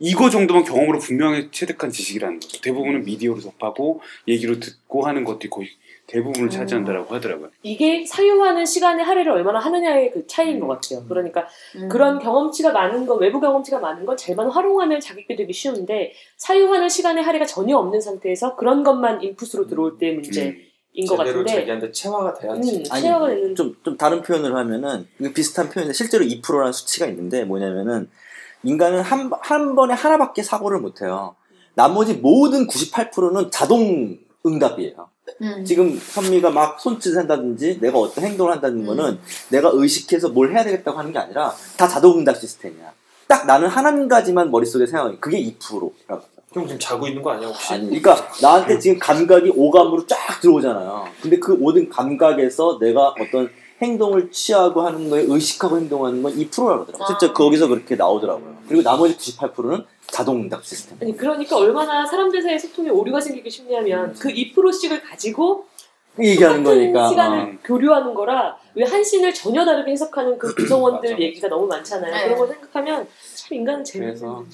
이거 0.00 0.28
정도만 0.28 0.64
경험으로 0.64 0.98
분명히 0.98 1.48
체득한 1.50 1.90
지식이라는 1.90 2.40
거죠. 2.40 2.60
대부분은 2.60 3.04
미디어로 3.04 3.40
접하고 3.40 4.00
얘기로 4.26 4.58
듣고 4.58 5.06
하는 5.06 5.24
것들이 5.24 5.50
거의 5.50 5.68
대부분을 6.06 6.50
차지한다라고 6.50 7.14
하더라고요. 7.14 7.50
이게 7.62 8.04
사유하는 8.04 8.66
시간에 8.66 9.02
할애를 9.02 9.32
얼마나 9.32 9.58
하느냐의 9.58 10.10
그 10.12 10.26
차이인 10.26 10.60
것 10.60 10.66
같아요. 10.66 11.04
그러니까 11.08 11.46
음. 11.76 11.88
그런 11.88 12.18
경험치가 12.18 12.72
많은 12.72 13.06
건 13.06 13.20
외부 13.20 13.40
경험치가 13.40 13.78
많은 13.78 14.04
건 14.04 14.16
잘만 14.16 14.50
활용하면 14.50 15.00
자기게 15.00 15.34
되기 15.36 15.52
쉬운데 15.52 16.12
사유하는 16.36 16.88
시간에 16.88 17.22
할애가 17.22 17.46
전혀 17.46 17.76
없는 17.78 18.00
상태에서 18.00 18.56
그런 18.56 18.82
것만 18.82 19.22
인풋으로 19.22 19.66
들어올 19.66 19.96
때 19.98 20.12
문제인 20.12 20.56
음. 20.98 21.06
것 21.06 21.16
제대로 21.16 21.38
같은데 21.38 21.52
자기한테 21.52 21.90
체화가 21.90 22.34
돼야지. 22.34 22.76
음, 22.76 22.84
체화가 22.84 23.28
되는 23.28 23.54
좀, 23.54 23.74
좀 23.82 23.96
다른 23.96 24.22
표현을 24.22 24.54
하면은, 24.54 25.08
비슷한 25.34 25.68
표현인데, 25.68 25.92
실제로 25.92 26.24
2%라는 26.24 26.72
수치가 26.72 27.06
있는데, 27.06 27.44
뭐냐면은, 27.44 28.08
인간은 28.62 29.00
한, 29.00 29.30
한 29.40 29.74
번에 29.74 29.92
하나밖에 29.92 30.44
사고를 30.44 30.78
못 30.78 31.02
해요. 31.02 31.34
나머지 31.74 32.14
모든 32.14 32.68
98%는 32.68 33.50
자동 33.50 34.18
응답이에요. 34.46 35.08
음. 35.42 35.64
지금 35.64 35.98
선미가 35.98 36.50
막 36.50 36.78
손짓을 36.78 37.18
한다든지, 37.18 37.78
내가 37.80 37.98
어떤 37.98 38.24
행동을 38.24 38.52
한다는 38.52 38.80
음. 38.80 38.86
거는, 38.86 39.18
내가 39.50 39.70
의식해서 39.72 40.28
뭘 40.28 40.52
해야 40.52 40.64
되겠다고 40.64 40.98
하는 40.98 41.12
게 41.12 41.18
아니라, 41.18 41.54
다 41.76 41.88
자동 41.88 42.18
응답 42.18 42.36
시스템이야. 42.36 42.92
딱 43.26 43.46
나는 43.46 43.68
한 43.68 44.06
가지만 44.08 44.50
머릿속에 44.50 44.86
생각해. 44.86 45.16
그게 45.18 45.38
2%라고. 45.42 46.34
형 46.52 46.66
지금 46.66 46.78
자고 46.78 47.08
있는 47.08 47.20
거 47.20 47.32
아니야 47.32 47.48
혹시? 47.48 47.74
아니, 47.74 47.86
그러니까 47.86 48.16
나한테 48.40 48.78
지금 48.78 48.96
감각이 48.98 49.52
오감으로 49.56 50.06
쫙 50.06 50.40
들어오잖아요. 50.40 51.04
근데 51.20 51.38
그 51.40 51.50
모든 51.50 51.88
감각에서 51.88 52.78
내가 52.80 53.08
어떤 53.08 53.50
행동을 53.82 54.30
취하고 54.30 54.82
하는 54.82 55.10
거에 55.10 55.24
의식하고 55.26 55.78
행동하는 55.78 56.22
건 56.22 56.32
2%라고 56.34 56.80
하더라고요. 56.82 57.06
실제 57.08 57.26
아. 57.26 57.32
거기서 57.32 57.68
그렇게 57.68 57.96
나오더라고요. 57.96 58.56
그리고 58.68 58.82
나머지 58.82 59.16
98%는 59.16 59.84
자동응답 60.06 60.64
시스템. 60.64 60.96
아니 61.02 61.16
그러니까 61.16 61.56
얼마나 61.56 62.06
사람들 62.06 62.40
사이에 62.40 62.58
소통에 62.58 62.88
오류가 62.90 63.20
생기기 63.20 63.50
쉽냐면 63.50 64.14
그 64.18 64.28
2%씩을 64.28 65.02
가지고 65.02 65.66
얘기하는 66.20 66.62
똑같은 66.62 66.92
거니까. 66.92 67.08
시간을 67.08 67.38
어. 67.40 67.58
교류하는 67.64 68.14
거라 68.14 68.56
왜 68.74 68.84
한신을 68.84 69.34
전혀 69.34 69.64
다르게 69.64 69.90
해석하는 69.90 70.38
그 70.38 70.54
구성원들. 70.54 71.20
얘기가 71.20 71.48
너무 71.48 71.66
많잖아요. 71.66 72.12
네. 72.14 72.24
그런 72.24 72.38
거 72.38 72.46
생각하면 72.46 73.06
참 73.34 73.58
인간은 73.58 73.84
그래서 73.92 74.44